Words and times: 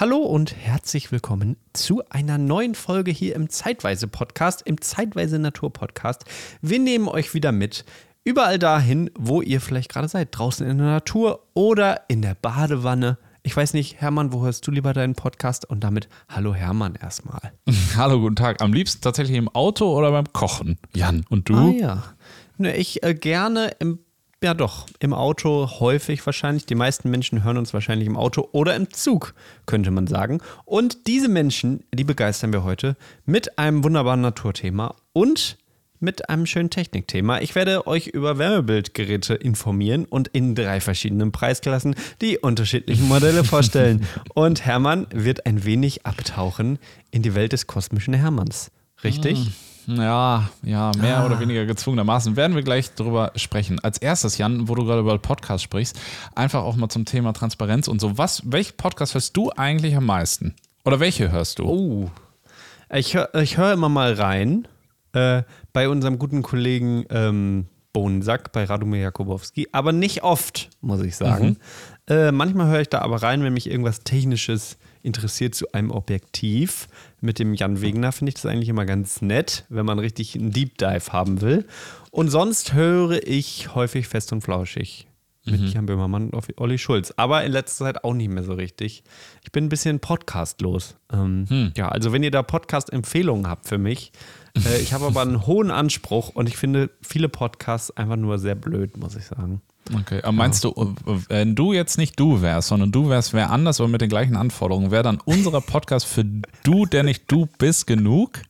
Hallo 0.00 0.16
und 0.16 0.56
herzlich 0.56 1.12
willkommen 1.12 1.58
zu 1.74 2.02
einer 2.08 2.38
neuen 2.38 2.74
Folge 2.74 3.10
hier 3.10 3.36
im 3.36 3.50
Zeitweise 3.50 4.08
Podcast, 4.08 4.62
im 4.64 4.80
Zeitweise 4.80 5.38
Natur 5.38 5.70
Podcast. 5.74 6.24
Wir 6.62 6.78
nehmen 6.78 7.06
euch 7.06 7.34
wieder 7.34 7.52
mit 7.52 7.84
überall 8.24 8.58
dahin, 8.58 9.10
wo 9.18 9.42
ihr 9.42 9.60
vielleicht 9.60 9.90
gerade 9.90 10.08
seid, 10.08 10.28
draußen 10.32 10.66
in 10.66 10.78
der 10.78 10.86
Natur 10.86 11.48
oder 11.52 12.08
in 12.08 12.22
der 12.22 12.34
Badewanne. 12.34 13.18
Ich 13.42 13.54
weiß 13.54 13.74
nicht, 13.74 14.00
Hermann, 14.00 14.32
wo 14.32 14.42
hörst 14.42 14.66
du 14.66 14.70
lieber 14.70 14.94
deinen 14.94 15.16
Podcast? 15.16 15.68
Und 15.68 15.84
damit 15.84 16.08
hallo 16.30 16.54
Hermann 16.54 16.94
erstmal. 16.94 17.52
Hallo, 17.94 18.20
guten 18.20 18.36
Tag. 18.36 18.62
Am 18.62 18.72
liebsten 18.72 19.02
tatsächlich 19.02 19.36
im 19.36 19.50
Auto 19.50 19.94
oder 19.94 20.12
beim 20.12 20.32
Kochen. 20.32 20.78
Jan, 20.94 21.26
und 21.28 21.50
du? 21.50 21.56
Ah 21.56 21.70
ja. 21.72 22.02
Ne, 22.56 22.74
ich 22.74 23.02
äh, 23.02 23.12
gerne 23.12 23.72
im 23.80 23.98
ja, 24.42 24.54
doch. 24.54 24.86
Im 25.00 25.12
Auto 25.12 25.68
häufig 25.80 26.24
wahrscheinlich. 26.24 26.64
Die 26.64 26.74
meisten 26.74 27.10
Menschen 27.10 27.44
hören 27.44 27.58
uns 27.58 27.74
wahrscheinlich 27.74 28.06
im 28.06 28.16
Auto 28.16 28.48
oder 28.52 28.74
im 28.74 28.90
Zug, 28.90 29.34
könnte 29.66 29.90
man 29.90 30.06
sagen. 30.06 30.40
Und 30.64 31.06
diese 31.06 31.28
Menschen, 31.28 31.84
die 31.92 32.04
begeistern 32.04 32.52
wir 32.52 32.64
heute 32.64 32.96
mit 33.26 33.58
einem 33.58 33.84
wunderbaren 33.84 34.22
Naturthema 34.22 34.94
und 35.12 35.58
mit 36.00 36.30
einem 36.30 36.46
schönen 36.46 36.70
Technikthema. 36.70 37.40
Ich 37.40 37.54
werde 37.54 37.86
euch 37.86 38.06
über 38.06 38.38
Wärmebildgeräte 38.38 39.34
informieren 39.34 40.06
und 40.06 40.28
in 40.28 40.54
drei 40.54 40.80
verschiedenen 40.80 41.30
Preisklassen 41.30 41.94
die 42.22 42.38
unterschiedlichen 42.38 43.06
Modelle 43.06 43.44
vorstellen. 43.44 44.06
Und 44.34 44.64
Hermann 44.64 45.06
wird 45.12 45.44
ein 45.44 45.64
wenig 45.64 46.06
abtauchen 46.06 46.78
in 47.10 47.20
die 47.20 47.34
Welt 47.34 47.52
des 47.52 47.66
kosmischen 47.66 48.14
Hermanns. 48.14 48.70
Richtig? 49.04 49.38
Mm. 49.38 49.69
Ja, 49.86 50.48
ja, 50.62 50.92
mehr 50.98 51.18
ah. 51.18 51.26
oder 51.26 51.40
weniger 51.40 51.66
gezwungenermaßen. 51.66 52.36
Werden 52.36 52.54
wir 52.54 52.62
gleich 52.62 52.94
drüber 52.94 53.32
sprechen. 53.36 53.80
Als 53.80 53.98
erstes, 53.98 54.38
Jan, 54.38 54.68
wo 54.68 54.74
du 54.74 54.84
gerade 54.84 55.00
über 55.00 55.16
Podcast 55.18 55.64
sprichst, 55.64 55.98
einfach 56.34 56.62
auch 56.62 56.76
mal 56.76 56.88
zum 56.88 57.04
Thema 57.04 57.32
Transparenz 57.32 57.88
und 57.88 58.00
so. 58.00 58.18
Was, 58.18 58.42
welche 58.44 58.72
Podcast 58.74 59.14
hörst 59.14 59.36
du 59.36 59.50
eigentlich 59.50 59.96
am 59.96 60.06
meisten? 60.06 60.54
Oder 60.84 61.00
welche 61.00 61.30
hörst 61.30 61.58
du? 61.58 61.64
Oh. 61.64 62.10
Ich 62.92 63.14
höre 63.14 63.34
ich 63.34 63.56
hör 63.56 63.72
immer 63.72 63.88
mal 63.88 64.14
rein 64.14 64.66
äh, 65.12 65.42
bei 65.72 65.88
unserem 65.88 66.18
guten 66.18 66.42
Kollegen 66.42 67.04
ähm, 67.10 67.66
Bohnensack, 67.92 68.52
bei 68.52 68.64
Radomir 68.64 69.00
Jakubowski, 69.00 69.68
aber 69.72 69.92
nicht 69.92 70.22
oft, 70.22 70.70
muss 70.80 71.02
ich 71.02 71.16
sagen. 71.16 71.58
Mhm. 72.08 72.14
Äh, 72.14 72.32
manchmal 72.32 72.68
höre 72.68 72.80
ich 72.80 72.88
da 72.88 73.00
aber 73.00 73.22
rein, 73.22 73.42
wenn 73.42 73.52
mich 73.52 73.70
irgendwas 73.70 74.00
Technisches 74.00 74.78
interessiert 75.02 75.54
zu 75.54 75.72
einem 75.72 75.90
Objektiv. 75.90 76.88
Mit 77.20 77.38
dem 77.38 77.54
Jan 77.54 77.80
Wegener 77.80 78.12
finde 78.12 78.30
ich 78.30 78.34
das 78.34 78.46
eigentlich 78.46 78.68
immer 78.68 78.86
ganz 78.86 79.22
nett, 79.22 79.64
wenn 79.68 79.86
man 79.86 79.98
richtig 79.98 80.34
einen 80.34 80.50
Deep 80.50 80.78
Dive 80.78 81.12
haben 81.12 81.40
will. 81.40 81.66
Und 82.10 82.28
sonst 82.28 82.72
höre 82.72 83.26
ich 83.26 83.74
häufig 83.74 84.08
fest 84.08 84.32
und 84.32 84.42
flauschig 84.42 85.06
mit 85.46 85.60
mhm. 85.60 85.66
Jan 85.68 85.86
Böhmermann 85.86 86.30
und 86.30 86.58
Olli 86.58 86.78
Schulz. 86.78 87.12
Aber 87.16 87.44
in 87.44 87.52
letzter 87.52 87.86
Zeit 87.86 88.04
auch 88.04 88.14
nicht 88.14 88.30
mehr 88.30 88.42
so 88.42 88.52
richtig. 88.52 89.02
Ich 89.42 89.52
bin 89.52 89.64
ein 89.64 89.68
bisschen 89.68 90.00
podcastlos. 90.00 90.96
Ähm, 91.12 91.46
hm. 91.48 91.72
Ja, 91.76 91.88
also 91.88 92.12
wenn 92.12 92.22
ihr 92.22 92.30
da 92.30 92.42
Podcast-Empfehlungen 92.42 93.48
habt 93.48 93.66
für 93.66 93.78
mich, 93.78 94.12
äh, 94.56 94.80
ich 94.80 94.92
habe 94.92 95.06
aber 95.06 95.22
einen 95.22 95.46
hohen 95.46 95.70
Anspruch 95.70 96.30
und 96.30 96.48
ich 96.48 96.56
finde 96.56 96.90
viele 97.00 97.28
Podcasts 97.28 97.90
einfach 97.96 98.16
nur 98.16 98.38
sehr 98.38 98.54
blöd, 98.54 98.96
muss 98.96 99.16
ich 99.16 99.24
sagen. 99.24 99.62
Okay, 99.92 100.20
aber 100.22 100.32
meinst 100.32 100.64
ja. 100.64 100.70
du, 100.70 100.94
wenn 101.28 101.54
du 101.54 101.72
jetzt 101.72 101.98
nicht 101.98 102.18
du 102.18 102.42
wärst, 102.42 102.68
sondern 102.68 102.92
du 102.92 103.08
wärst 103.08 103.32
wer 103.32 103.50
anders, 103.50 103.80
aber 103.80 103.88
mit 103.88 104.00
den 104.00 104.08
gleichen 104.08 104.36
Anforderungen, 104.36 104.90
wäre 104.90 105.02
dann 105.02 105.18
unser 105.24 105.60
Podcast 105.60 106.06
für 106.06 106.24
du, 106.62 106.86
der 106.86 107.02
nicht 107.02 107.24
du 107.26 107.48
bist, 107.58 107.86
genug? 107.86 108.40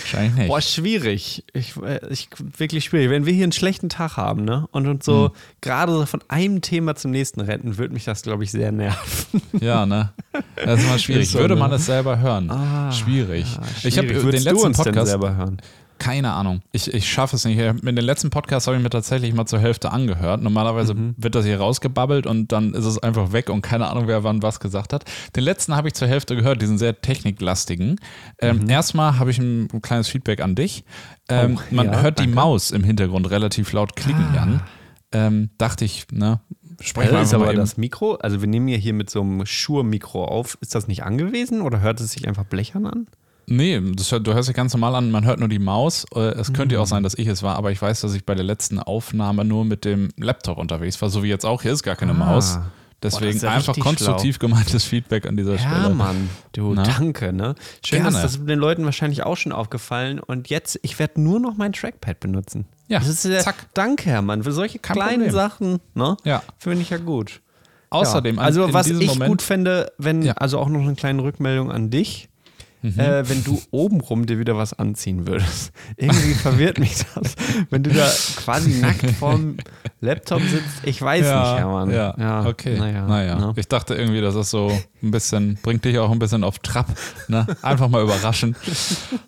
Wahrscheinlich 0.00 0.34
nicht. 0.34 0.48
Boah, 0.48 0.60
schwierig. 0.60 1.44
Ich, 1.52 1.76
äh, 1.76 2.00
ich, 2.08 2.28
wirklich 2.38 2.84
schwierig. 2.84 3.10
Wenn 3.10 3.26
wir 3.26 3.32
hier 3.32 3.44
einen 3.44 3.52
schlechten 3.52 3.88
Tag 3.88 4.16
haben, 4.16 4.44
ne? 4.44 4.66
Und 4.70 4.86
uns 4.86 5.04
so 5.04 5.26
hm. 5.26 5.32
gerade 5.60 5.92
so 5.92 6.06
von 6.06 6.22
einem 6.28 6.60
Thema 6.60 6.94
zum 6.94 7.10
nächsten 7.10 7.40
retten, 7.40 7.76
würde 7.76 7.92
mich 7.92 8.04
das, 8.04 8.22
glaube 8.22 8.44
ich, 8.44 8.50
sehr 8.50 8.72
nerven. 8.72 9.42
Ja, 9.60 9.86
ne? 9.86 10.12
Das 10.64 10.80
ist 10.80 10.88
mal 10.88 10.98
schwierig. 10.98 11.24
Ist 11.24 11.32
so, 11.32 11.40
würde 11.40 11.56
man 11.56 11.70
ne? 11.70 11.76
es 11.76 11.86
selber 11.86 12.18
hören? 12.18 12.50
Ah, 12.50 12.92
schwierig. 12.92 13.46
Ja, 13.54 13.62
schwierig. 13.64 13.84
Ich 13.84 13.98
habe 13.98 14.30
den 14.30 14.42
letzten 14.42 14.72
Podcast 14.72 15.08
selber 15.08 15.36
hören. 15.36 15.60
Keine 15.98 16.32
Ahnung. 16.32 16.62
Ich, 16.72 16.92
ich 16.92 17.08
schaffe 17.08 17.36
es 17.36 17.44
nicht. 17.44 17.58
In 17.58 17.96
den 17.96 18.04
letzten 18.04 18.30
Podcast 18.30 18.66
habe 18.66 18.76
ich 18.76 18.82
mir 18.82 18.90
tatsächlich 18.90 19.32
mal 19.32 19.46
zur 19.46 19.60
Hälfte 19.60 19.92
angehört. 19.92 20.42
Normalerweise 20.42 20.94
mhm. 20.94 21.14
wird 21.16 21.34
das 21.34 21.44
hier 21.44 21.58
rausgebabbelt 21.58 22.26
und 22.26 22.52
dann 22.52 22.74
ist 22.74 22.84
es 22.84 22.98
einfach 23.02 23.32
weg 23.32 23.48
und 23.48 23.62
keine 23.62 23.86
Ahnung, 23.86 24.08
wer 24.08 24.24
wann 24.24 24.42
was 24.42 24.60
gesagt 24.60 24.92
hat. 24.92 25.04
Den 25.36 25.44
letzten 25.44 25.76
habe 25.76 25.88
ich 25.88 25.94
zur 25.94 26.08
Hälfte 26.08 26.36
gehört, 26.36 26.60
diesen 26.60 26.78
sehr 26.78 27.00
techniklastigen. 27.00 28.00
Ähm, 28.40 28.60
mhm. 28.60 28.70
Erstmal 28.70 29.18
habe 29.18 29.30
ich 29.30 29.38
ein, 29.38 29.68
ein, 29.72 29.82
kleines 29.82 30.08
Feedback 30.08 30.40
an 30.40 30.54
dich. 30.54 30.84
Ähm, 31.28 31.58
oh, 31.58 31.74
man 31.74 31.86
ja, 31.86 32.00
hört 32.02 32.18
danke. 32.18 32.30
die 32.30 32.34
Maus 32.34 32.70
im 32.70 32.84
Hintergrund 32.84 33.30
relativ 33.30 33.72
laut 33.72 33.94
klicken, 33.96 34.26
ah. 34.32 34.34
Jan. 34.34 34.62
Ähm, 35.12 35.50
dachte 35.58 35.84
ich, 35.84 36.06
ne? 36.10 36.40
Sprechen 36.80 37.12
wir 37.12 37.22
ist 37.22 37.32
aber 37.32 37.48
eben. 37.50 37.56
das 37.56 37.76
Mikro, 37.76 38.16
also 38.16 38.40
wir 38.40 38.48
nehmen 38.48 38.66
ja 38.66 38.76
hier 38.76 38.94
mit 38.94 39.08
so 39.08 39.20
einem 39.20 39.46
Shure-Mikro 39.46 40.24
auf. 40.24 40.58
Ist 40.60 40.74
das 40.74 40.88
nicht 40.88 41.04
angewiesen 41.04 41.62
oder 41.62 41.80
hört 41.80 42.00
es 42.00 42.10
sich 42.10 42.26
einfach 42.26 42.44
blechern 42.44 42.86
an? 42.86 43.06
Nee, 43.46 43.80
das, 43.94 44.08
du 44.08 44.34
hörst 44.34 44.48
dich 44.48 44.56
ganz 44.56 44.72
normal 44.72 44.94
an, 44.94 45.10
man 45.10 45.24
hört 45.24 45.40
nur 45.40 45.48
die 45.48 45.58
Maus. 45.58 46.06
Äh, 46.14 46.20
es 46.20 46.50
mhm. 46.50 46.54
könnte 46.54 46.80
auch 46.80 46.86
sein, 46.86 47.02
dass 47.02 47.14
ich 47.14 47.26
es 47.26 47.42
war, 47.42 47.56
aber 47.56 47.70
ich 47.70 47.80
weiß, 47.80 48.00
dass 48.00 48.14
ich 48.14 48.24
bei 48.24 48.34
der 48.34 48.44
letzten 48.44 48.78
Aufnahme 48.78 49.44
nur 49.44 49.64
mit 49.64 49.84
dem 49.84 50.08
Laptop 50.16 50.58
unterwegs 50.58 51.00
war, 51.02 51.10
so 51.10 51.22
wie 51.22 51.28
jetzt 51.28 51.44
auch. 51.44 51.62
Hier 51.62 51.72
ist 51.72 51.82
gar 51.82 51.96
keine 51.96 52.12
ah. 52.12 52.14
Maus. 52.14 52.58
Deswegen 53.02 53.38
Boah, 53.38 53.46
ja 53.46 53.52
einfach 53.52 53.78
konstruktiv 53.78 54.36
schlau. 54.36 54.48
gemeintes 54.48 54.84
Feedback 54.84 55.26
an 55.26 55.36
dieser 55.36 55.58
Stelle. 55.58 55.74
Ja, 55.74 55.88
Mann, 55.90 56.30
du, 56.52 56.72
Na? 56.72 56.84
danke, 56.84 57.34
ne? 57.34 57.54
Schön, 57.84 58.02
Gerne. 58.02 58.22
das 58.22 58.36
ist 58.36 58.48
den 58.48 58.58
Leuten 58.58 58.86
wahrscheinlich 58.86 59.24
auch 59.24 59.36
schon 59.36 59.52
aufgefallen. 59.52 60.20
Und 60.20 60.48
jetzt, 60.48 60.80
ich 60.80 60.98
werde 60.98 61.20
nur 61.20 61.38
noch 61.38 61.58
mein 61.58 61.74
Trackpad 61.74 62.18
benutzen. 62.18 62.64
Ja, 62.88 63.00
das 63.00 63.24
ist, 63.24 63.42
zack. 63.42 63.66
Danke, 63.74 64.08
Hermann, 64.08 64.42
für 64.42 64.52
solche 64.52 64.78
Kein 64.78 64.96
kleinen 64.96 65.14
Problem. 65.24 65.34
Sachen, 65.34 65.80
ne? 65.92 66.16
Ja. 66.24 66.42
Finde 66.56 66.80
ich 66.80 66.90
ja 66.90 66.96
gut. 66.96 67.42
Außerdem, 67.90 68.36
ja. 68.36 68.42
also 68.42 68.72
was 68.72 68.86
ich 68.86 69.06
Moment, 69.06 69.30
gut 69.30 69.42
fände, 69.42 69.92
wenn, 69.98 70.22
ja. 70.22 70.32
also 70.32 70.58
auch 70.58 70.68
noch 70.68 70.80
eine 70.80 70.94
kleine 70.94 71.22
Rückmeldung 71.22 71.70
an 71.70 71.90
dich 71.90 72.30
mhm. 72.84 73.00
äh, 73.00 73.28
wenn 73.28 73.42
du 73.44 73.60
obenrum 73.70 74.26
dir 74.26 74.38
wieder 74.38 74.56
was 74.56 74.72
anziehen 74.72 75.26
würdest. 75.26 75.72
Irgendwie 75.96 76.34
verwirrt 76.34 76.78
mich 76.78 76.96
das. 77.14 77.34
Wenn 77.70 77.82
du 77.82 77.90
da 77.90 78.08
quasi 78.36 78.80
nackt 78.80 79.10
vorm 79.12 79.56
Laptop 80.00 80.42
sitzt, 80.42 80.84
ich 80.84 81.00
weiß 81.00 81.24
ja, 81.24 81.40
nicht, 81.40 81.60
Hermann. 81.60 81.90
Ja, 81.90 82.14
ja 82.18 82.46
okay. 82.46 82.78
Naja, 82.78 83.06
naja. 83.06 83.36
Na? 83.40 83.52
Ich 83.56 83.68
dachte 83.68 83.94
irgendwie, 83.94 84.20
das 84.20 84.34
ist 84.34 84.50
so 84.50 84.70
ein 85.02 85.10
bisschen, 85.10 85.58
bringt 85.62 85.84
dich 85.84 85.98
auch 85.98 86.10
ein 86.10 86.18
bisschen 86.18 86.44
auf 86.44 86.58
Trab. 86.58 86.86
Ne? 87.28 87.46
Einfach 87.62 87.88
mal 87.88 88.02
überraschen. 88.02 88.54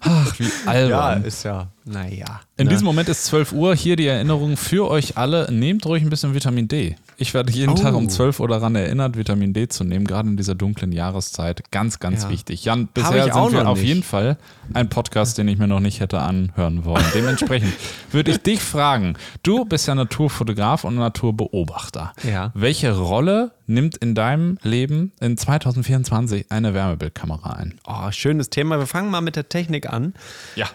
Ach, 0.01 0.39
wie 0.39 0.51
albern. 0.67 1.23
Ja, 1.23 1.27
ist 1.27 1.43
ja, 1.45 1.69
naja. 1.85 2.41
In 2.59 2.69
ne? 2.69 2.71
diesem 2.71 2.87
Moment 2.87 3.11
ist 3.11 3.27
12 3.27 3.53
Uhr. 3.53 3.75
Hier 3.75 3.97
die 3.97 4.07
Erinnerung 4.07 4.57
für 4.57 4.89
euch 4.89 5.19
alle. 5.19 5.53
Nehmt 5.53 5.85
ruhig 5.85 6.03
ein 6.03 6.09
bisschen 6.09 6.35
Vitamin 6.35 6.69
D. 6.69 6.97
Ich 7.19 7.35
werde 7.35 7.53
jeden 7.53 7.73
oh. 7.73 7.75
Tag 7.75 7.95
um 7.95 8.09
12 8.09 8.41
Uhr 8.41 8.49
daran 8.49 8.75
erinnert, 8.75 9.19
Vitamin 9.19 9.53
D 9.53 9.69
zu 9.69 9.85
nehmen, 9.85 10.07
gerade 10.07 10.31
in 10.31 10.39
dieser 10.39 10.55
dunklen 10.55 10.91
Jahreszeit. 10.91 11.71
Ganz, 11.71 11.99
ganz 11.99 12.23
ja. 12.25 12.31
wichtig. 12.31 12.65
Jan, 12.65 12.87
bisher 12.87 13.25
sind 13.25 13.53
wir 13.53 13.69
auf 13.69 13.83
jeden 13.83 14.03
Fall 14.03 14.39
ein 14.73 14.89
Podcast, 14.89 15.37
den 15.37 15.49
ich 15.49 15.59
mir 15.59 15.67
noch 15.67 15.81
nicht 15.81 16.01
hätte 16.01 16.21
anhören 16.21 16.87
wollen. 16.87 17.05
Dementsprechend 17.15 17.75
würde 18.11 18.31
ich 18.31 18.39
dich 18.39 18.61
fragen, 18.61 19.19
du 19.43 19.67
bist 19.67 19.87
ja 19.87 19.95
Naturfotograf 19.95 20.85
und 20.85 20.95
Naturbeobachter. 20.95 22.15
Ja. 22.23 22.53
Welche 22.55 22.97
Rolle 22.97 23.53
nimmt 23.67 23.99
in 23.99 24.15
deinem 24.15 24.57
Leben 24.63 25.13
in 25.21 25.37
2024 25.37 26.47
eine 26.51 26.73
Wärmebildkamera 26.73 27.51
ein? 27.51 27.79
Oh, 27.87 28.11
schönes 28.13 28.49
Thema. 28.49 28.79
Wir 28.79 28.87
fangen 28.87 29.11
mal 29.11 29.21
mit 29.21 29.37
der 29.37 29.51
Technik 29.51 29.93
an. 29.93 30.15
Ja 30.55 30.69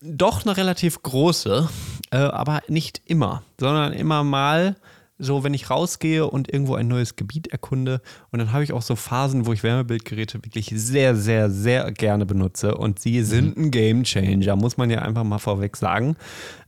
doch 0.00 0.44
eine 0.44 0.56
relativ 0.56 1.02
große, 1.02 1.68
äh, 2.10 2.16
aber 2.16 2.62
nicht 2.68 3.02
immer, 3.06 3.42
sondern 3.58 3.92
immer 3.92 4.24
mal 4.24 4.76
so, 5.18 5.42
wenn 5.42 5.52
ich 5.52 5.68
rausgehe 5.68 6.26
und 6.26 6.52
irgendwo 6.52 6.76
ein 6.76 6.86
neues 6.86 7.16
Gebiet 7.16 7.48
erkunde. 7.48 8.00
Und 8.30 8.38
dann 8.38 8.52
habe 8.52 8.62
ich 8.62 8.72
auch 8.72 8.82
so 8.82 8.94
Phasen, 8.94 9.46
wo 9.46 9.52
ich 9.52 9.64
Wärmebildgeräte 9.64 10.44
wirklich 10.44 10.70
sehr, 10.72 11.16
sehr, 11.16 11.50
sehr 11.50 11.90
gerne 11.90 12.24
benutze. 12.24 12.76
Und 12.76 13.00
sie 13.00 13.22
sind 13.24 13.56
mhm. 13.56 13.64
ein 13.64 13.70
Game 13.72 14.04
Changer, 14.04 14.54
muss 14.54 14.76
man 14.76 14.90
ja 14.90 15.02
einfach 15.02 15.24
mal 15.24 15.38
vorweg 15.38 15.76
sagen. 15.76 16.16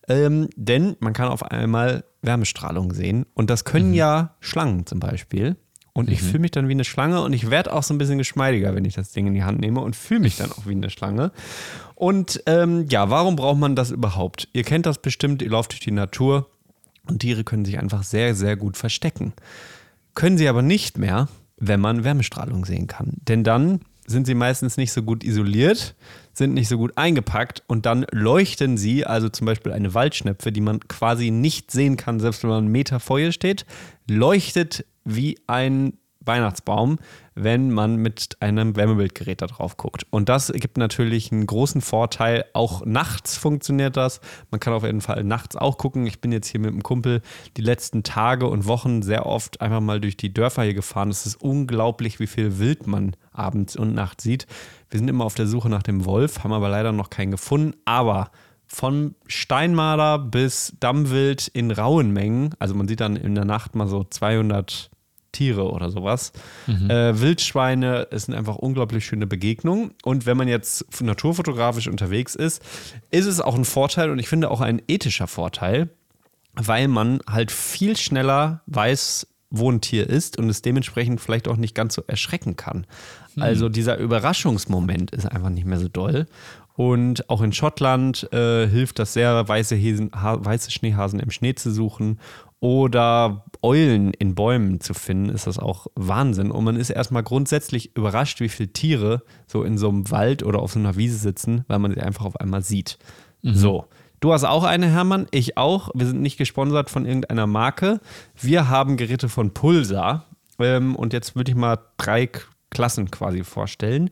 Ähm, 0.08 0.48
denn 0.56 0.96
man 0.98 1.12
kann 1.12 1.28
auf 1.28 1.44
einmal 1.44 2.04
Wärmestrahlung 2.22 2.92
sehen. 2.92 3.24
Und 3.34 3.50
das 3.50 3.64
können 3.64 3.90
mhm. 3.90 3.94
ja 3.94 4.36
Schlangen 4.40 4.84
zum 4.84 4.98
Beispiel. 4.98 5.56
Und 5.92 6.06
mhm. 6.06 6.12
ich 6.12 6.22
fühle 6.22 6.40
mich 6.40 6.50
dann 6.50 6.68
wie 6.68 6.72
eine 6.72 6.84
Schlange 6.84 7.20
und 7.22 7.32
ich 7.32 7.50
werde 7.50 7.72
auch 7.72 7.82
so 7.82 7.94
ein 7.94 7.98
bisschen 7.98 8.18
geschmeidiger, 8.18 8.74
wenn 8.74 8.84
ich 8.84 8.94
das 8.94 9.12
Ding 9.12 9.26
in 9.26 9.34
die 9.34 9.44
Hand 9.44 9.60
nehme 9.60 9.80
und 9.80 9.96
fühle 9.96 10.20
mich 10.20 10.36
dann 10.36 10.50
auch 10.52 10.66
wie 10.66 10.72
eine 10.72 10.90
Schlange. 10.90 11.32
Und 12.00 12.42
ähm, 12.46 12.86
ja, 12.88 13.10
warum 13.10 13.36
braucht 13.36 13.58
man 13.58 13.76
das 13.76 13.90
überhaupt? 13.90 14.48
Ihr 14.54 14.62
kennt 14.62 14.86
das 14.86 15.02
bestimmt, 15.02 15.42
ihr 15.42 15.50
lauft 15.50 15.72
durch 15.72 15.80
die 15.80 15.90
Natur 15.90 16.48
und 17.06 17.18
Tiere 17.18 17.44
können 17.44 17.66
sich 17.66 17.78
einfach 17.78 18.04
sehr, 18.04 18.34
sehr 18.34 18.56
gut 18.56 18.78
verstecken. 18.78 19.34
Können 20.14 20.38
sie 20.38 20.48
aber 20.48 20.62
nicht 20.62 20.96
mehr, 20.96 21.28
wenn 21.58 21.78
man 21.78 22.02
Wärmestrahlung 22.02 22.64
sehen 22.64 22.86
kann. 22.86 23.18
Denn 23.28 23.44
dann 23.44 23.80
sind 24.06 24.26
sie 24.26 24.32
meistens 24.32 24.78
nicht 24.78 24.92
so 24.92 25.02
gut 25.02 25.22
isoliert, 25.22 25.94
sind 26.32 26.54
nicht 26.54 26.68
so 26.68 26.78
gut 26.78 26.96
eingepackt 26.96 27.64
und 27.66 27.84
dann 27.84 28.06
leuchten 28.12 28.78
sie, 28.78 29.04
also 29.04 29.28
zum 29.28 29.44
Beispiel 29.44 29.72
eine 29.72 29.92
Waldschnepfe, 29.92 30.52
die 30.52 30.62
man 30.62 30.80
quasi 30.80 31.30
nicht 31.30 31.70
sehen 31.70 31.98
kann, 31.98 32.18
selbst 32.18 32.42
wenn 32.42 32.48
man 32.48 32.64
einen 32.64 32.72
Meter 32.72 32.98
vor 32.98 33.18
ihr 33.18 33.32
steht, 33.32 33.66
leuchtet 34.08 34.86
wie 35.04 35.38
ein 35.46 35.98
Weihnachtsbaum, 36.24 36.98
wenn 37.34 37.70
man 37.70 37.96
mit 37.96 38.36
einem 38.40 38.76
Wärmebildgerät 38.76 39.40
da 39.40 39.46
drauf 39.46 39.76
guckt. 39.76 40.06
Und 40.10 40.28
das 40.28 40.52
gibt 40.52 40.76
natürlich 40.76 41.32
einen 41.32 41.46
großen 41.46 41.80
Vorteil. 41.80 42.44
Auch 42.52 42.84
nachts 42.84 43.36
funktioniert 43.36 43.96
das. 43.96 44.20
Man 44.50 44.60
kann 44.60 44.74
auf 44.74 44.84
jeden 44.84 45.00
Fall 45.00 45.24
nachts 45.24 45.56
auch 45.56 45.78
gucken. 45.78 46.06
Ich 46.06 46.20
bin 46.20 46.32
jetzt 46.32 46.48
hier 46.48 46.60
mit 46.60 46.70
einem 46.70 46.82
Kumpel 46.82 47.22
die 47.56 47.62
letzten 47.62 48.02
Tage 48.02 48.46
und 48.46 48.66
Wochen 48.66 49.02
sehr 49.02 49.26
oft 49.26 49.60
einfach 49.60 49.80
mal 49.80 50.00
durch 50.00 50.16
die 50.16 50.32
Dörfer 50.32 50.62
hier 50.64 50.74
gefahren. 50.74 51.08
Es 51.08 51.24
ist 51.24 51.40
unglaublich, 51.40 52.20
wie 52.20 52.26
viel 52.26 52.58
Wild 52.58 52.86
man 52.86 53.16
abends 53.32 53.76
und 53.76 53.94
nachts 53.94 54.24
sieht. 54.24 54.46
Wir 54.90 54.98
sind 54.98 55.08
immer 55.08 55.24
auf 55.24 55.34
der 55.34 55.46
Suche 55.46 55.70
nach 55.70 55.82
dem 55.82 56.04
Wolf, 56.04 56.44
haben 56.44 56.52
aber 56.52 56.68
leider 56.68 56.92
noch 56.92 57.10
keinen 57.10 57.30
gefunden. 57.30 57.74
Aber 57.86 58.30
von 58.66 59.14
Steinmarder 59.26 60.18
bis 60.18 60.76
Dammwild 60.78 61.48
in 61.48 61.70
rauen 61.70 62.12
Mengen, 62.12 62.54
also 62.58 62.74
man 62.74 62.86
sieht 62.86 63.00
dann 63.00 63.16
in 63.16 63.34
der 63.34 63.44
Nacht 63.44 63.74
mal 63.74 63.88
so 63.88 64.04
200 64.04 64.90
Tiere 65.32 65.70
oder 65.70 65.90
sowas. 65.90 66.32
Mhm. 66.66 66.90
Äh, 66.90 67.20
Wildschweine 67.20 68.08
sind 68.10 68.34
einfach 68.34 68.56
unglaublich 68.56 69.04
schöne 69.04 69.26
Begegnungen. 69.26 69.92
Und 70.02 70.26
wenn 70.26 70.36
man 70.36 70.48
jetzt 70.48 71.00
naturfotografisch 71.00 71.88
unterwegs 71.88 72.34
ist, 72.34 72.62
ist 73.10 73.26
es 73.26 73.40
auch 73.40 73.54
ein 73.54 73.64
Vorteil 73.64 74.10
und 74.10 74.18
ich 74.18 74.28
finde 74.28 74.50
auch 74.50 74.60
ein 74.60 74.82
ethischer 74.88 75.26
Vorteil, 75.26 75.90
weil 76.54 76.88
man 76.88 77.20
halt 77.28 77.50
viel 77.50 77.96
schneller 77.96 78.62
weiß, 78.66 79.26
wo 79.50 79.70
ein 79.70 79.80
Tier 79.80 80.08
ist 80.08 80.38
und 80.38 80.48
es 80.48 80.62
dementsprechend 80.62 81.20
vielleicht 81.20 81.48
auch 81.48 81.56
nicht 81.56 81.74
ganz 81.74 81.94
so 81.94 82.02
erschrecken 82.06 82.56
kann. 82.56 82.86
Mhm. 83.34 83.42
Also 83.42 83.68
dieser 83.68 83.98
Überraschungsmoment 83.98 85.10
ist 85.10 85.26
einfach 85.26 85.50
nicht 85.50 85.66
mehr 85.66 85.78
so 85.78 85.88
doll. 85.88 86.26
Und 86.76 87.28
auch 87.28 87.42
in 87.42 87.52
Schottland 87.52 88.32
äh, 88.32 88.66
hilft 88.66 89.00
das 89.00 89.12
sehr, 89.12 89.46
weiße, 89.46 89.74
Häsen, 89.74 90.10
weiße 90.12 90.70
Schneehasen 90.70 91.20
im 91.20 91.30
Schnee 91.30 91.54
zu 91.54 91.70
suchen 91.70 92.18
oder 92.60 93.44
Eulen 93.62 94.12
in 94.14 94.34
Bäumen 94.34 94.80
zu 94.80 94.94
finden, 94.94 95.30
ist 95.30 95.46
das 95.46 95.58
auch 95.58 95.86
Wahnsinn. 95.94 96.50
Und 96.50 96.64
man 96.64 96.76
ist 96.76 96.90
erstmal 96.90 97.22
grundsätzlich 97.22 97.96
überrascht, 97.96 98.40
wie 98.40 98.48
viele 98.48 98.72
Tiere 98.72 99.22
so 99.46 99.64
in 99.64 99.78
so 99.78 99.88
einem 99.88 100.10
Wald 100.10 100.42
oder 100.42 100.60
auf 100.60 100.72
so 100.72 100.78
einer 100.78 100.96
Wiese 100.96 101.16
sitzen, 101.16 101.64
weil 101.68 101.78
man 101.78 101.92
sie 101.92 102.00
einfach 102.00 102.24
auf 102.24 102.36
einmal 102.36 102.62
sieht. 102.62 102.98
Mhm. 103.42 103.54
So. 103.54 103.86
Du 104.20 104.34
hast 104.34 104.44
auch 104.44 104.64
eine, 104.64 104.86
Hermann, 104.86 105.26
ich 105.30 105.56
auch. 105.56 105.90
Wir 105.94 106.06
sind 106.06 106.20
nicht 106.20 106.36
gesponsert 106.36 106.90
von 106.90 107.06
irgendeiner 107.06 107.46
Marke. 107.46 108.00
Wir 108.38 108.68
haben 108.68 108.98
Geräte 108.98 109.30
von 109.30 109.54
Pulsar. 109.54 110.26
Ähm, 110.58 110.94
und 110.94 111.14
jetzt 111.14 111.36
würde 111.36 111.50
ich 111.50 111.56
mal 111.56 111.78
drei 111.96 112.28
Klassen 112.70 113.10
quasi 113.10 113.44
vorstellen. 113.44 114.10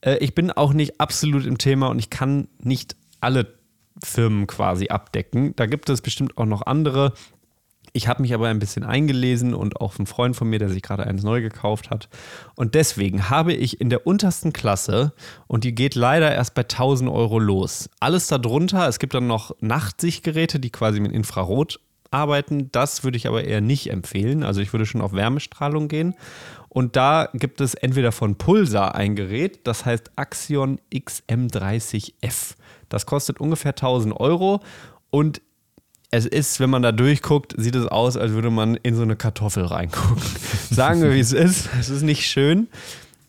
Äh, 0.00 0.18
ich 0.18 0.36
bin 0.36 0.52
auch 0.52 0.72
nicht 0.72 1.00
absolut 1.00 1.44
im 1.44 1.58
Thema 1.58 1.88
und 1.88 1.98
ich 1.98 2.10
kann 2.10 2.46
nicht 2.60 2.96
alle 3.20 3.58
Firmen 4.02 4.46
quasi 4.46 4.88
abdecken. 4.88 5.54
Da 5.56 5.66
gibt 5.66 5.90
es 5.90 6.00
bestimmt 6.02 6.38
auch 6.38 6.46
noch 6.46 6.62
andere. 6.62 7.14
Ich 7.92 8.08
habe 8.08 8.22
mich 8.22 8.34
aber 8.34 8.48
ein 8.48 8.58
bisschen 8.58 8.84
eingelesen 8.84 9.54
und 9.54 9.80
auch 9.80 9.98
ein 9.98 10.06
Freund 10.06 10.36
von 10.36 10.48
mir, 10.48 10.58
der 10.58 10.68
sich 10.68 10.82
gerade 10.82 11.06
eins 11.06 11.22
neu 11.22 11.40
gekauft 11.40 11.90
hat. 11.90 12.08
Und 12.54 12.74
deswegen 12.74 13.30
habe 13.30 13.52
ich 13.52 13.80
in 13.80 13.90
der 13.90 14.06
untersten 14.06 14.52
Klasse, 14.52 15.12
und 15.46 15.64
die 15.64 15.74
geht 15.74 15.94
leider 15.94 16.32
erst 16.32 16.54
bei 16.54 16.62
1000 16.62 17.10
Euro 17.10 17.38
los, 17.38 17.88
alles 18.00 18.28
darunter, 18.28 18.88
es 18.88 18.98
gibt 18.98 19.14
dann 19.14 19.26
noch 19.26 19.56
Nachtsichtgeräte, 19.60 20.60
die 20.60 20.70
quasi 20.70 21.00
mit 21.00 21.12
Infrarot 21.12 21.80
arbeiten. 22.10 22.70
Das 22.72 23.04
würde 23.04 23.16
ich 23.16 23.26
aber 23.26 23.44
eher 23.44 23.60
nicht 23.60 23.90
empfehlen. 23.90 24.42
Also 24.42 24.60
ich 24.60 24.72
würde 24.72 24.86
schon 24.86 25.00
auf 25.00 25.12
Wärmestrahlung 25.12 25.88
gehen. 25.88 26.14
Und 26.68 26.96
da 26.96 27.28
gibt 27.32 27.60
es 27.60 27.74
entweder 27.74 28.12
von 28.12 28.36
Pulsar 28.36 28.94
ein 28.94 29.16
Gerät, 29.16 29.66
das 29.66 29.84
heißt 29.84 30.12
Axion 30.16 30.80
XM30F. 30.92 32.54
Das 32.88 33.06
kostet 33.06 33.40
ungefähr 33.40 33.72
1000 33.72 34.18
Euro 34.18 34.60
und 35.10 35.40
es 36.10 36.26
ist, 36.26 36.58
wenn 36.60 36.70
man 36.70 36.82
da 36.82 36.92
durchguckt, 36.92 37.54
sieht 37.56 37.74
es 37.74 37.86
aus, 37.86 38.16
als 38.16 38.32
würde 38.32 38.50
man 38.50 38.76
in 38.76 38.94
so 38.94 39.02
eine 39.02 39.16
Kartoffel 39.16 39.64
reingucken. 39.64 40.22
Sagen 40.70 41.02
wir, 41.02 41.12
wie 41.12 41.20
es 41.20 41.32
ist. 41.32 41.68
Es 41.78 41.90
ist 41.90 42.02
nicht 42.02 42.26
schön, 42.26 42.68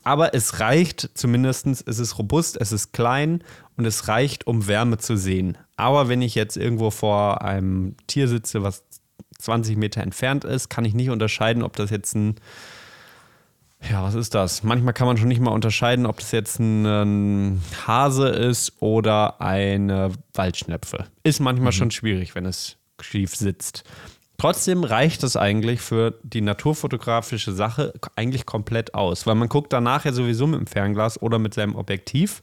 aber 0.04 0.34
es 0.34 0.60
reicht 0.60 1.10
zumindest. 1.14 1.68
Es 1.68 2.00
ist 2.00 2.18
robust, 2.18 2.60
es 2.60 2.72
ist 2.72 2.94
klein 2.94 3.44
und 3.76 3.86
es 3.86 4.08
reicht, 4.08 4.48
um 4.48 4.68
Wärme 4.68 4.98
zu 4.98 5.18
sehen. 5.18 5.58
Aber 5.76 6.08
wenn 6.08 6.22
ich 6.22 6.36
jetzt 6.36 6.56
irgendwo 6.56 6.90
vor 6.90 7.42
einem 7.42 7.96
Tier 8.08 8.28
sitze, 8.28 8.64
was 8.64 8.84
20 9.40 9.78
Meter 9.78 10.02
entfernt 10.02 10.44
ist, 10.44 10.70
kann 10.70 10.86
ich 10.86 10.94
nicht 10.94 11.10
unterscheiden, 11.10 11.64
ob 11.64 11.76
das 11.76 11.90
jetzt 11.90 12.16
ein 12.16 12.36
ja, 13.88 14.04
was 14.04 14.16
ist 14.16 14.36
das? 14.36 14.64
Manchmal 14.64 14.94
kann 14.94 15.08
man 15.08 15.18
schon 15.18 15.30
nicht 15.30 15.40
mal 15.40 15.52
unterscheiden, 15.52 16.06
ob 16.06 16.18
das 16.18 16.32
jetzt 16.32 16.60
ein, 16.60 17.62
Hase 17.88 18.28
ist 18.28 18.74
oder 18.82 19.40
eine 19.42 20.12
Waldschnepfe. 20.34 21.06
Ist 21.24 21.40
manchmal 21.40 21.72
mhm. 21.72 21.76
schon 21.78 21.92
schwierig, 21.92 22.36
wenn 22.36 22.46
es 22.46 22.78
schief 23.00 23.36
sitzt. 23.36 23.84
Trotzdem 24.38 24.84
reicht 24.84 25.24
es 25.24 25.36
eigentlich 25.36 25.82
für 25.82 26.18
die 26.24 26.42
naturfotografische 26.42 27.52
Sache 27.52 27.94
eigentlich 28.16 28.46
komplett 28.46 28.94
aus, 28.94 29.28
weil 29.28 29.36
man 29.36 29.50
guckt 29.50 29.74
danach 29.74 30.06
ja 30.06 30.14
sowieso 30.14 30.48
mit 30.48 30.60
dem 30.60 30.68
Fernglas 30.68 31.22
oder 31.22 31.40
mit 31.40 31.54
seinem 31.54 31.76
Objektiv 31.76 32.42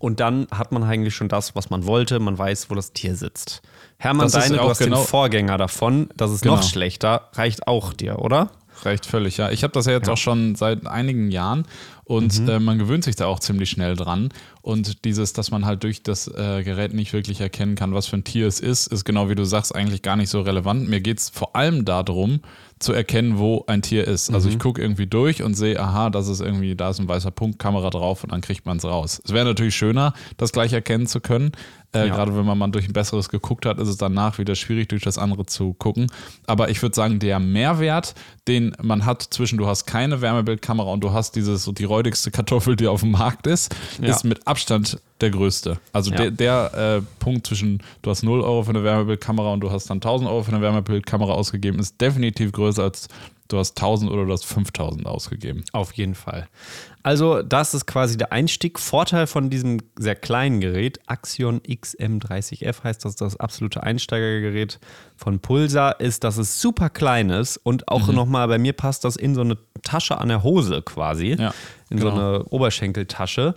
und 0.00 0.18
dann 0.18 0.46
hat 0.50 0.72
man 0.72 0.82
eigentlich 0.82 1.14
schon 1.14 1.28
das, 1.28 1.54
was 1.54 1.68
man 1.68 1.84
wollte. 1.84 2.18
Man 2.20 2.36
weiß, 2.36 2.70
wo 2.70 2.74
das 2.74 2.94
Tier 2.94 3.14
sitzt. 3.14 3.60
Hermann, 3.98 4.30
deine, 4.30 4.56
du 4.56 4.62
hast 4.62 4.78
genau 4.78 4.96
den 4.96 5.06
Vorgänger 5.06 5.58
davon. 5.58 6.08
Das 6.16 6.30
ist 6.30 6.40
genau. 6.40 6.56
noch 6.56 6.62
schlechter. 6.62 7.28
Reicht 7.34 7.66
auch 7.66 7.92
dir, 7.92 8.18
oder? 8.18 8.50
Reicht 8.84 9.06
völlig, 9.06 9.36
ja. 9.36 9.50
Ich 9.50 9.62
habe 9.62 9.72
das 9.72 9.86
ja 9.86 9.92
jetzt 9.92 10.06
ja. 10.06 10.14
auch 10.14 10.18
schon 10.18 10.54
seit 10.54 10.86
einigen 10.86 11.30
Jahren 11.30 11.66
und 12.04 12.40
mhm. 12.40 12.48
äh, 12.48 12.58
man 12.58 12.78
gewöhnt 12.78 13.04
sich 13.04 13.14
da 13.14 13.26
auch 13.26 13.38
ziemlich 13.38 13.70
schnell 13.70 13.94
dran. 13.94 14.30
Und 14.62 15.04
dieses, 15.04 15.32
dass 15.32 15.50
man 15.50 15.64
halt 15.64 15.84
durch 15.84 16.02
das 16.02 16.26
äh, 16.28 16.62
Gerät 16.64 16.92
nicht 16.92 17.12
wirklich 17.12 17.40
erkennen 17.40 17.76
kann, 17.76 17.94
was 17.94 18.06
für 18.06 18.16
ein 18.16 18.24
Tier 18.24 18.46
es 18.46 18.60
ist, 18.60 18.88
ist 18.88 19.04
genau 19.04 19.28
wie 19.28 19.34
du 19.34 19.44
sagst, 19.44 19.74
eigentlich 19.74 20.02
gar 20.02 20.16
nicht 20.16 20.30
so 20.30 20.40
relevant. 20.40 20.88
Mir 20.88 21.00
geht 21.00 21.18
es 21.18 21.28
vor 21.28 21.54
allem 21.54 21.84
darum, 21.84 22.40
zu 22.80 22.94
erkennen, 22.94 23.38
wo 23.38 23.64
ein 23.66 23.82
Tier 23.82 24.08
ist. 24.08 24.32
Also 24.32 24.48
mhm. 24.48 24.54
ich 24.54 24.58
gucke 24.58 24.80
irgendwie 24.80 25.06
durch 25.06 25.42
und 25.42 25.54
sehe, 25.54 25.78
aha, 25.78 26.08
das 26.08 26.28
ist 26.28 26.40
irgendwie, 26.40 26.74
da 26.74 26.90
ist 26.90 26.98
ein 26.98 27.06
weißer 27.06 27.30
Punkt, 27.30 27.58
Kamera 27.58 27.90
drauf 27.90 28.24
und 28.24 28.32
dann 28.32 28.40
kriegt 28.40 28.64
man 28.64 28.78
es 28.78 28.84
raus. 28.84 29.20
Es 29.22 29.32
wäre 29.34 29.44
natürlich 29.44 29.76
schöner, 29.76 30.14
das 30.38 30.52
gleich 30.52 30.72
erkennen 30.72 31.06
zu 31.06 31.20
können. 31.20 31.52
Äh, 31.92 32.06
ja. 32.06 32.14
Gerade 32.14 32.36
wenn 32.36 32.46
man 32.46 32.56
mal 32.56 32.68
durch 32.68 32.88
ein 32.88 32.94
besseres 32.94 33.28
geguckt 33.28 33.66
hat, 33.66 33.78
ist 33.78 33.88
es 33.88 33.98
danach 33.98 34.38
wieder 34.38 34.54
schwierig, 34.54 34.88
durch 34.88 35.02
das 35.02 35.18
andere 35.18 35.44
zu 35.44 35.74
gucken. 35.74 36.10
Aber 36.46 36.70
ich 36.70 36.80
würde 36.80 36.94
sagen, 36.94 37.18
der 37.18 37.38
Mehrwert, 37.38 38.14
den 38.48 38.74
man 38.80 39.04
hat 39.04 39.22
zwischen 39.22 39.58
du 39.58 39.66
hast 39.66 39.84
keine 39.84 40.22
Wärmebildkamera 40.22 40.90
und 40.90 41.04
du 41.04 41.12
hast 41.12 41.36
dieses 41.36 41.64
so 41.64 41.72
die 41.72 41.84
räudigste 41.84 42.30
Kartoffel, 42.30 42.76
die 42.76 42.86
auf 42.86 43.00
dem 43.00 43.10
Markt 43.10 43.46
ist, 43.46 43.74
ja. 44.00 44.08
ist 44.08 44.24
mit 44.24 44.46
Abstand 44.46 45.00
der 45.20 45.30
größte. 45.30 45.78
Also 45.92 46.10
ja. 46.10 46.16
der, 46.16 46.30
der 46.30 46.98
äh, 46.98 47.02
Punkt 47.18 47.46
zwischen, 47.46 47.82
du 48.02 48.10
hast 48.10 48.22
0 48.22 48.40
Euro 48.40 48.62
für 48.62 48.70
eine 48.70 48.84
Wärmebildkamera 48.84 49.52
und 49.52 49.60
du 49.60 49.70
hast 49.70 49.90
dann 49.90 49.98
1000 49.98 50.28
Euro 50.28 50.42
für 50.42 50.52
eine 50.52 50.60
Wärmebildkamera 50.60 51.32
ausgegeben, 51.32 51.78
ist 51.78 52.00
definitiv 52.00 52.52
größer 52.52 52.82
als 52.82 53.08
du 53.52 53.58
hast 53.58 53.78
1000 53.78 54.10
oder 54.10 54.26
du 54.26 54.32
hast 54.32 54.46
5000 54.46 55.06
ausgegeben. 55.06 55.64
Auf 55.72 55.92
jeden 55.92 56.14
Fall. 56.14 56.48
Also, 57.02 57.42
das 57.42 57.72
ist 57.72 57.86
quasi 57.86 58.18
der 58.18 58.32
Einstieg. 58.32 58.78
Vorteil 58.78 59.26
von 59.26 59.48
diesem 59.48 59.78
sehr 59.96 60.14
kleinen 60.14 60.60
Gerät, 60.60 61.00
Axion 61.06 61.60
XM30F 61.60 62.84
heißt 62.84 63.04
das, 63.04 63.16
das 63.16 63.36
absolute 63.40 63.82
Einsteigergerät 63.82 64.78
von 65.16 65.40
Pulsar, 65.40 65.98
ist, 66.00 66.24
dass 66.24 66.36
es 66.36 66.60
super 66.60 66.90
klein 66.90 67.30
ist 67.30 67.56
und 67.56 67.88
auch 67.88 68.06
mhm. 68.06 68.14
nochmal 68.14 68.48
bei 68.48 68.58
mir 68.58 68.74
passt 68.74 69.04
das 69.04 69.16
in 69.16 69.34
so 69.34 69.40
eine 69.40 69.56
Tasche 69.82 70.18
an 70.18 70.28
der 70.28 70.42
Hose 70.42 70.82
quasi. 70.82 71.36
Ja, 71.38 71.54
in 71.88 71.98
genau. 71.98 72.10
so 72.10 72.16
eine 72.16 72.44
Oberschenkeltasche. 72.44 73.54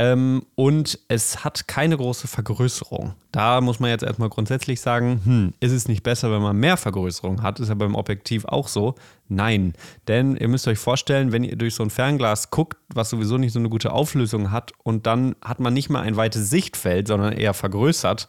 Ähm, 0.00 0.46
und 0.54 0.96
es 1.08 1.44
hat 1.44 1.66
keine 1.66 1.96
große 1.96 2.28
Vergrößerung. 2.28 3.14
Da 3.32 3.60
muss 3.60 3.80
man 3.80 3.90
jetzt 3.90 4.04
erstmal 4.04 4.28
grundsätzlich 4.28 4.80
sagen, 4.80 5.20
hm, 5.24 5.54
ist 5.58 5.72
es 5.72 5.88
nicht 5.88 6.04
besser, 6.04 6.30
wenn 6.30 6.40
man 6.40 6.56
mehr 6.56 6.76
Vergrößerung 6.76 7.42
hat? 7.42 7.58
Ist 7.58 7.68
ja 7.68 7.74
beim 7.74 7.96
Objektiv 7.96 8.44
auch 8.44 8.68
so. 8.68 8.94
Nein, 9.26 9.72
denn 10.06 10.36
ihr 10.36 10.46
müsst 10.46 10.68
euch 10.68 10.78
vorstellen, 10.78 11.32
wenn 11.32 11.42
ihr 11.42 11.56
durch 11.56 11.74
so 11.74 11.82
ein 11.82 11.90
Fernglas 11.90 12.50
guckt, 12.50 12.78
was 12.94 13.10
sowieso 13.10 13.38
nicht 13.38 13.52
so 13.52 13.58
eine 13.58 13.68
gute 13.68 13.90
Auflösung 13.92 14.52
hat, 14.52 14.70
und 14.84 15.06
dann 15.06 15.34
hat 15.44 15.58
man 15.58 15.74
nicht 15.74 15.90
mal 15.90 16.02
ein 16.02 16.16
weites 16.16 16.48
Sichtfeld, 16.48 17.08
sondern 17.08 17.32
eher 17.32 17.52
vergrößert, 17.52 18.28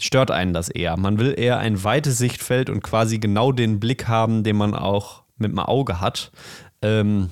stört 0.00 0.32
einen 0.32 0.52
das 0.52 0.68
eher. 0.68 0.96
Man 0.96 1.20
will 1.20 1.32
eher 1.38 1.58
ein 1.58 1.82
weites 1.84 2.18
Sichtfeld 2.18 2.70
und 2.70 2.82
quasi 2.82 3.20
genau 3.20 3.52
den 3.52 3.78
Blick 3.78 4.08
haben, 4.08 4.42
den 4.42 4.56
man 4.56 4.74
auch 4.74 5.22
mit 5.36 5.52
dem 5.52 5.60
Auge 5.60 6.00
hat. 6.00 6.32
Ähm, 6.82 7.30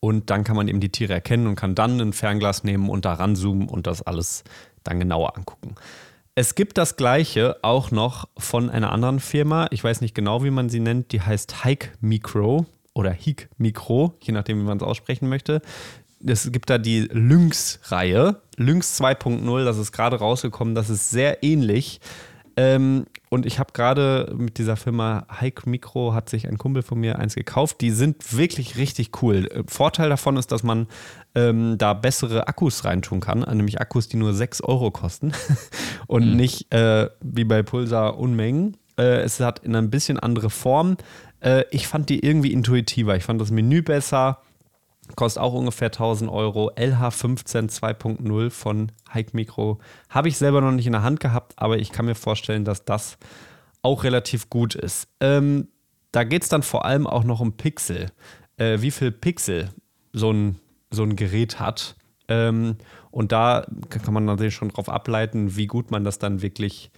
und 0.00 0.30
dann 0.30 0.44
kann 0.44 0.56
man 0.56 0.68
eben 0.68 0.80
die 0.80 0.90
Tiere 0.90 1.12
erkennen 1.12 1.46
und 1.46 1.56
kann 1.56 1.74
dann 1.74 2.00
ein 2.00 2.12
Fernglas 2.12 2.64
nehmen 2.64 2.88
und 2.88 3.04
da 3.04 3.14
ranzoomen 3.14 3.68
und 3.68 3.86
das 3.86 4.02
alles 4.02 4.44
dann 4.84 5.00
genauer 5.00 5.36
angucken. 5.36 5.74
Es 6.34 6.54
gibt 6.54 6.78
das 6.78 6.96
gleiche 6.96 7.56
auch 7.62 7.90
noch 7.90 8.28
von 8.38 8.70
einer 8.70 8.92
anderen 8.92 9.18
Firma. 9.18 9.66
Ich 9.72 9.82
weiß 9.82 10.00
nicht 10.00 10.14
genau, 10.14 10.44
wie 10.44 10.50
man 10.50 10.68
sie 10.68 10.78
nennt. 10.78 11.10
Die 11.10 11.20
heißt 11.20 11.64
Hike 11.64 11.90
Micro 12.00 12.66
oder 12.94 13.10
Hike 13.10 13.48
Micro, 13.58 14.14
je 14.22 14.32
nachdem, 14.32 14.60
wie 14.60 14.64
man 14.64 14.78
es 14.78 14.84
aussprechen 14.84 15.28
möchte. 15.28 15.62
Es 16.24 16.50
gibt 16.52 16.70
da 16.70 16.78
die 16.78 17.08
Lynx-Reihe. 17.10 18.40
Lynx 18.56 19.00
2.0, 19.00 19.64
das 19.64 19.78
ist 19.78 19.90
gerade 19.90 20.20
rausgekommen. 20.20 20.76
Das 20.76 20.90
ist 20.90 21.10
sehr 21.10 21.42
ähnlich. 21.42 22.00
Ähm, 22.58 23.06
und 23.28 23.46
ich 23.46 23.60
habe 23.60 23.72
gerade 23.72 24.34
mit 24.36 24.58
dieser 24.58 24.74
Firma 24.74 25.28
Hike 25.38 25.70
Micro 25.70 26.12
hat 26.12 26.28
sich 26.28 26.48
ein 26.48 26.58
Kumpel 26.58 26.82
von 26.82 26.98
mir 26.98 27.20
eins 27.20 27.36
gekauft. 27.36 27.80
Die 27.80 27.92
sind 27.92 28.36
wirklich 28.36 28.76
richtig 28.76 29.22
cool. 29.22 29.46
Äh, 29.46 29.62
Vorteil 29.68 30.08
davon 30.08 30.36
ist, 30.36 30.50
dass 30.50 30.64
man 30.64 30.88
ähm, 31.36 31.78
da 31.78 31.94
bessere 31.94 32.48
Akkus 32.48 32.84
reintun 32.84 33.20
kann, 33.20 33.40
nämlich 33.40 33.80
Akkus, 33.80 34.08
die 34.08 34.16
nur 34.16 34.34
6 34.34 34.62
Euro 34.62 34.90
kosten 34.90 35.32
und 36.08 36.30
mhm. 36.30 36.36
nicht 36.36 36.74
äh, 36.74 37.08
wie 37.20 37.44
bei 37.44 37.62
Pulsar 37.62 38.18
Unmengen. 38.18 38.76
Äh, 38.98 39.20
es 39.20 39.38
hat 39.38 39.60
in 39.60 39.76
ein 39.76 39.88
bisschen 39.88 40.18
andere 40.18 40.50
Form. 40.50 40.96
Äh, 41.38 41.62
ich 41.70 41.86
fand 41.86 42.08
die 42.08 42.26
irgendwie 42.26 42.52
intuitiver. 42.52 43.14
Ich 43.14 43.22
fand 43.22 43.40
das 43.40 43.52
Menü 43.52 43.82
besser. 43.82 44.40
Kostet 45.16 45.42
auch 45.42 45.54
ungefähr 45.54 45.88
1000 45.88 46.30
Euro. 46.30 46.70
LH15 46.70 47.70
2.0 47.70 48.50
von 48.50 48.92
Hike 49.12 49.34
Micro. 49.34 49.78
Habe 50.08 50.28
ich 50.28 50.36
selber 50.36 50.60
noch 50.60 50.72
nicht 50.72 50.86
in 50.86 50.92
der 50.92 51.02
Hand 51.02 51.20
gehabt, 51.20 51.54
aber 51.56 51.78
ich 51.78 51.92
kann 51.92 52.06
mir 52.06 52.14
vorstellen, 52.14 52.64
dass 52.64 52.84
das 52.84 53.18
auch 53.82 54.04
relativ 54.04 54.50
gut 54.50 54.74
ist. 54.74 55.08
Ähm, 55.20 55.68
da 56.12 56.24
geht 56.24 56.42
es 56.42 56.48
dann 56.48 56.62
vor 56.62 56.84
allem 56.84 57.06
auch 57.06 57.24
noch 57.24 57.40
um 57.40 57.56
Pixel. 57.56 58.10
Äh, 58.56 58.80
wie 58.80 58.90
viel 58.90 59.12
Pixel 59.12 59.70
so 60.12 60.32
ein 60.32 60.58
so 60.90 61.02
ein 61.02 61.16
Gerät 61.16 61.60
hat. 61.60 61.96
Ähm, 62.28 62.76
und 63.10 63.32
da 63.32 63.66
kann 63.88 64.14
man 64.14 64.24
natürlich 64.24 64.54
schon 64.54 64.68
drauf 64.68 64.88
ableiten, 64.88 65.56
wie 65.56 65.66
gut 65.66 65.90
man 65.90 66.04
das 66.04 66.18
dann 66.18 66.42
wirklich 66.42 66.90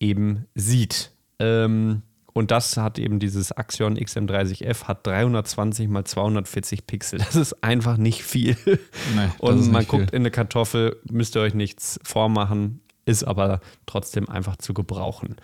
eben 0.00 0.46
sieht. 0.54 1.12
Ähm, 1.38 2.02
und 2.32 2.50
das 2.50 2.76
hat 2.76 2.98
eben 2.98 3.18
dieses 3.18 3.52
Axion 3.52 3.98
XM30F, 3.98 4.84
hat 4.84 5.06
320 5.06 5.88
mal 5.88 6.04
240 6.04 6.86
Pixel. 6.86 7.18
Das 7.28 7.36
ist 7.36 7.62
einfach 7.62 7.96
nicht 7.96 8.22
viel. 8.22 8.56
Nee, 8.64 9.28
und 9.38 9.70
man 9.70 9.86
guckt 9.86 10.10
viel. 10.10 10.16
in 10.16 10.22
eine 10.22 10.30
Kartoffel, 10.30 10.96
müsst 11.10 11.36
ihr 11.36 11.40
euch 11.40 11.54
nichts 11.54 12.00
vormachen 12.02 12.80
ist 13.08 13.24
aber 13.24 13.60
trotzdem 13.86 14.28
einfach 14.28 14.56
zu 14.56 14.74
gebrauchen. 14.74 15.36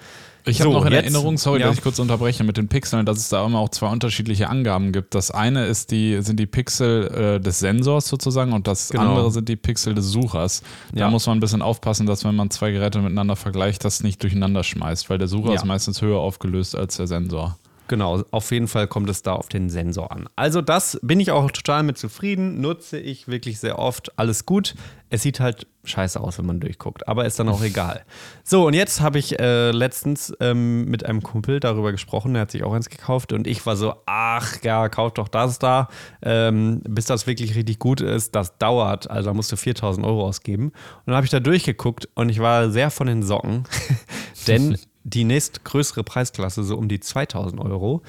Ich 0.46 0.60
habe 0.60 0.70
so, 0.70 0.78
noch 0.78 0.84
in 0.84 0.92
jetzt, 0.92 1.04
Erinnerung, 1.04 1.38
sorry, 1.38 1.60
ja. 1.60 1.68
dass 1.68 1.78
ich 1.78 1.82
kurz 1.82 1.98
unterbreche 1.98 2.44
mit 2.44 2.58
den 2.58 2.68
Pixeln, 2.68 3.06
dass 3.06 3.16
es 3.16 3.30
da 3.30 3.44
immer 3.46 3.58
auch 3.58 3.70
zwei 3.70 3.88
unterschiedliche 3.88 4.50
Angaben 4.50 4.92
gibt. 4.92 5.14
Das 5.14 5.30
eine 5.30 5.64
ist 5.64 5.90
die, 5.90 6.20
sind 6.20 6.38
die 6.38 6.46
Pixel 6.46 7.06
äh, 7.06 7.40
des 7.40 7.60
Sensors 7.60 8.06
sozusagen 8.06 8.52
und 8.52 8.66
das 8.66 8.90
genau. 8.90 9.04
andere 9.04 9.30
sind 9.30 9.48
die 9.48 9.56
Pixel 9.56 9.94
des 9.94 10.06
Suchers. 10.10 10.62
Da 10.92 11.00
ja. 11.00 11.10
muss 11.10 11.26
man 11.26 11.38
ein 11.38 11.40
bisschen 11.40 11.62
aufpassen, 11.62 12.06
dass 12.06 12.24
wenn 12.24 12.34
man 12.34 12.50
zwei 12.50 12.72
Geräte 12.72 12.98
miteinander 12.98 13.36
vergleicht, 13.36 13.84
das 13.86 14.02
nicht 14.02 14.22
durcheinander 14.22 14.62
schmeißt, 14.62 15.08
weil 15.08 15.16
der 15.16 15.28
Sucher 15.28 15.48
ja. 15.48 15.54
ist 15.54 15.64
meistens 15.64 16.02
höher 16.02 16.18
aufgelöst 16.18 16.76
als 16.76 16.98
der 16.98 17.06
Sensor. 17.06 17.56
Genau, 17.86 18.22
auf 18.30 18.50
jeden 18.50 18.68
Fall 18.68 18.86
kommt 18.86 19.10
es 19.10 19.22
da 19.22 19.34
auf 19.34 19.48
den 19.48 19.68
Sensor 19.68 20.10
an. 20.10 20.26
Also 20.36 20.62
das 20.62 20.98
bin 21.02 21.20
ich 21.20 21.30
auch 21.30 21.50
total 21.50 21.82
mit 21.82 21.98
zufrieden, 21.98 22.60
nutze 22.60 22.98
ich 22.98 23.28
wirklich 23.28 23.60
sehr 23.60 23.78
oft, 23.78 24.18
alles 24.18 24.46
gut. 24.46 24.74
Es 25.10 25.22
sieht 25.22 25.38
halt 25.38 25.66
scheiße 25.84 26.18
aus, 26.18 26.38
wenn 26.38 26.46
man 26.46 26.60
durchguckt, 26.60 27.06
aber 27.06 27.26
ist 27.26 27.38
dann 27.38 27.50
auch 27.50 27.62
egal. 27.62 28.04
So, 28.42 28.66
und 28.66 28.72
jetzt 28.72 29.02
habe 29.02 29.18
ich 29.18 29.38
äh, 29.38 29.70
letztens 29.70 30.32
ähm, 30.40 30.86
mit 30.86 31.04
einem 31.04 31.22
Kumpel 31.22 31.60
darüber 31.60 31.92
gesprochen, 31.92 32.32
der 32.32 32.42
hat 32.42 32.50
sich 32.50 32.64
auch 32.64 32.72
eins 32.72 32.88
gekauft 32.88 33.34
und 33.34 33.46
ich 33.46 33.64
war 33.66 33.76
so, 33.76 33.94
ach 34.06 34.62
ja, 34.62 34.88
kauf 34.88 35.12
doch 35.12 35.28
das 35.28 35.58
da, 35.58 35.88
ähm, 36.22 36.80
bis 36.88 37.04
das 37.04 37.26
wirklich 37.26 37.54
richtig 37.54 37.78
gut 37.78 38.00
ist, 38.00 38.34
das 38.34 38.56
dauert, 38.56 39.10
also 39.10 39.28
da 39.28 39.34
musst 39.34 39.52
du 39.52 39.56
4000 39.56 40.06
Euro 40.06 40.24
ausgeben. 40.24 40.68
Und 40.68 41.06
dann 41.06 41.16
habe 41.16 41.26
ich 41.26 41.30
da 41.30 41.40
durchgeguckt 41.40 42.08
und 42.14 42.30
ich 42.30 42.40
war 42.40 42.70
sehr 42.70 42.90
von 42.90 43.06
den 43.06 43.22
Socken, 43.22 43.64
denn 44.46 44.78
die 45.04 45.24
nächstgrößere 45.24 46.02
Preisklasse, 46.02 46.64
so 46.64 46.76
um 46.76 46.88
die 46.88 47.00
2000 47.00 47.60
Euro, 47.60 48.02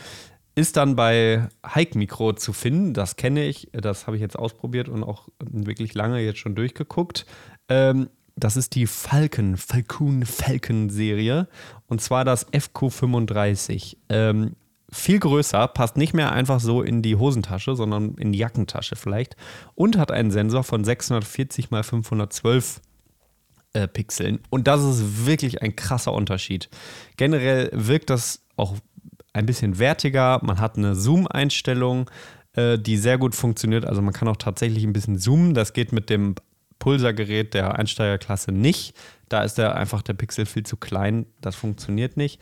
ist 0.56 0.78
dann 0.78 0.96
bei 0.96 1.50
Hike 1.66 1.98
Micro 1.98 2.34
zu 2.34 2.54
finden. 2.54 2.94
Das 2.94 3.18
kenne 3.18 3.46
ich, 3.46 3.70
das 3.74 4.08
habe 4.08 4.16
ich 4.16 4.22
jetzt 4.22 4.40
ausprobiert 4.40 4.90
und 4.90 5.04
auch 5.04 5.28
wirklich 5.40 5.94
lange 5.94 6.22
jetzt 6.22 6.40
schon 6.40 6.56
durchgeguckt. 6.56 7.26
Ähm, 7.68 8.10
das 8.38 8.58
ist 8.58 8.76
die 8.76 8.88
Falcon, 8.88 9.58
Falcon, 9.58 10.26
Falcon 10.26 10.90
Serie 10.90 11.48
und 11.88 12.02
zwar 12.02 12.26
das 12.26 12.52
FQ35. 12.52 13.98
Ähm, 14.10 14.56
viel 14.92 15.20
größer, 15.20 15.68
passt 15.68 15.98
nicht 15.98 16.14
mehr 16.14 16.32
einfach 16.32 16.60
so 16.62 16.82
in 16.82 17.02
die 17.02 17.16
Hosentasche, 17.18 17.76
sondern 17.76 18.16
in 18.16 18.32
die 18.32 18.40
Jackentasche 18.40 18.96
vielleicht 18.96 19.36
und 19.74 19.98
hat 19.98 20.12
einen 20.12 20.32
Sensor 20.32 20.64
von 20.64 20.86
640 20.86 21.72
x 21.72 21.88
512 21.88 22.82
äh, 23.76 23.88
Pixeln. 23.88 24.40
Und 24.50 24.68
das 24.68 24.82
ist 24.84 25.26
wirklich 25.26 25.62
ein 25.62 25.76
krasser 25.76 26.14
Unterschied. 26.14 26.70
Generell 27.18 27.70
wirkt 27.74 28.10
das 28.10 28.42
auch 28.56 28.76
ein 29.34 29.46
bisschen 29.46 29.80
wertiger. 29.80 30.40
Man 30.44 30.60
hat 30.60 30.78
eine 30.78 30.96
Zoom-Einstellung, 30.96 32.10
äh, 32.54 32.80
die 32.80 32.98
sehr 32.98 33.18
gut 33.18 33.36
funktioniert. 33.36 33.86
Also 33.86 34.02
man 34.02 34.14
kann 34.14 34.30
auch 34.30 34.38
tatsächlich 34.38 34.86
ein 34.86 34.94
bisschen 34.94 35.20
zoomen. 35.20 35.54
Das 35.54 35.74
geht 35.74 35.92
mit 35.92 36.10
dem 36.10 36.36
Pulsar-Gerät 36.80 37.54
der 37.54 37.78
Einsteigerklasse 37.78 38.52
nicht. 38.52 38.96
Da 39.28 39.44
ist 39.44 39.58
der 39.58 39.76
einfach 39.76 40.02
der 40.02 40.14
Pixel 40.14 40.46
viel 40.46 40.64
zu 40.64 40.78
klein. 40.78 41.26
Das 41.42 41.56
funktioniert 41.56 42.16
nicht. 42.16 42.42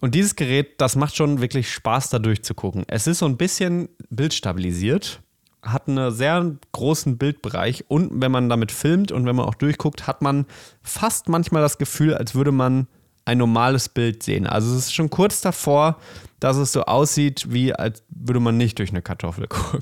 Und 0.00 0.14
dieses 0.14 0.36
Gerät, 0.36 0.80
das 0.80 0.96
macht 0.96 1.16
schon 1.16 1.40
wirklich 1.40 1.72
Spaß, 1.72 2.10
da 2.10 2.18
durchzugucken. 2.18 2.84
Es 2.88 3.06
ist 3.06 3.18
so 3.18 3.26
ein 3.26 3.36
bisschen 3.36 3.88
bildstabilisiert 4.10 5.22
hat 5.62 5.88
einen 5.88 6.12
sehr 6.12 6.56
großen 6.72 7.18
Bildbereich 7.18 7.84
und 7.88 8.20
wenn 8.20 8.30
man 8.30 8.48
damit 8.48 8.72
filmt 8.72 9.12
und 9.12 9.26
wenn 9.26 9.36
man 9.36 9.46
auch 9.46 9.54
durchguckt, 9.54 10.06
hat 10.06 10.22
man 10.22 10.46
fast 10.82 11.28
manchmal 11.28 11.62
das 11.62 11.78
Gefühl, 11.78 12.14
als 12.14 12.34
würde 12.34 12.52
man 12.52 12.86
ein 13.24 13.38
normales 13.38 13.90
Bild 13.90 14.22
sehen. 14.22 14.46
Also 14.46 14.74
es 14.74 14.86
ist 14.86 14.94
schon 14.94 15.10
kurz 15.10 15.42
davor, 15.42 15.98
dass 16.40 16.56
es 16.56 16.72
so 16.72 16.84
aussieht, 16.84 17.46
wie 17.50 17.74
als 17.74 18.02
würde 18.08 18.40
man 18.40 18.56
nicht 18.56 18.78
durch 18.78 18.90
eine 18.90 19.02
Kartoffel 19.02 19.46
gucken. 19.48 19.80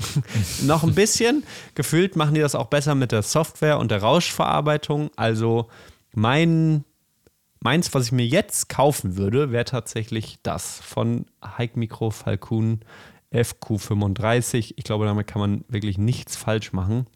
Noch 0.62 0.83
ein 0.83 0.95
bisschen. 0.95 1.45
Gefühlt 1.75 2.16
machen 2.16 2.35
die 2.35 2.40
das 2.40 2.56
auch 2.56 2.66
besser 2.66 2.97
mit 2.97 3.12
der 3.12 3.23
Software 3.23 3.78
und 3.78 3.92
der 3.92 4.02
Rauschverarbeitung. 4.02 5.11
Also 5.14 5.68
mein, 6.12 6.85
meins, 7.61 7.95
was 7.95 8.06
ich 8.06 8.12
mir 8.12 8.26
jetzt 8.26 8.68
kaufen 8.68 9.16
würde, 9.16 9.52
wäre 9.52 9.64
tatsächlich 9.64 10.38
das 10.42 10.80
von 10.80 11.26
Hike 11.56 11.78
Micro 11.78 12.11
Falcon 12.11 12.80
FQ35. 13.37 14.75
Ich 14.76 14.85
glaube, 14.85 15.07
damit 15.07 15.26
kann 15.26 15.40
man 15.40 15.64
wirklich 15.69 15.99
nichts 15.99 16.37
falsch 16.37 16.73
machen. 16.73 17.07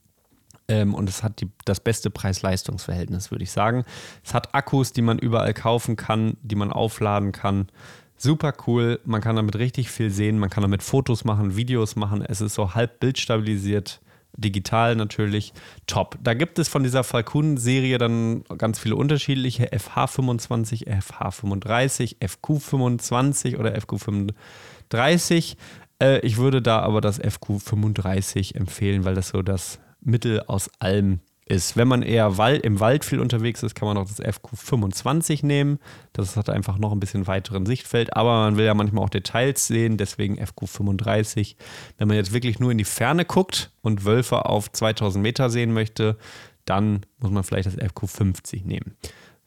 Ähm, 0.68 0.94
und 0.94 1.08
es 1.08 1.22
hat 1.22 1.40
die, 1.40 1.48
das 1.64 1.80
beste 1.80 2.10
Preis-Leistungs-Verhältnis, 2.10 3.30
würde 3.30 3.44
ich 3.44 3.50
sagen. 3.50 3.84
Es 4.24 4.34
hat 4.34 4.54
Akkus, 4.54 4.92
die 4.92 5.02
man 5.02 5.18
überall 5.18 5.52
kaufen 5.52 5.96
kann, 5.96 6.36
die 6.42 6.54
man 6.54 6.72
aufladen 6.72 7.32
kann. 7.32 7.68
Super 8.16 8.52
cool. 8.66 9.00
Man 9.04 9.20
kann 9.20 9.36
damit 9.36 9.56
richtig 9.56 9.90
viel 9.90 10.10
sehen. 10.10 10.38
Man 10.38 10.50
kann 10.50 10.62
damit 10.62 10.82
Fotos 10.82 11.24
machen, 11.24 11.56
Videos 11.56 11.96
machen. 11.96 12.22
Es 12.22 12.40
ist 12.40 12.54
so 12.54 12.74
halb 12.74 13.00
bildstabilisiert 13.00 14.00
digital 14.36 14.96
natürlich 14.96 15.52
top. 15.86 16.18
Da 16.22 16.34
gibt 16.34 16.58
es 16.58 16.68
von 16.68 16.82
dieser 16.82 17.04
Falcon-Serie 17.04 17.98
dann 17.98 18.44
ganz 18.58 18.78
viele 18.78 18.96
unterschiedliche 18.96 19.66
FH25, 19.70 20.86
FH35, 20.86 22.16
FQ25 22.20 23.58
oder 23.58 23.74
FQ35. 23.74 25.56
Äh, 26.00 26.20
ich 26.20 26.36
würde 26.36 26.62
da 26.62 26.80
aber 26.80 27.00
das 27.00 27.20
FQ35 27.20 28.56
empfehlen, 28.56 29.04
weil 29.04 29.14
das 29.14 29.28
so 29.28 29.42
das 29.42 29.78
Mittel 30.00 30.40
aus 30.46 30.70
allem 30.78 31.20
ist. 31.50 31.76
Wenn 31.76 31.88
man 31.88 32.02
eher 32.02 32.32
im 32.62 32.80
Wald 32.80 33.04
viel 33.04 33.18
unterwegs 33.18 33.62
ist, 33.62 33.74
kann 33.74 33.88
man 33.88 33.98
auch 33.98 34.06
das 34.06 34.20
FQ25 34.20 35.44
nehmen. 35.44 35.78
Das 36.12 36.36
hat 36.36 36.48
einfach 36.48 36.78
noch 36.78 36.92
ein 36.92 37.00
bisschen 37.00 37.26
weiteren 37.26 37.66
Sichtfeld, 37.66 38.16
aber 38.16 38.44
man 38.44 38.56
will 38.56 38.64
ja 38.64 38.74
manchmal 38.74 39.04
auch 39.04 39.10
Details 39.10 39.66
sehen, 39.66 39.96
deswegen 39.96 40.38
FQ35. 40.38 41.56
Wenn 41.98 42.08
man 42.08 42.16
jetzt 42.16 42.32
wirklich 42.32 42.60
nur 42.60 42.70
in 42.70 42.78
die 42.78 42.84
Ferne 42.84 43.24
guckt 43.24 43.72
und 43.82 44.04
Wölfe 44.04 44.46
auf 44.46 44.70
2000 44.70 45.22
Meter 45.22 45.50
sehen 45.50 45.72
möchte, 45.72 46.16
dann 46.64 47.00
muss 47.18 47.32
man 47.32 47.42
vielleicht 47.42 47.66
das 47.66 47.76
FQ50 47.76 48.64
nehmen. 48.64 48.96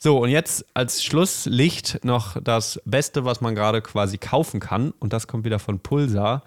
So, 0.04 0.18
und 0.18 0.32
jetzt 0.32 0.66
als 0.74 1.02
Schlusslicht 1.02 2.04
noch 2.04 2.36
das 2.42 2.78
Beste, 2.84 3.24
was 3.24 3.40
man 3.40 3.56
gerade 3.56 3.82
quasi 3.82 4.18
kaufen 4.18 4.60
kann. 4.60 4.92
Und 5.00 5.14
das 5.14 5.28
kommt 5.28 5.46
wieder 5.46 5.60
von 5.60 5.80
Pulsar. 5.80 6.44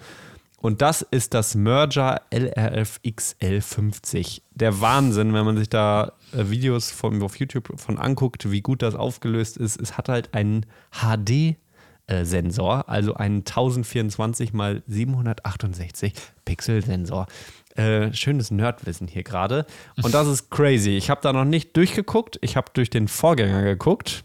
Und 0.58 0.82
das 0.82 1.00
ist 1.00 1.32
das 1.32 1.54
Merger 1.54 2.20
LRF 2.30 3.00
XL50. 3.02 4.42
Der 4.50 4.82
Wahnsinn, 4.82 5.32
wenn 5.32 5.46
man 5.46 5.56
sich 5.56 5.70
da 5.70 6.12
äh, 6.34 6.50
Videos 6.50 6.90
von, 6.90 7.22
auf 7.22 7.36
YouTube 7.38 7.80
von 7.80 7.96
anguckt, 7.96 8.50
wie 8.50 8.60
gut 8.60 8.82
das 8.82 8.94
aufgelöst 8.94 9.56
ist. 9.56 9.80
Es 9.80 9.96
hat 9.96 10.10
halt 10.10 10.34
einen 10.34 10.66
HD 10.90 11.56
Sensor, 12.08 12.90
also 12.90 13.14
einen 13.14 13.38
1024 13.38 14.52
x 14.52 14.82
768 14.86 16.12
Pixel 16.44 16.84
Sensor. 16.84 17.26
Äh, 17.76 18.12
schönes 18.14 18.50
Nerdwissen 18.50 19.06
hier 19.06 19.22
gerade. 19.22 19.66
Und 20.02 20.14
das 20.14 20.26
ist 20.26 20.50
crazy. 20.50 20.90
Ich 20.90 21.10
habe 21.10 21.20
da 21.22 21.32
noch 21.32 21.44
nicht 21.44 21.76
durchgeguckt. 21.76 22.38
Ich 22.40 22.56
habe 22.56 22.70
durch 22.72 22.90
den 22.90 23.06
Vorgänger 23.06 23.62
geguckt. 23.62 24.24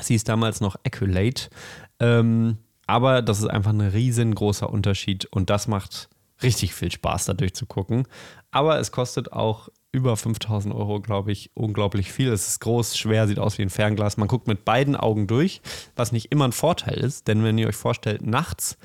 Sie 0.00 0.14
ist 0.14 0.28
damals 0.28 0.60
noch 0.60 0.76
Acculate. 0.84 1.50
Ähm, 1.98 2.58
aber 2.86 3.20
das 3.20 3.40
ist 3.40 3.46
einfach 3.46 3.72
ein 3.72 3.80
riesengroßer 3.80 4.70
Unterschied 4.70 5.26
und 5.26 5.50
das 5.50 5.68
macht 5.68 6.08
richtig 6.42 6.74
viel 6.74 6.90
Spaß, 6.90 7.26
da 7.26 7.34
durchzugucken. 7.34 8.06
Aber 8.50 8.78
es 8.78 8.92
kostet 8.92 9.32
auch 9.32 9.68
über 9.90 10.16
5000 10.16 10.74
Euro, 10.74 11.00
glaube 11.00 11.32
ich, 11.32 11.50
unglaublich 11.54 12.12
viel. 12.12 12.32
Es 12.32 12.46
ist 12.46 12.60
groß, 12.60 12.96
schwer, 12.96 13.26
sieht 13.26 13.38
aus 13.38 13.58
wie 13.58 13.62
ein 13.62 13.70
Fernglas. 13.70 14.16
Man 14.16 14.28
guckt 14.28 14.46
mit 14.46 14.64
beiden 14.64 14.96
Augen 14.96 15.26
durch, 15.26 15.60
was 15.96 16.12
nicht 16.12 16.30
immer 16.30 16.46
ein 16.46 16.52
Vorteil 16.52 16.98
ist, 16.98 17.28
denn 17.28 17.42
wenn 17.42 17.58
ihr 17.58 17.68
euch 17.68 17.76
vorstellt, 17.76 18.26
nachts 18.26 18.78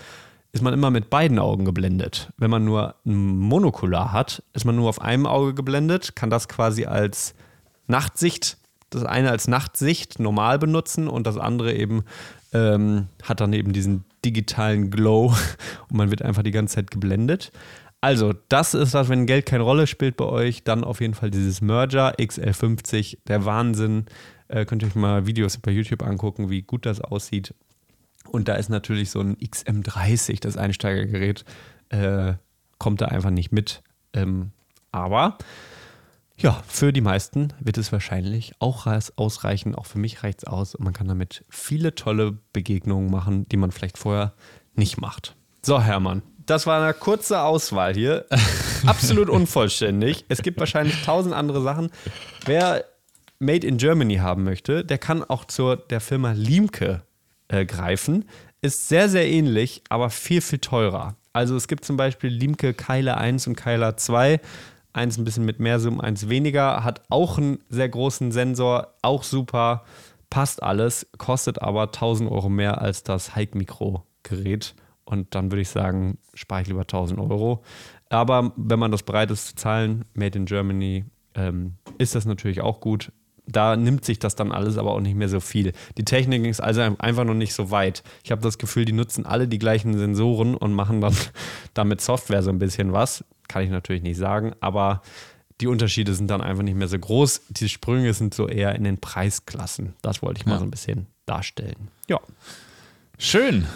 ist 0.53 0.62
man 0.62 0.74
immer 0.74 0.91
mit 0.91 1.10
beiden 1.10 1.39
Augen 1.39 1.65
geblendet. 1.65 2.31
Wenn 2.38 2.51
man 2.51 2.63
nur 2.63 2.95
ein 3.05 3.39
Monokular 3.39 4.12
hat, 4.12 4.43
ist 4.53 4.65
man 4.65 4.75
nur 4.75 4.88
auf 4.88 5.01
einem 5.01 5.25
Auge 5.25 5.55
geblendet, 5.55 6.15
kann 6.15 6.29
das 6.29 6.48
quasi 6.48 6.86
als 6.86 7.33
Nachtsicht, 7.88 8.57
das 8.91 9.03
eine 9.03 9.31
als 9.31 9.48
Nachtsicht 9.48 10.19
normal 10.19 10.60
benutzen 10.60 11.07
und 11.07 11.25
das 11.25 11.38
andere 11.38 11.74
eben 11.74 12.03
ähm, 12.53 13.07
hat 13.24 13.41
dann 13.41 13.51
eben 13.51 13.74
diesen 13.74 14.05
digitalen 14.24 14.91
Glow 14.91 15.33
und 15.89 15.98
man 15.98 16.12
wird 16.12 16.22
einfach 16.22 16.43
die 16.43 16.51
ganze 16.51 16.75
Zeit 16.75 16.91
geblendet. 16.91 17.51
Also, 18.00 18.33
das 18.50 18.74
ist 18.74 18.93
das, 18.93 19.10
wenn 19.10 19.25
Geld 19.25 19.45
keine 19.45 19.63
Rolle 19.63 19.88
spielt 19.88 20.17
bei 20.17 20.25
euch, 20.25 20.63
dann 20.63 20.83
auf 20.83 21.00
jeden 21.00 21.13
Fall 21.13 21.31
dieses 21.31 21.62
Merger 21.62 22.13
XL50, 22.19 23.19
der 23.27 23.45
Wahnsinn. 23.45 24.05
Äh, 24.50 24.65
könnt 24.65 24.83
ihr 24.83 24.89
euch 24.89 24.95
mal 24.95 25.25
Videos 25.25 25.57
bei 25.57 25.72
YouTube 25.72 26.03
angucken, 26.03 26.50
wie 26.50 26.62
gut 26.63 26.86
das 26.86 27.00
aussieht. 27.00 27.55
Und 28.33 28.47
da 28.47 28.55
ist 28.55 28.69
natürlich 28.69 29.11
so 29.11 29.19
ein 29.19 29.37
XM30, 29.37 30.41
das 30.41 30.57
Einsteigergerät, 30.57 31.45
äh, 31.89 32.33
kommt 32.79 32.99
da 33.01 33.05
einfach 33.05 33.29
nicht 33.29 33.51
mit. 33.51 33.83
Ähm, 34.11 34.53
aber 34.91 35.37
ja, 36.35 36.63
für 36.67 36.91
die 36.91 37.01
meisten 37.01 37.53
wird 37.59 37.77
es 37.77 37.91
wahrscheinlich 37.91 38.53
auch 38.57 38.87
ausreichen. 39.17 39.75
Auch 39.75 39.85
für 39.85 39.99
mich 39.99 40.23
reicht 40.23 40.39
es 40.39 40.47
aus. 40.47 40.73
Und 40.73 40.83
man 40.83 40.93
kann 40.93 41.07
damit 41.07 41.45
viele 41.47 41.93
tolle 41.93 42.39
Begegnungen 42.53 43.11
machen, 43.11 43.47
die 43.49 43.57
man 43.57 43.71
vielleicht 43.71 43.99
vorher 43.99 44.33
nicht 44.73 44.99
macht. 44.99 45.35
So, 45.61 45.79
Hermann, 45.79 46.23
das 46.47 46.65
war 46.65 46.81
eine 46.81 46.95
kurze 46.95 47.39
Auswahl 47.39 47.93
hier. 47.93 48.25
Absolut 48.87 49.29
unvollständig. 49.29 50.25
Es 50.27 50.41
gibt 50.41 50.59
wahrscheinlich 50.59 51.03
tausend 51.03 51.35
andere 51.35 51.61
Sachen. 51.61 51.91
Wer 52.45 52.83
Made 53.37 53.67
in 53.67 53.77
Germany 53.77 54.15
haben 54.15 54.43
möchte, 54.43 54.83
der 54.83 54.97
kann 54.97 55.23
auch 55.23 55.45
zur 55.45 55.77
der 55.77 56.01
Firma 56.01 56.31
Liemke 56.31 57.03
äh, 57.47 57.65
greifen. 57.65 58.25
Ist 58.62 58.88
sehr, 58.88 59.09
sehr 59.09 59.27
ähnlich, 59.27 59.83
aber 59.89 60.09
viel, 60.09 60.41
viel 60.41 60.59
teurer. 60.59 61.15
Also 61.33 61.55
es 61.55 61.67
gibt 61.67 61.83
zum 61.83 61.97
Beispiel 61.97 62.29
Liemke 62.29 62.73
Keiler 62.73 63.17
1 63.17 63.47
und 63.47 63.55
Keiler 63.55 63.97
2. 63.97 64.39
Eins 64.93 65.17
ein 65.17 65.25
bisschen 65.25 65.45
mit 65.45 65.59
mehr 65.59 65.79
Zoom, 65.79 66.00
eins 66.00 66.29
weniger. 66.29 66.83
Hat 66.83 67.01
auch 67.09 67.39
einen 67.39 67.59
sehr 67.69 67.89
großen 67.89 68.31
Sensor, 68.31 68.93
auch 69.01 69.23
super. 69.23 69.83
Passt 70.29 70.62
alles, 70.62 71.07
kostet 71.17 71.62
aber 71.62 71.83
1000 71.83 72.31
Euro 72.31 72.50
mehr 72.50 72.81
als 72.81 73.03
das 73.03 73.35
Hike-Mikro-Gerät. 73.35 74.75
Und 75.05 75.33
dann 75.35 75.51
würde 75.51 75.62
ich 75.62 75.69
sagen, 75.69 76.19
spare 76.35 76.62
ich 76.62 76.67
lieber 76.67 76.81
1000 76.81 77.19
Euro. 77.19 77.63
Aber 78.09 78.53
wenn 78.55 78.79
man 78.79 78.91
das 78.91 79.03
bereit 79.03 79.31
ist 79.31 79.47
zu 79.47 79.55
zahlen, 79.55 80.05
Made 80.13 80.38
in 80.38 80.45
Germany, 80.45 81.05
ähm, 81.35 81.73
ist 81.97 82.13
das 82.13 82.25
natürlich 82.25 82.62
auch 82.62 82.79
gut. 82.79 83.12
Da 83.45 83.75
nimmt 83.75 84.05
sich 84.05 84.19
das 84.19 84.35
dann 84.35 84.51
alles 84.51 84.77
aber 84.77 84.91
auch 84.91 85.01
nicht 85.01 85.15
mehr 85.15 85.29
so 85.29 85.39
viel. 85.39 85.73
Die 85.97 86.05
Technik 86.05 86.45
ist 86.45 86.62
also 86.62 86.81
einfach 86.81 87.25
noch 87.25 87.33
nicht 87.33 87.53
so 87.53 87.71
weit. 87.71 88.03
Ich 88.23 88.31
habe 88.31 88.41
das 88.41 88.57
Gefühl, 88.57 88.85
die 88.85 88.93
nutzen 88.93 89.25
alle 89.25 89.47
die 89.47 89.59
gleichen 89.59 89.97
Sensoren 89.97 90.55
und 90.55 90.73
machen 90.73 91.01
dann 91.01 91.15
damit 91.73 92.01
Software 92.01 92.41
so 92.41 92.50
ein 92.50 92.59
bisschen 92.59 92.93
was. 92.93 93.25
Kann 93.50 93.63
ich 93.63 93.69
natürlich 93.69 94.03
nicht 94.03 94.17
sagen, 94.17 94.53
aber 94.62 95.01
die 95.62 95.67
Unterschiede 95.67 96.13
sind 96.13 96.29
dann 96.29 96.41
einfach 96.41 96.63
nicht 96.63 96.77
mehr 96.77 96.88
so 96.88 96.97
groß. 96.97 97.41
Die 97.50 97.69
Sprünge 97.69 98.13
sind 98.13 98.33
so 98.33 98.47
eher 98.47 98.75
in 98.75 98.83
den 98.83 99.00
Preisklassen. 99.00 99.93
Das 100.01 100.21
wollte 100.21 100.39
ich 100.39 100.45
mal 100.45 100.59
so 100.59 100.65
ein 100.65 100.71
bisschen 100.71 101.07
darstellen. 101.25 101.89
Ja. 102.07 102.19
Schön. 103.17 103.67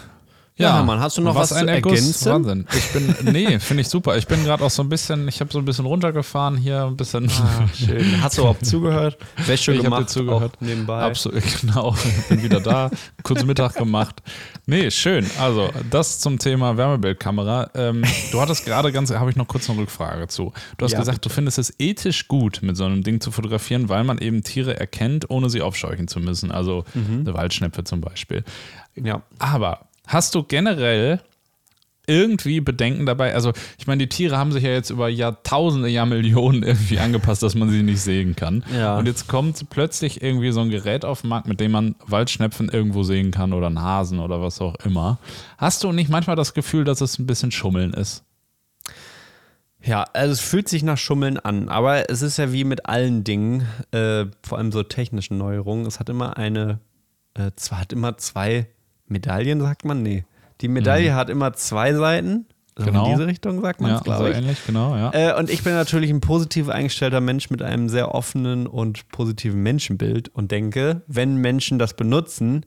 Ja, 0.58 0.76
ja 0.76 0.82
Mann, 0.82 0.98
hast 0.98 1.16
du 1.16 1.22
noch 1.22 1.36
was, 1.36 1.52
was 1.52 1.58
ein 1.58 1.68
Ergänzen? 1.68 2.32
Wahnsinn. 2.32 2.66
Ich 2.76 2.92
bin, 2.92 3.32
nee, 3.32 3.58
finde 3.60 3.82
ich 3.82 3.88
super. 3.88 4.16
Ich 4.16 4.26
bin 4.26 4.42
gerade 4.44 4.64
auch 4.64 4.70
so 4.70 4.82
ein 4.82 4.88
bisschen, 4.88 5.28
ich 5.28 5.40
habe 5.40 5.52
so 5.52 5.60
ein 5.60 5.64
bisschen 5.64 5.86
runtergefahren 5.86 6.56
hier, 6.56 6.84
ein 6.84 6.96
bisschen. 6.96 7.30
Ah, 7.30 7.68
schön. 7.72 8.20
Hast 8.20 8.36
du 8.36 8.42
überhaupt 8.42 8.66
zugehört? 8.66 9.18
Wäsche 9.46 9.72
ich 9.72 9.82
gemacht, 9.82 10.10
zugehört. 10.10 10.60
nebenbei. 10.60 11.02
Absolut, 11.02 11.42
genau. 11.60 11.94
Bin 12.28 12.42
wieder 12.42 12.60
da. 12.60 12.90
Kurz 13.22 13.44
Mittag 13.44 13.76
gemacht. 13.76 14.20
Nee, 14.66 14.90
schön. 14.90 15.24
Also, 15.38 15.70
das 15.90 16.18
zum 16.18 16.40
Thema 16.40 16.76
Wärmebildkamera. 16.76 17.70
Ähm, 17.74 18.02
du 18.32 18.40
hattest 18.40 18.64
gerade 18.64 18.90
ganz, 18.90 19.12
habe 19.12 19.30
ich 19.30 19.36
noch 19.36 19.46
kurz 19.46 19.70
eine 19.70 19.78
Rückfrage 19.78 20.26
zu. 20.26 20.52
Du 20.76 20.84
hast 20.84 20.92
ja, 20.92 20.98
gesagt, 20.98 21.20
bitte. 21.20 21.28
du 21.28 21.34
findest 21.34 21.58
es 21.58 21.72
ethisch 21.78 22.26
gut, 22.26 22.60
mit 22.62 22.76
so 22.76 22.84
einem 22.84 23.04
Ding 23.04 23.20
zu 23.20 23.30
fotografieren, 23.30 23.88
weil 23.88 24.02
man 24.02 24.18
eben 24.18 24.42
Tiere 24.42 24.78
erkennt, 24.78 25.30
ohne 25.30 25.50
sie 25.50 25.62
aufscheuchen 25.62 26.08
zu 26.08 26.18
müssen. 26.18 26.50
Also 26.50 26.84
mhm. 26.94 27.20
eine 27.20 27.34
Waldschnepfe 27.34 27.84
zum 27.84 28.00
Beispiel. 28.00 28.42
Ja. 28.96 29.22
Aber 29.38 29.87
Hast 30.08 30.34
du 30.34 30.42
generell 30.42 31.20
irgendwie 32.06 32.60
Bedenken 32.60 33.04
dabei? 33.04 33.34
Also, 33.34 33.52
ich 33.78 33.86
meine, 33.86 33.98
die 33.98 34.08
Tiere 34.08 34.38
haben 34.38 34.50
sich 34.50 34.64
ja 34.64 34.70
jetzt 34.70 34.88
über 34.88 35.08
Jahrtausende, 35.08 35.88
Jahrmillionen 35.88 36.62
irgendwie 36.62 36.98
angepasst, 36.98 37.42
dass 37.42 37.54
man 37.54 37.68
sie 37.70 37.82
nicht 37.82 38.00
sehen 38.00 38.34
kann. 38.34 38.64
Ja. 38.74 38.98
Und 38.98 39.06
jetzt 39.06 39.28
kommt 39.28 39.68
plötzlich 39.70 40.22
irgendwie 40.22 40.50
so 40.50 40.60
ein 40.60 40.70
Gerät 40.70 41.04
auf 41.04 41.20
den 41.20 41.28
Markt, 41.28 41.46
mit 41.46 41.60
dem 41.60 41.70
man 41.70 41.94
Waldschnepfen 42.06 42.70
irgendwo 42.70 43.02
sehen 43.02 43.30
kann 43.30 43.52
oder 43.52 43.66
einen 43.66 43.82
Hasen 43.82 44.18
oder 44.18 44.40
was 44.40 44.60
auch 44.60 44.74
immer. 44.84 45.18
Hast 45.58 45.84
du 45.84 45.92
nicht 45.92 46.08
manchmal 46.08 46.36
das 46.36 46.54
Gefühl, 46.54 46.84
dass 46.84 47.02
es 47.02 47.18
ein 47.18 47.26
bisschen 47.26 47.52
Schummeln 47.52 47.92
ist? 47.92 48.24
Ja, 49.84 50.04
also 50.12 50.32
es 50.32 50.40
fühlt 50.40 50.68
sich 50.68 50.82
nach 50.82 50.98
Schummeln 50.98 51.38
an, 51.38 51.68
aber 51.68 52.10
es 52.10 52.22
ist 52.22 52.36
ja 52.36 52.52
wie 52.52 52.64
mit 52.64 52.86
allen 52.86 53.22
Dingen, 53.22 53.66
äh, 53.92 54.24
vor 54.42 54.58
allem 54.58 54.72
so 54.72 54.82
technischen 54.82 55.38
Neuerungen. 55.38 55.86
Es 55.86 56.00
hat 56.00 56.08
immer 56.08 56.36
eine, 56.36 56.80
äh, 57.34 57.52
zwar 57.54 57.80
hat 57.80 57.92
immer 57.92 58.16
zwei 58.18 58.66
Medaillen, 59.10 59.60
sagt 59.60 59.84
man? 59.84 60.02
Nee. 60.02 60.24
Die 60.60 60.68
Medaille 60.68 61.12
mhm. 61.12 61.14
hat 61.14 61.30
immer 61.30 61.52
zwei 61.52 61.94
Seiten. 61.94 62.46
Also 62.74 62.92
genau. 62.92 63.06
In 63.06 63.10
diese 63.12 63.26
Richtung 63.26 63.60
sagt 63.60 63.80
man 63.80 63.90
es, 63.90 63.98
ja, 63.98 64.04
glaube 64.04 64.24
so 64.24 64.30
ich. 64.30 64.36
ähnlich, 64.36 64.58
genau, 64.64 64.94
ja. 64.94 65.10
Äh, 65.12 65.36
und 65.36 65.50
ich 65.50 65.64
bin 65.64 65.72
natürlich 65.72 66.10
ein 66.10 66.20
positiv 66.20 66.68
eingestellter 66.68 67.20
Mensch 67.20 67.50
mit 67.50 67.60
einem 67.60 67.88
sehr 67.88 68.14
offenen 68.14 68.68
und 68.68 69.08
positiven 69.08 69.62
Menschenbild 69.64 70.28
und 70.28 70.52
denke, 70.52 71.02
wenn 71.08 71.38
Menschen 71.38 71.80
das 71.80 71.94
benutzen, 71.94 72.64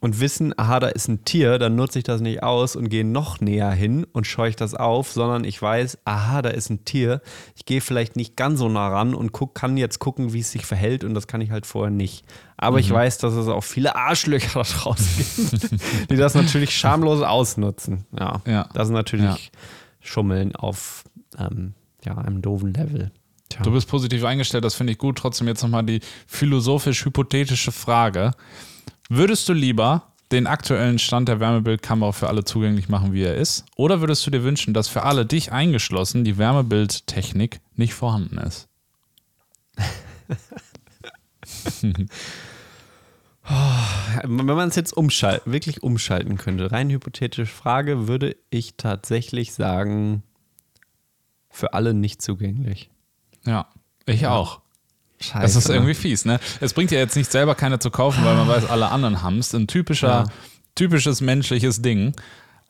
und 0.00 0.20
wissen, 0.20 0.52
aha, 0.58 0.78
da 0.78 0.88
ist 0.88 1.08
ein 1.08 1.24
Tier, 1.24 1.58
dann 1.58 1.74
nutze 1.74 1.98
ich 1.98 2.04
das 2.04 2.20
nicht 2.20 2.42
aus 2.42 2.76
und 2.76 2.90
gehe 2.90 3.04
noch 3.04 3.40
näher 3.40 3.70
hin 3.70 4.06
und 4.12 4.26
scheue 4.26 4.50
ich 4.50 4.56
das 4.56 4.74
auf, 4.74 5.10
sondern 5.10 5.44
ich 5.44 5.60
weiß, 5.60 5.98
aha, 6.04 6.42
da 6.42 6.50
ist 6.50 6.68
ein 6.68 6.84
Tier. 6.84 7.22
Ich 7.54 7.64
gehe 7.64 7.80
vielleicht 7.80 8.14
nicht 8.14 8.36
ganz 8.36 8.58
so 8.58 8.68
nah 8.68 8.88
ran 8.88 9.14
und 9.14 9.32
guck, 9.32 9.54
kann 9.54 9.78
jetzt 9.78 9.98
gucken, 9.98 10.34
wie 10.34 10.40
es 10.40 10.52
sich 10.52 10.66
verhält 10.66 11.02
und 11.02 11.14
das 11.14 11.26
kann 11.26 11.40
ich 11.40 11.50
halt 11.50 11.64
vorher 11.64 11.90
nicht. 11.90 12.24
Aber 12.58 12.76
mhm. 12.76 12.80
ich 12.80 12.90
weiß, 12.90 13.18
dass 13.18 13.34
es 13.34 13.48
auch 13.48 13.64
viele 13.64 13.96
Arschlöcher 13.96 14.62
da 14.62 14.62
draußen 14.62 15.50
gibt, 15.50 16.10
die 16.10 16.16
das 16.16 16.34
natürlich 16.34 16.76
schamlos 16.76 17.22
ausnutzen. 17.22 18.04
Ja, 18.18 18.42
ja. 18.46 18.68
das 18.74 18.88
ist 18.88 18.94
natürlich 18.94 19.46
ja. 19.46 19.60
Schummeln 20.00 20.54
auf 20.54 21.04
ähm, 21.38 21.72
ja, 22.04 22.18
einem 22.18 22.42
doofen 22.42 22.74
Level. 22.74 23.12
Tja. 23.48 23.62
Du 23.62 23.70
bist 23.70 23.88
positiv 23.88 24.24
eingestellt, 24.24 24.64
das 24.64 24.74
finde 24.74 24.92
ich 24.92 24.98
gut. 24.98 25.16
Trotzdem 25.16 25.48
jetzt 25.48 25.62
nochmal 25.62 25.84
die 25.84 26.00
philosophisch-hypothetische 26.26 27.72
Frage. 27.72 28.32
Würdest 29.08 29.48
du 29.48 29.52
lieber 29.52 30.12
den 30.32 30.46
aktuellen 30.46 30.98
Stand 30.98 31.28
der 31.28 31.38
Wärmebildkamera 31.38 32.12
für 32.12 32.28
alle 32.28 32.44
zugänglich 32.44 32.88
machen, 32.88 33.12
wie 33.12 33.22
er 33.22 33.36
ist? 33.36 33.64
Oder 33.76 34.00
würdest 34.00 34.26
du 34.26 34.30
dir 34.30 34.42
wünschen, 34.42 34.74
dass 34.74 34.88
für 34.88 35.04
alle, 35.04 35.24
dich 35.24 35.52
eingeschlossen, 35.52 36.24
die 36.24 36.38
Wärmebildtechnik 36.38 37.60
nicht 37.76 37.94
vorhanden 37.94 38.38
ist? 38.38 38.68
Wenn 44.24 44.46
man 44.46 44.68
es 44.68 44.74
jetzt 44.74 44.96
umschalten, 44.96 45.52
wirklich 45.52 45.84
umschalten 45.84 46.36
könnte, 46.36 46.72
rein 46.72 46.90
hypothetische 46.90 47.46
Frage, 47.46 48.08
würde 48.08 48.36
ich 48.50 48.76
tatsächlich 48.76 49.54
sagen, 49.54 50.24
für 51.48 51.72
alle 51.72 51.94
nicht 51.94 52.20
zugänglich. 52.20 52.90
Ja, 53.44 53.68
ich 54.06 54.26
auch. 54.26 54.62
Scheiße. 55.20 55.40
Das 55.40 55.56
ist 55.56 55.68
irgendwie 55.68 55.94
fies, 55.94 56.24
ne? 56.24 56.38
Es 56.60 56.74
bringt 56.74 56.90
ja 56.90 56.98
jetzt 56.98 57.16
nicht 57.16 57.30
selber 57.30 57.54
keine 57.54 57.78
zu 57.78 57.90
kaufen, 57.90 58.24
weil 58.24 58.36
man 58.36 58.48
weiß, 58.48 58.68
alle 58.68 58.90
anderen 58.90 59.22
haben 59.22 59.38
es. 59.38 59.54
Ein 59.54 59.66
typischer, 59.66 60.08
ja. 60.08 60.24
typisches 60.74 61.20
menschliches 61.20 61.80
Ding. 61.80 62.14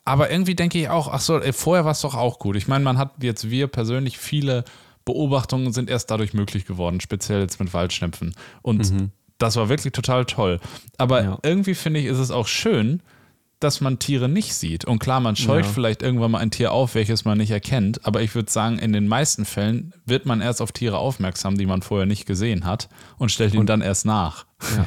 Aber 0.05 0.31
irgendwie 0.31 0.55
denke 0.55 0.79
ich 0.79 0.89
auch, 0.89 1.09
ach 1.11 1.19
so, 1.19 1.41
vorher 1.51 1.83
war 1.83 1.91
es 1.91 2.01
doch 2.01 2.15
auch 2.15 2.39
gut. 2.39 2.55
Ich 2.55 2.69
meine, 2.69 2.83
man 2.83 2.97
hat 2.97 3.11
jetzt, 3.21 3.49
wir 3.49 3.67
persönlich, 3.67 4.17
viele 4.17 4.63
Beobachtungen 5.03 5.73
sind 5.73 5.89
erst 5.89 6.09
dadurch 6.09 6.33
möglich 6.33 6.65
geworden, 6.65 7.01
speziell 7.01 7.41
jetzt 7.41 7.59
mit 7.59 7.73
Waldschnepfen. 7.73 8.33
Und 8.61 8.91
mhm. 8.91 9.11
das 9.37 9.57
war 9.57 9.67
wirklich 9.67 9.91
total 9.91 10.23
toll. 10.23 10.61
Aber 10.97 11.23
ja. 11.23 11.39
irgendwie 11.43 11.75
finde 11.75 11.99
ich, 11.99 12.05
ist 12.05 12.19
es 12.19 12.31
auch 12.31 12.47
schön, 12.47 13.01
dass 13.59 13.81
man 13.81 13.99
Tiere 13.99 14.29
nicht 14.29 14.53
sieht. 14.53 14.85
Und 14.85 14.99
klar, 14.99 15.19
man 15.19 15.35
scheucht 15.35 15.67
ja. 15.67 15.73
vielleicht 15.73 16.03
irgendwann 16.03 16.31
mal 16.31 16.39
ein 16.39 16.51
Tier 16.51 16.71
auf, 16.71 16.95
welches 16.95 17.25
man 17.25 17.39
nicht 17.39 17.51
erkennt. 17.51 18.05
Aber 18.05 18.21
ich 18.21 18.35
würde 18.35 18.51
sagen, 18.51 18.77
in 18.77 18.93
den 18.93 19.07
meisten 19.07 19.45
Fällen 19.45 19.93
wird 20.05 20.25
man 20.25 20.41
erst 20.41 20.61
auf 20.61 20.71
Tiere 20.71 20.97
aufmerksam, 20.97 21.57
die 21.57 21.65
man 21.65 21.81
vorher 21.81 22.05
nicht 22.05 22.25
gesehen 22.25 22.65
hat 22.65 22.89
und 23.17 23.31
stellt 23.31 23.53
ihn 23.53 23.65
dann 23.65 23.81
erst 23.81 24.05
nach. 24.05 24.45
Ja. 24.75 24.85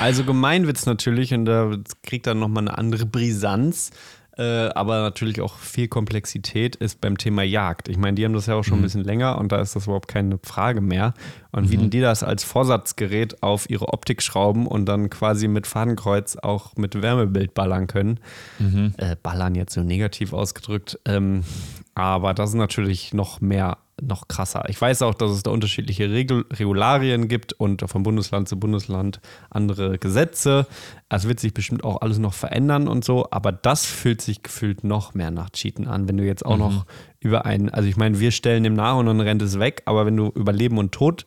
Also 0.00 0.24
gemein 0.24 0.66
wird 0.66 0.78
es 0.78 0.86
natürlich 0.86 1.32
und 1.32 1.44
da 1.44 1.76
kriegt 2.02 2.26
dann 2.26 2.38
nochmal 2.40 2.68
eine 2.68 2.76
andere 2.76 3.06
Brisanz. 3.06 3.90
Äh, 4.38 4.68
aber 4.70 5.02
natürlich 5.02 5.40
auch 5.42 5.58
viel 5.58 5.88
Komplexität 5.88 6.76
ist 6.76 7.00
beim 7.00 7.18
Thema 7.18 7.42
Jagd. 7.42 7.88
Ich 7.88 7.98
meine, 7.98 8.14
die 8.14 8.24
haben 8.24 8.32
das 8.32 8.46
ja 8.46 8.54
auch 8.54 8.64
schon 8.64 8.78
mhm. 8.78 8.80
ein 8.80 8.84
bisschen 8.84 9.04
länger 9.04 9.38
und 9.38 9.52
da 9.52 9.60
ist 9.60 9.76
das 9.76 9.84
überhaupt 9.84 10.08
keine 10.08 10.38
Frage 10.42 10.80
mehr. 10.80 11.12
Und 11.50 11.66
mhm. 11.66 11.70
wie 11.70 11.76
die 11.88 12.00
das 12.00 12.22
als 12.22 12.42
Vorsatzgerät 12.42 13.42
auf 13.42 13.68
ihre 13.68 13.88
Optik 13.88 14.22
schrauben 14.22 14.66
und 14.66 14.86
dann 14.86 15.10
quasi 15.10 15.48
mit 15.48 15.66
Fadenkreuz 15.66 16.36
auch 16.36 16.76
mit 16.76 17.02
Wärmebild 17.02 17.52
ballern 17.52 17.86
können. 17.86 18.20
Mhm. 18.58 18.94
Äh, 18.96 19.16
ballern 19.22 19.54
jetzt 19.54 19.74
so 19.74 19.82
negativ 19.82 20.32
ausgedrückt. 20.32 20.98
Ähm, 21.04 21.44
aber 21.94 22.32
das 22.32 22.50
ist 22.50 22.56
natürlich 22.56 23.12
noch 23.12 23.42
mehr 23.42 23.76
noch 24.02 24.28
krasser. 24.28 24.64
Ich 24.68 24.80
weiß 24.80 25.02
auch, 25.02 25.14
dass 25.14 25.30
es 25.30 25.42
da 25.42 25.50
unterschiedliche 25.50 26.10
Regul 26.10 26.44
Regularien 26.52 27.28
gibt 27.28 27.52
und 27.52 27.88
von 27.88 28.02
Bundesland 28.02 28.48
zu 28.48 28.58
Bundesland 28.58 29.20
andere 29.50 29.98
Gesetze. 29.98 30.66
Es 31.08 31.28
wird 31.28 31.40
sich 31.40 31.54
bestimmt 31.54 31.84
auch 31.84 32.00
alles 32.00 32.18
noch 32.18 32.34
verändern 32.34 32.88
und 32.88 33.04
so, 33.04 33.28
aber 33.30 33.52
das 33.52 33.86
fühlt 33.86 34.20
sich 34.20 34.42
gefühlt 34.42 34.84
noch 34.84 35.14
mehr 35.14 35.30
nach 35.30 35.50
Cheaten 35.50 35.86
an, 35.86 36.08
wenn 36.08 36.16
du 36.16 36.24
jetzt 36.24 36.44
auch 36.44 36.54
mhm. 36.54 36.60
noch 36.60 36.86
über 37.20 37.46
einen, 37.46 37.70
also 37.70 37.88
ich 37.88 37.96
meine, 37.96 38.18
wir 38.18 38.32
stellen 38.32 38.64
dem 38.64 38.74
nach 38.74 38.96
und 38.96 39.06
dann 39.06 39.20
rennt 39.20 39.42
es 39.42 39.58
weg, 39.58 39.82
aber 39.86 40.06
wenn 40.06 40.16
du 40.16 40.28
über 40.34 40.52
Leben 40.52 40.78
und 40.78 40.92
Tod 40.92 41.26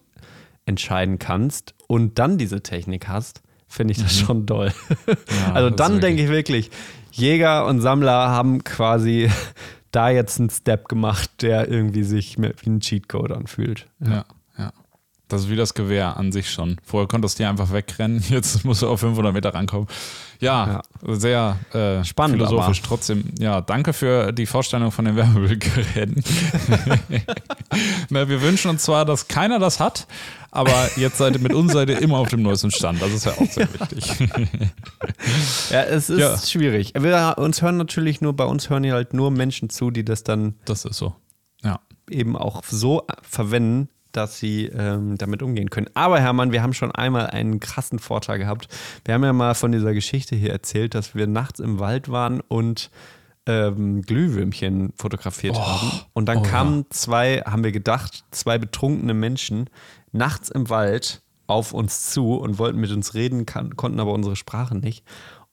entscheiden 0.65 1.19
kannst 1.19 1.73
und 1.87 2.19
dann 2.19 2.37
diese 2.37 2.61
Technik 2.61 3.07
hast, 3.07 3.41
finde 3.67 3.93
ich 3.93 4.01
das 4.01 4.21
mhm. 4.21 4.25
schon 4.25 4.47
toll. 4.47 4.73
Ja, 5.07 5.15
also 5.53 5.69
dann 5.69 5.99
denke 6.01 6.23
ich 6.23 6.29
wirklich, 6.29 6.71
Jäger 7.11 7.65
und 7.65 7.79
Sammler 7.81 8.29
haben 8.29 8.63
quasi 8.63 9.29
da 9.95 10.09
jetzt 10.09 10.39
einen 10.39 10.49
Step 10.49 10.87
gemacht, 10.89 11.29
der 11.41 11.69
irgendwie 11.69 12.03
sich 12.03 12.37
wie 12.37 12.69
ein 12.69 12.79
Cheatcode 12.79 13.31
anfühlt. 13.31 13.87
Ja. 13.99 14.09
ja, 14.09 14.25
ja. 14.57 14.73
Das 15.27 15.41
ist 15.41 15.49
wie 15.49 15.55
das 15.55 15.73
Gewehr 15.73 16.17
an 16.17 16.31
sich 16.31 16.51
schon. 16.51 16.77
Vorher 16.83 17.07
konntest 17.07 17.39
du 17.39 17.43
dir 17.43 17.49
einfach 17.49 17.71
wegrennen, 17.71 18.23
jetzt 18.29 18.63
musst 18.65 18.81
du 18.81 18.89
auf 18.89 18.99
500 18.99 19.33
Meter 19.33 19.53
rankommen. 19.53 19.87
Ja, 20.39 20.83
ja. 21.07 21.15
sehr 21.15 21.57
äh, 21.73 22.03
spannend. 22.03 22.37
Philosophisch 22.37 22.79
aber. 22.79 22.87
trotzdem. 22.87 23.23
Ja, 23.39 23.61
danke 23.61 23.93
für 23.93 24.33
die 24.33 24.45
Vorstellung 24.45 24.91
von 24.91 25.05
den 25.05 25.15
Wärmebildgeräten. 25.15 26.15
wir 28.09 28.41
wünschen 28.41 28.69
uns 28.69 28.83
zwar, 28.83 29.05
dass 29.05 29.27
keiner 29.29 29.59
das 29.59 29.79
hat, 29.79 30.07
aber 30.51 30.89
jetzt 30.95 31.17
seid 31.17 31.33
ihr 31.33 31.41
mit 31.41 31.53
uns 31.53 31.73
seid 31.73 31.89
ihr 31.89 32.01
immer 32.01 32.17
auf 32.17 32.29
dem 32.29 32.41
neuesten 32.41 32.71
Stand. 32.71 33.01
Das 33.01 33.11
ist 33.11 33.25
ja 33.25 33.33
auch 33.33 33.49
sehr 33.49 33.67
wichtig. 33.79 34.29
Ja, 35.69 35.83
es 35.83 36.09
ist 36.09 36.19
ja. 36.19 36.37
schwierig. 36.37 36.93
Wir, 36.97 37.35
uns 37.37 37.61
hören 37.61 37.77
natürlich 37.77 38.21
nur, 38.21 38.35
bei 38.35 38.45
uns 38.45 38.69
hören 38.69 38.83
ja 38.83 38.93
halt 38.93 39.13
nur 39.13 39.31
Menschen 39.31 39.69
zu, 39.69 39.91
die 39.91 40.05
das 40.05 40.23
dann. 40.23 40.55
Das 40.65 40.85
ist 40.85 40.97
so. 40.97 41.15
Ja. 41.63 41.79
Eben 42.09 42.37
auch 42.37 42.63
so 42.63 43.03
verwenden, 43.21 43.89
dass 44.11 44.39
sie 44.39 44.65
ähm, 44.65 45.17
damit 45.17 45.41
umgehen 45.41 45.69
können. 45.69 45.89
Aber 45.93 46.19
Hermann, 46.19 46.51
wir 46.51 46.63
haben 46.63 46.73
schon 46.73 46.91
einmal 46.91 47.27
einen 47.27 47.59
krassen 47.59 47.99
Vorteil 47.99 48.37
gehabt. 48.37 48.67
Wir 49.03 49.13
haben 49.13 49.23
ja 49.23 49.33
mal 49.33 49.53
von 49.55 49.71
dieser 49.71 49.93
Geschichte 49.93 50.35
hier 50.35 50.51
erzählt, 50.51 50.95
dass 50.95 51.15
wir 51.15 51.27
nachts 51.27 51.59
im 51.59 51.79
Wald 51.79 52.09
waren 52.09 52.41
und 52.41 52.89
ähm, 53.47 54.01
Glühwürmchen 54.01 54.93
fotografiert 54.97 55.55
oh, 55.57 55.65
haben. 55.65 55.91
Und 56.13 56.27
dann 56.27 56.39
oh, 56.39 56.43
kamen 56.43 56.77
ja. 56.79 56.85
zwei, 56.89 57.37
haben 57.45 57.63
wir 57.63 57.71
gedacht, 57.71 58.23
zwei 58.31 58.57
betrunkene 58.57 59.13
Menschen 59.13 59.69
nachts 60.11 60.49
im 60.49 60.69
Wald 60.69 61.21
auf 61.47 61.73
uns 61.73 62.09
zu 62.09 62.35
und 62.35 62.57
wollten 62.57 62.79
mit 62.79 62.91
uns 62.91 63.13
reden, 63.13 63.45
konnten 63.45 63.99
aber 63.99 64.13
unsere 64.13 64.35
Sprache 64.35 64.75
nicht. 64.75 65.03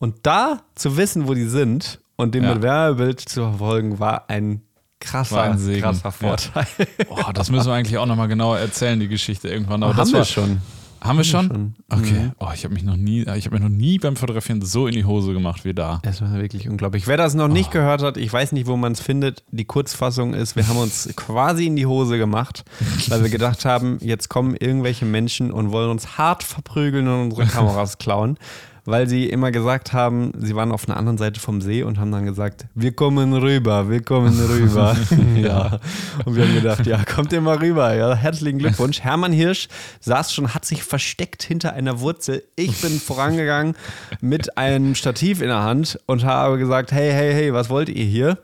Und 0.02 0.16
da 0.24 0.62
zu 0.74 0.96
wissen, 0.96 1.28
wo 1.28 1.34
die 1.34 1.44
sind 1.44 2.00
und 2.16 2.34
dem 2.34 2.42
ja. 2.42 2.60
Werbebild 2.60 3.20
zu 3.20 3.42
verfolgen, 3.42 4.00
war 4.00 4.28
ein 4.28 4.62
krasser, 4.98 5.56
krasser 5.78 6.10
Vorteil. 6.10 6.66
Ja. 6.98 7.28
Oh, 7.28 7.32
das 7.32 7.52
müssen 7.52 7.68
wir 7.68 7.74
eigentlich 7.74 7.98
auch 7.98 8.06
nochmal 8.06 8.26
genauer 8.26 8.58
erzählen, 8.58 8.98
die 8.98 9.06
Geschichte 9.06 9.48
irgendwann. 9.48 9.84
Aber 9.84 9.92
oh, 9.92 9.96
haben 9.96 10.12
wir 10.12 10.24
schon. 10.24 10.60
Haben 11.00 11.18
wir 11.18 11.24
schon? 11.24 11.46
schon. 11.46 11.74
Okay. 11.88 12.20
Mhm. 12.20 12.32
Oh, 12.40 12.48
ich 12.52 12.64
habe 12.64 12.74
mich 12.74 12.82
noch 12.82 12.96
nie, 12.96 13.20
ich 13.20 13.46
habe 13.46 13.56
mir 13.56 13.60
noch 13.60 13.68
nie 13.68 13.98
beim 14.00 14.16
Fotografieren 14.16 14.60
so 14.60 14.88
in 14.88 14.94
die 14.94 15.04
Hose 15.04 15.32
gemacht 15.32 15.64
wie 15.64 15.72
da. 15.72 16.00
Es 16.02 16.20
war 16.20 16.32
wirklich 16.32 16.68
unglaublich. 16.68 17.06
Wer 17.06 17.16
das 17.16 17.34
noch 17.34 17.46
nicht 17.46 17.68
oh. 17.68 17.74
gehört 17.74 18.02
hat, 18.02 18.16
ich 18.16 18.32
weiß 18.32 18.50
nicht, 18.50 18.66
wo 18.66 18.76
man 18.76 18.92
es 18.92 19.00
findet. 19.00 19.44
Die 19.52 19.66
Kurzfassung 19.66 20.34
ist, 20.34 20.56
wir 20.56 20.66
haben 20.66 20.78
uns 20.78 21.10
quasi 21.16 21.66
in 21.66 21.76
die 21.76 21.86
Hose 21.86 22.18
gemacht, 22.18 22.64
weil 23.06 23.22
wir 23.22 23.30
gedacht 23.30 23.64
haben, 23.64 23.98
jetzt 24.00 24.28
kommen 24.28 24.56
irgendwelche 24.56 25.04
Menschen 25.04 25.52
und 25.52 25.70
wollen 25.70 25.90
uns 25.90 26.18
hart 26.18 26.42
verprügeln 26.42 27.06
und 27.06 27.30
unsere 27.30 27.46
Kameras 27.46 27.98
klauen 27.98 28.36
weil 28.85 29.09
sie 29.09 29.27
immer 29.27 29.53
gesagt 29.53 29.92
haben, 29.92 30.33
sie 30.37 30.57
waren 30.57 30.73
auf 30.73 30.88
einer 30.88 30.97
anderen 30.97 31.18
Seite 31.18 31.38
vom 31.38 31.61
See 31.61 31.83
und 31.83 31.99
haben 31.99 32.11
dann 32.11 32.27
gesagt, 32.27 32.66
wir 32.75 32.92
kommen 32.92 33.33
rüber, 33.33 33.88
wir 33.88 34.03
kommen 34.03 34.38
rüber. 34.38 34.97
ja. 35.37 35.79
Und 36.25 36.35
wir 36.35 36.45
haben 36.45 36.55
gedacht, 36.55 36.87
ja, 36.87 37.05
kommt 37.05 37.33
ihr 37.33 37.40
mal 37.40 37.59
rüber. 37.59 37.95
Ja, 37.95 38.14
herzlichen 38.14 38.59
Glückwunsch. 38.59 39.01
Hermann 39.03 39.33
Hirsch 39.33 39.68
saß 40.01 40.35
schon, 40.35 40.53
hat 40.53 40.64
sich 40.64 40.83
versteckt 40.83 41.42
hinter 41.42 41.75
einer 41.75 42.01
Wurzel. 42.01 42.42
Ich 42.57 42.81
bin 42.81 42.99
vorangegangen 42.99 43.77
mit 44.21 44.59
einem 44.59 44.95
Stativ 44.95 45.40
in 45.40 45.49
der 45.49 45.62
Hand 45.62 45.99
und 46.07 46.25
habe 46.25 46.59
gesagt, 46.59 46.90
hey, 46.90 47.12
hey, 47.12 47.33
hey, 47.33 47.53
was 47.55 47.71
wollt 47.71 47.88
ihr 47.88 48.05
hier? 48.05 48.38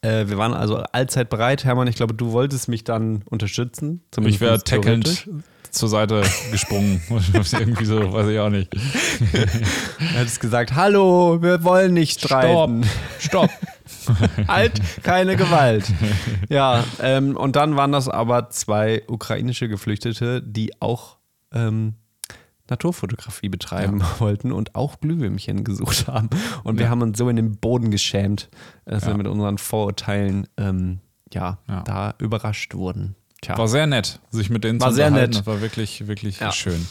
Äh, 0.00 0.28
wir 0.28 0.38
waren 0.38 0.54
also 0.54 0.78
allzeit 0.78 1.28
bereit. 1.28 1.64
Hermann, 1.64 1.88
ich 1.88 1.96
glaube, 1.96 2.14
du 2.14 2.32
wolltest 2.32 2.68
mich 2.68 2.84
dann 2.84 3.22
unterstützen. 3.28 4.02
Ich 4.24 4.40
wäre 4.40 4.62
tackelnd 4.62 5.28
zur 5.72 5.88
Seite 5.88 6.22
gesprungen. 6.50 7.02
Irgendwie 7.08 7.84
so, 7.84 8.12
weiß 8.12 8.28
ich 8.28 8.38
auch 8.38 8.50
nicht. 8.50 8.72
er 10.14 10.20
hat 10.20 10.26
es 10.26 10.38
gesagt, 10.38 10.74
hallo, 10.74 11.42
wir 11.42 11.64
wollen 11.64 11.94
nicht 11.94 12.20
streiten. 12.20 12.84
Stopp, 13.18 13.50
stopp. 13.50 14.48
halt, 14.48 14.80
keine 15.02 15.36
Gewalt. 15.36 15.90
Ja, 16.48 16.84
ähm, 17.00 17.36
und 17.36 17.56
dann 17.56 17.76
waren 17.76 17.92
das 17.92 18.08
aber 18.08 18.50
zwei 18.50 19.02
ukrainische 19.08 19.68
Geflüchtete, 19.68 20.42
die 20.42 20.80
auch 20.80 21.16
ähm, 21.52 21.94
Naturfotografie 22.68 23.48
betreiben 23.48 24.00
ja. 24.00 24.20
wollten 24.20 24.52
und 24.52 24.74
auch 24.74 25.00
Glühwürmchen 25.00 25.64
gesucht 25.64 26.06
haben. 26.06 26.30
Und 26.64 26.78
wir 26.78 26.90
haben 26.90 27.02
uns 27.02 27.18
so 27.18 27.28
in 27.28 27.36
den 27.36 27.56
Boden 27.56 27.90
geschämt, 27.90 28.50
dass 28.84 29.04
ja. 29.04 29.08
wir 29.10 29.16
mit 29.16 29.26
unseren 29.26 29.58
Vorurteilen 29.58 30.46
ähm, 30.56 31.00
ja, 31.32 31.58
da 31.84 32.14
überrascht 32.18 32.74
wurden. 32.74 33.16
Tja. 33.42 33.58
War 33.58 33.66
sehr 33.66 33.88
nett, 33.88 34.20
sich 34.30 34.50
mit 34.50 34.62
denen 34.62 34.80
war 34.80 34.92
zu 34.92 35.02
unterhalten. 35.02 35.32
Sehr 35.32 35.40
nett. 35.40 35.46
war 35.46 35.60
wirklich, 35.60 36.06
wirklich 36.06 36.38
ja. 36.38 36.52
schön. 36.52 36.86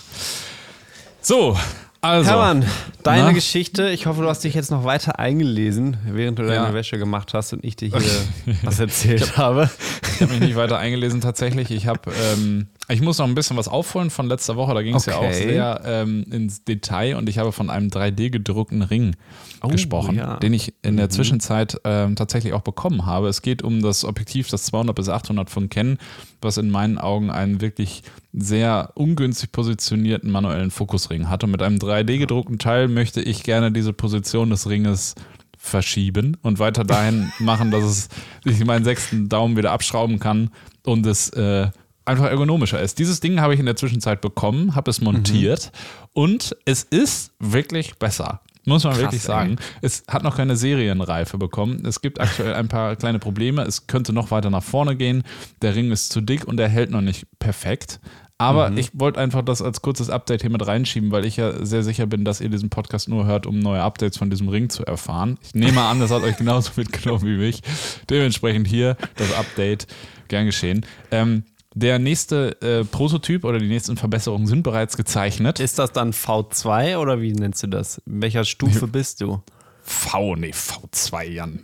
So, 1.22 1.58
also. 2.02 2.30
Hermann, 2.30 2.66
deine 3.04 3.26
Na? 3.26 3.32
Geschichte. 3.32 3.90
Ich 3.90 4.06
hoffe, 4.06 4.22
du 4.22 4.28
hast 4.28 4.44
dich 4.44 4.54
jetzt 4.54 4.70
noch 4.70 4.84
weiter 4.84 5.18
eingelesen, 5.18 5.98
während 6.06 6.40
du 6.40 6.44
deine 6.44 6.74
Wäsche 6.74 6.98
gemacht 6.98 7.34
hast 7.34 7.54
und 7.54 7.64
ich 7.64 7.78
dir 7.78 7.90
hier 7.90 8.02
was 8.64 8.80
erzählt 8.80 9.22
ich 9.22 9.30
hab, 9.30 9.38
habe. 9.38 9.70
Ich 10.16 10.22
habe 10.22 10.34
mich 10.34 10.42
nicht 10.42 10.56
weiter 10.58 10.78
eingelesen 10.78 11.22
tatsächlich. 11.22 11.72
Ich 11.72 11.88
habe 11.88 12.12
ähm, 12.34 12.68
ich 12.90 13.02
muss 13.02 13.20
noch 13.20 13.28
ein 13.28 13.36
bisschen 13.36 13.58
was 13.58 13.68
aufholen 13.68 14.10
von 14.10 14.28
letzter 14.28 14.56
Woche. 14.56 14.74
Da 14.74 14.82
ging 14.82 14.96
es 14.96 15.08
okay. 15.08 15.18
ja 15.22 15.30
auch 15.30 15.34
sehr 15.34 15.82
ähm, 15.86 16.26
ins 16.32 16.64
Detail 16.64 17.16
und 17.16 17.30
ich 17.30 17.38
habe 17.38 17.52
von 17.52 17.70
einem 17.70 17.88
3D-gedruckten 17.90 18.82
Ring 18.82 19.16
oh, 19.62 19.68
gesprochen, 19.68 20.16
ja. 20.16 20.38
den 20.38 20.54
ich 20.54 20.74
in 20.82 20.98
der 20.98 21.06
mhm. 21.06 21.12
Zwischenzeit 21.12 21.80
ähm, 21.84 22.16
tatsächlich 22.16 22.54
auch 22.54 22.62
bekommen 22.62 23.06
habe. 23.06 23.28
Es 23.28 23.42
geht 23.42 23.62
um 23.62 23.82
das 23.82 24.04
Objektiv, 24.04 24.50
das 24.50 24.64
200 24.64 24.96
bis 24.96 25.10
800 25.10 25.50
von 25.50 25.70
Canon, 25.70 25.98
was 26.42 26.58
in 26.58 26.70
meinen 26.70 26.98
Augen 26.98 27.30
einen 27.30 27.62
wirklich 27.62 28.04
sehr 28.34 28.92
ungünstig 28.96 29.52
positionierten 29.52 30.30
manuellen 30.32 30.72
Fokusring 30.72 31.30
hat. 31.30 31.44
Und 31.44 31.52
mit 31.52 31.62
einem 31.62 31.78
3D-gedruckten 31.78 32.60
Teil 32.60 32.88
möchte 32.88 33.22
ich 33.22 33.44
gerne 33.44 33.72
diese 33.72 33.94
Position 33.94 34.50
des 34.50 34.70
Ringes 34.70 35.16
verschieben 35.58 36.38
und 36.42 36.58
weiter 36.58 36.84
dahin 36.84 37.32
machen, 37.40 37.70
dass 37.72 37.84
es 37.84 38.10
ich 38.44 38.66
meinen 38.66 38.84
sechsten 38.84 39.30
Daumen 39.30 39.56
wieder 39.56 39.72
abschrauben 39.72 40.20
kann 40.20 40.50
und 40.84 41.06
es 41.06 41.30
äh, 41.30 41.70
einfach 42.06 42.26
ergonomischer 42.26 42.82
ist. 42.82 43.00
Dieses 43.00 43.20
Ding 43.20 43.40
habe 43.42 43.54
ich 43.54 43.60
in 43.60 43.66
der 43.66 43.76
Zwischenzeit 43.76 44.22
bekommen, 44.22 44.76
habe 44.76 44.90
es 44.90 45.02
montiert 45.02 45.72
mhm. 45.74 46.10
und 46.14 46.58
es 46.66 46.84
ist 46.84 47.34
wirklich 47.40 47.96
besser. 47.98 48.42
Muss 48.66 48.84
man 48.84 48.94
Krass, 48.94 49.02
wirklich 49.02 49.22
sagen. 49.22 49.58
Ey. 49.58 49.80
Es 49.82 50.04
hat 50.08 50.24
noch 50.24 50.38
keine 50.38 50.56
Serienreife 50.56 51.38
bekommen. 51.38 51.84
Es 51.86 52.02
gibt 52.02 52.22
aktuell 52.22 52.54
ein 52.54 52.68
paar 52.68 52.96
kleine 52.96 53.18
Probleme. 53.18 53.64
Es 53.64 53.88
könnte 53.88 54.14
noch 54.14 54.30
weiter 54.30 54.52
nach 54.52 54.64
vorne 54.64 54.96
gehen. 54.96 55.24
Der 55.64 55.76
Ring 55.76 55.92
ist 55.92 56.12
zu 56.12 56.22
dick 56.22 56.48
und 56.48 56.60
er 56.60 56.70
hält 56.70 56.92
noch 56.92 57.02
nicht 57.02 57.26
perfekt. 57.40 58.00
Aber 58.38 58.72
mhm. 58.72 58.78
ich 58.78 58.90
wollte 58.94 59.20
einfach 59.20 59.44
das 59.44 59.62
als 59.62 59.84
kurzes 59.84 60.10
Update 60.10 60.42
hier 60.42 60.50
mit 60.50 60.66
reinschieben, 60.66 61.12
weil 61.12 61.26
ich 61.26 61.38
ja 61.38 61.64
sehr 61.64 61.84
sicher 61.84 62.08
bin, 62.08 62.26
dass 62.26 62.42
ihr 62.42 62.50
diesen 62.50 62.72
Podcast 62.72 63.08
nur 63.08 63.26
hört, 63.26 63.46
um 63.46 63.60
neue 63.60 63.84
Updates 63.84 64.18
von 64.18 64.32
diesem 64.32 64.48
Ring 64.48 64.70
zu 64.70 64.84
erfahren. 64.84 65.38
Ich 65.44 65.54
nehme 65.54 65.82
an, 65.82 66.00
das 66.00 66.10
hat 66.10 66.24
euch 66.24 66.38
genauso 66.38 66.72
mitgenommen 66.76 67.24
wie 67.24 67.38
mich. 67.38 67.62
Dementsprechend 68.10 68.68
hier 68.68 68.98
das 69.16 69.32
Update. 69.34 69.86
Gern 70.28 70.46
geschehen. 70.46 70.86
Ähm, 71.12 71.44
der 71.74 72.00
nächste 72.00 72.62
äh, 72.62 72.84
Prototyp 72.84 73.46
oder 73.46 73.60
die 73.60 73.68
nächsten 73.68 73.98
Verbesserungen 73.98 74.48
sind 74.48 74.64
bereits 74.64 74.98
gezeichnet. 74.98 75.60
Ist 75.60 75.80
das 75.80 75.92
dann 75.92 76.12
V2 76.12 76.98
oder 76.98 77.22
wie 77.22 77.32
nennst 77.32 77.64
du 77.64 77.68
das? 77.68 78.00
In 78.00 78.22
welcher 78.22 78.44
Stufe 78.44 78.88
bist 78.88 79.22
du? 79.22 79.42
V, 79.84 80.36
nee, 80.36 80.52
V2, 80.52 81.24
Jan. 81.24 81.62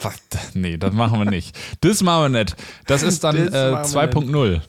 Was? 0.00 0.14
Nee, 0.54 0.76
das 0.76 0.92
machen 0.92 1.18
wir 1.18 1.24
nicht. 1.24 1.58
Das 1.80 2.02
machen 2.02 2.32
wir 2.32 2.40
nicht. 2.40 2.56
Das 2.86 3.02
ist 3.02 3.24
dann 3.24 3.36
äh, 3.36 3.50
2.0, 3.50 4.60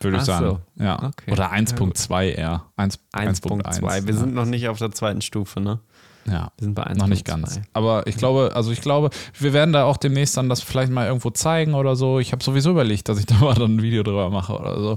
würde 0.00 0.16
ich 0.16 0.22
sagen. 0.22 0.46
So. 0.46 0.82
Ja. 0.82 1.02
Okay. 1.02 1.30
Oder 1.30 1.52
1.2 1.52 2.30
eher. 2.30 2.64
1.2. 2.78 4.06
Wir 4.06 4.14
ja. 4.14 4.20
sind 4.20 4.34
noch 4.34 4.46
nicht 4.46 4.68
auf 4.68 4.78
der 4.78 4.90
zweiten 4.90 5.20
Stufe, 5.20 5.60
ne? 5.60 5.80
Ja, 6.30 6.52
wir 6.56 6.64
sind 6.64 6.74
bei 6.74 6.84
1. 6.84 6.98
Noch 6.98 7.06
nicht 7.08 7.24
ganz. 7.24 7.60
Aber 7.72 8.06
ich 8.06 8.16
glaube, 8.16 8.52
also 8.54 8.70
ich 8.70 8.80
glaube, 8.80 9.10
wir 9.38 9.52
werden 9.52 9.72
da 9.72 9.84
auch 9.84 9.96
demnächst 9.96 10.36
dann 10.36 10.48
das 10.48 10.62
vielleicht 10.62 10.92
mal 10.92 11.06
irgendwo 11.06 11.30
zeigen 11.30 11.74
oder 11.74 11.96
so. 11.96 12.18
Ich 12.20 12.32
habe 12.32 12.42
sowieso 12.42 12.70
überlegt, 12.70 13.08
dass 13.08 13.18
ich 13.18 13.26
da 13.26 13.34
mal 13.36 13.54
dann 13.54 13.76
ein 13.76 13.82
Video 13.82 14.02
drüber 14.02 14.30
mache 14.30 14.56
oder 14.58 14.78
so. 14.78 14.96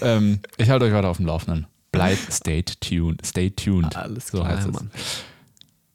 ähm, 0.00 0.40
ich 0.56 0.70
halte 0.70 0.86
euch 0.86 0.92
weiter 0.92 1.08
auf 1.08 1.18
dem 1.18 1.26
Laufenden. 1.26 1.66
Bleibt 1.92 2.32
stay 2.32 2.62
tuned. 2.62 3.24
Stay 3.24 3.50
tuned. 3.50 3.96
Alles 3.96 4.30
klar, 4.30 4.42
so 4.42 4.48
heißt 4.48 4.72
Mann. 4.72 4.90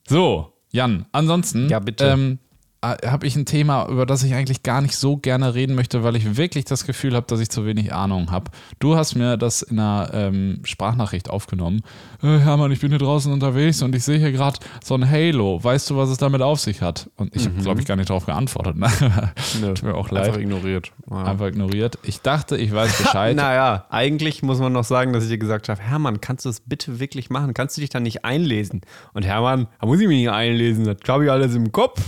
So, 0.08 0.54
Jan, 0.72 1.06
ansonsten. 1.12 1.70
Ja, 1.70 1.80
bitte. 1.80 2.06
Ähm, 2.06 2.40
äh, 2.42 2.49
habe 2.82 3.28
ich 3.28 3.36
ein 3.36 3.46
Thema, 3.46 3.88
über 3.90 4.06
das 4.06 4.24
ich 4.24 4.34
eigentlich 4.34 4.64
gar 4.64 4.82
nicht 4.82 4.96
so 4.96 5.18
gerne 5.18 5.54
reden 5.54 5.76
möchte, 5.76 6.04
weil 6.04 6.16
ich 6.16 6.38
wirklich 6.38 6.64
das 6.64 6.86
Gefühl 6.86 7.14
habe, 7.14 7.28
dass 7.28 7.42
ich 7.42 7.50
zu 7.50 7.66
wenig 7.66 7.94
Ahnung 7.94 8.32
habe. 8.32 8.52
Du 8.80 8.96
hast 8.96 9.16
mir 9.16 9.36
das 9.36 9.62
in 9.62 9.80
einer 9.80 10.12
ähm, 10.14 10.62
Sprachnachricht 10.64 11.30
aufgenommen. 11.30 11.82
Äh, 12.24 12.40
Hermann, 12.40 12.72
ich 12.72 12.80
bin 12.80 12.90
hier 12.90 13.00
draußen 13.00 13.34
unterwegs 13.34 13.82
und 13.82 13.94
ich 13.96 14.04
sehe 14.06 14.18
hier 14.18 14.32
gerade 14.32 14.60
so 14.82 14.96
ein 14.96 15.10
Halo. 15.10 15.62
Weißt 15.62 15.90
du, 15.90 15.98
was 15.98 16.10
es 16.10 16.20
damit 16.20 16.42
auf 16.42 16.62
sich 16.62 16.82
hat? 16.82 17.10
Und 17.18 17.36
ich 17.36 17.50
mhm. 17.50 17.54
habe, 17.54 17.64
glaube 17.64 17.82
ich, 17.82 17.86
gar 17.86 17.98
nicht 17.98 18.10
darauf 18.10 18.26
geantwortet. 18.26 18.78
Ne? 18.78 18.90
Nö, 19.62 19.74
Tut 19.74 19.84
mir 19.84 19.96
auch 19.96 20.10
leid. 20.10 20.28
Einfach 20.28 20.40
ignoriert. 20.40 20.94
Ja. 21.10 21.24
Einfach 21.24 21.48
ignoriert. 21.48 22.00
Ich 22.04 22.22
dachte, 22.22 22.56
ich 22.56 22.74
weiß 22.74 22.98
Bescheid. 22.98 23.36
naja, 23.36 23.88
eigentlich 23.90 24.42
muss 24.42 24.60
man 24.60 24.72
noch 24.72 24.86
sagen, 24.86 25.12
dass 25.12 25.24
ich 25.24 25.30
dir 25.30 25.38
gesagt 25.38 25.68
habe, 25.68 25.82
Hermann, 25.82 26.22
kannst 26.22 26.46
du 26.46 26.50
das 26.50 26.62
bitte 26.62 27.02
wirklich 27.02 27.30
machen? 27.30 27.54
Kannst 27.54 27.76
du 27.76 27.82
dich 27.82 27.90
da 27.90 28.00
nicht 28.00 28.24
einlesen? 28.24 28.82
Und 29.14 29.26
Hermann, 29.26 29.68
da 29.82 29.88
muss 29.88 30.00
ich 30.00 30.08
mich 30.08 30.20
nicht 30.20 30.32
einlesen. 30.32 30.86
Das 30.86 30.98
habe 31.10 31.26
ich 31.26 31.32
alles 31.32 31.56
im 31.56 31.74
Kopf. 31.74 32.02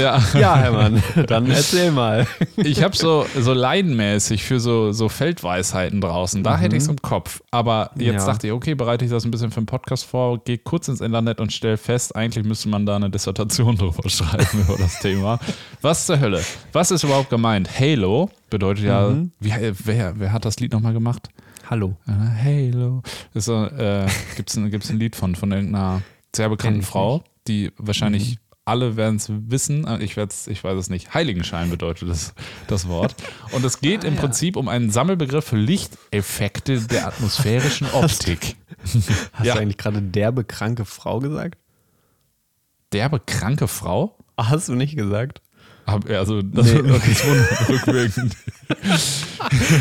Ja. 0.00 0.11
Ja, 0.34 0.56
Hermann, 0.56 1.02
dann 1.26 1.50
erzähl 1.50 1.90
mal. 1.90 2.26
Ich 2.56 2.82
habe 2.82 2.96
so, 2.96 3.26
so 3.38 3.52
leidenmäßig 3.52 4.44
für 4.44 4.60
so, 4.60 4.92
so 4.92 5.08
Feldweisheiten 5.08 6.00
draußen. 6.00 6.42
Da 6.42 6.56
mhm. 6.56 6.60
hätte 6.60 6.76
ich 6.76 6.82
es 6.82 6.88
im 6.88 7.00
Kopf. 7.00 7.42
Aber 7.50 7.90
jetzt 7.96 8.26
ja. 8.26 8.32
dachte 8.32 8.46
ich, 8.46 8.52
okay, 8.52 8.74
bereite 8.74 9.04
ich 9.04 9.10
das 9.10 9.24
ein 9.24 9.30
bisschen 9.30 9.50
für 9.50 9.60
den 9.60 9.66
Podcast 9.66 10.04
vor, 10.04 10.42
gehe 10.44 10.58
kurz 10.58 10.88
ins 10.88 11.00
Internet 11.00 11.40
und 11.40 11.52
stelle 11.52 11.76
fest, 11.76 12.14
eigentlich 12.16 12.44
müsste 12.44 12.68
man 12.68 12.86
da 12.86 12.96
eine 12.96 13.10
Dissertation 13.10 13.76
drüber 13.78 14.08
schreiben 14.08 14.60
über 14.60 14.76
das 14.76 15.00
Thema. 15.00 15.38
Was 15.80 16.06
zur 16.06 16.20
Hölle? 16.20 16.42
Was 16.72 16.90
ist 16.90 17.04
überhaupt 17.04 17.30
gemeint? 17.30 17.68
Halo 17.78 18.30
bedeutet 18.50 18.84
ja, 18.84 19.08
mhm. 19.08 19.32
wie, 19.40 19.52
wer, 19.84 20.18
wer 20.18 20.32
hat 20.32 20.44
das 20.44 20.60
Lied 20.60 20.72
nochmal 20.72 20.92
gemacht? 20.92 21.28
Hallo. 21.70 21.96
Halo. 22.06 23.02
So, 23.34 23.64
äh, 23.64 24.06
Gibt 24.36 24.50
es 24.50 24.56
ein, 24.56 24.70
gibt's 24.70 24.90
ein 24.90 24.98
Lied 24.98 25.16
von, 25.16 25.34
von 25.34 25.52
irgendeiner 25.52 26.02
sehr 26.34 26.48
bekannten 26.48 26.82
Frau, 26.82 27.22
die 27.46 27.70
wahrscheinlich 27.78 28.32
mhm 28.32 28.41
alle 28.64 28.96
werden 28.96 29.16
es 29.16 29.28
wissen, 29.28 29.86
äh, 29.86 29.98
ich, 30.02 30.16
ich 30.16 30.64
weiß 30.64 30.78
es 30.78 30.90
nicht, 30.90 31.14
Heiligenschein 31.14 31.70
bedeutet 31.70 32.08
das, 32.08 32.34
das 32.68 32.88
Wort. 32.88 33.14
Und 33.52 33.64
es 33.64 33.80
geht 33.80 34.04
ah, 34.04 34.08
im 34.08 34.14
ja. 34.14 34.20
Prinzip 34.20 34.56
um 34.56 34.68
einen 34.68 34.90
Sammelbegriff 34.90 35.44
für 35.44 35.56
Lichteffekte 35.56 36.80
der 36.80 37.08
atmosphärischen 37.08 37.88
Optik. 37.92 38.56
Hast 39.32 39.44
ja. 39.44 39.54
du 39.54 39.60
eigentlich 39.60 39.78
gerade 39.78 40.00
derbe 40.00 40.44
kranke 40.44 40.84
Frau 40.84 41.18
gesagt? 41.18 41.58
Derbe 42.92 43.20
kranke 43.20 43.68
Frau? 43.68 44.16
Hast 44.36 44.68
du 44.68 44.74
nicht 44.74 44.96
gesagt? 44.96 45.40
Hab, 45.86 46.08
also, 46.08 46.42
das 46.42 46.72
nee. 46.72 46.80
ist 46.80 47.24
rückwirkend. 47.68 48.36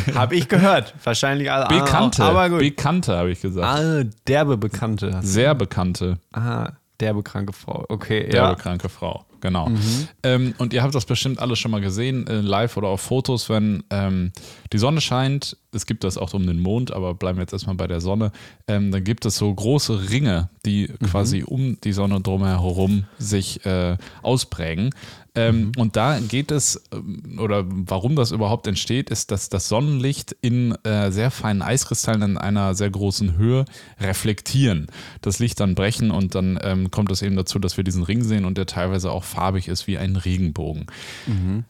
habe 0.16 0.36
ich 0.36 0.48
gehört. 0.48 0.96
Wahrscheinlich 1.04 1.52
alle. 1.52 1.68
Bekannte. 1.68 2.24
Aber 2.24 2.50
gut. 2.50 2.60
Bekannte, 2.60 3.16
habe 3.16 3.32
ich 3.32 3.42
gesagt. 3.42 3.68
Ah, 3.68 4.04
derbe 4.28 4.58
Bekannte. 4.58 5.20
Sehr 5.22 5.54
bekannte. 5.54 6.18
Aha, 6.32 6.78
derbe 7.02 7.24
kranke 7.24 7.54
Frau. 7.54 7.86
Okay, 7.90 8.30
derbe 8.30 8.50
ja. 8.50 8.56
kranke 8.56 8.90
Frau 8.90 9.26
genau. 9.42 9.68
Mhm. 9.70 10.08
Ähm, 10.24 10.54
und 10.58 10.72
ihr 10.72 10.84
habt 10.84 10.96
das 10.96 11.06
bestimmt 11.06 11.40
alles 11.40 11.60
schon 11.60 11.72
mal 11.72 11.82
gesehen, 11.82 12.28
äh, 12.28 12.40
live 12.40 12.78
oder 12.78 12.88
auf 12.88 13.02
Fotos, 13.02 13.50
wenn 13.50 13.84
ähm, 13.90 14.32
die 14.72 14.78
Sonne 14.78 15.02
scheint. 15.02 15.58
Es 15.74 15.86
gibt 15.86 16.04
das 16.04 16.18
auch 16.18 16.34
um 16.34 16.46
den 16.46 16.60
Mond, 16.60 16.92
aber 16.92 17.14
bleiben 17.14 17.38
wir 17.38 17.44
jetzt 17.44 17.54
erstmal 17.54 17.76
bei 17.76 17.88
der 17.88 18.00
Sonne. 18.00 18.32
Ähm, 18.68 18.92
dann 18.92 19.04
gibt 19.04 19.26
es 19.26 19.38
so 19.38 19.54
große 19.54 20.10
Ringe, 20.10 20.50
die 20.66 20.88
mhm. 20.88 21.06
quasi 21.06 21.44
um 21.44 21.78
die 21.84 21.94
Sonne 21.94 22.22
drumherum 22.22 23.06
sich 23.18 23.66
äh, 23.66 23.98
ausprägen. 24.22 24.92
Ähm, 25.34 25.66
mhm. 25.66 25.72
Und 25.78 25.96
da 25.96 26.20
geht 26.20 26.52
es, 26.52 26.82
ähm, 26.94 27.40
oder 27.40 27.64
warum 27.66 28.16
das 28.16 28.32
überhaupt 28.32 28.68
entsteht, 28.68 29.10
ist, 29.10 29.32
dass 29.32 29.48
das 29.48 29.70
Sonnenlicht 29.70 30.36
in 30.42 30.74
äh, 30.84 31.10
sehr 31.12 31.32
feinen 31.32 31.62
Eiskristallen 31.62 32.22
in 32.22 32.38
einer 32.38 32.76
sehr 32.76 32.90
großen 32.90 33.38
Höhe 33.38 33.66
reflektieren. 34.00 34.88
Das 35.22 35.40
Licht 35.40 35.60
dann 35.62 35.76
brechen 35.76 36.12
und 36.12 36.36
dann 36.36 36.60
ähm, 36.62 36.92
kommt 36.92 37.12
es 37.12 37.22
eben 37.22 37.38
dazu, 37.38 37.60
dass 37.60 37.78
wir 37.78 37.86
diesen 37.86 38.04
Ring 38.04 38.24
sehen 38.24 38.44
und 38.44 38.58
der 38.58 38.66
teilweise 38.66 39.12
auch 39.12 39.24
farbig 39.24 39.70
ist 39.70 39.88
wie 39.88 39.98
ein 39.98 40.18
Regenbogen. 40.18 40.88
Mhm. 41.28 41.64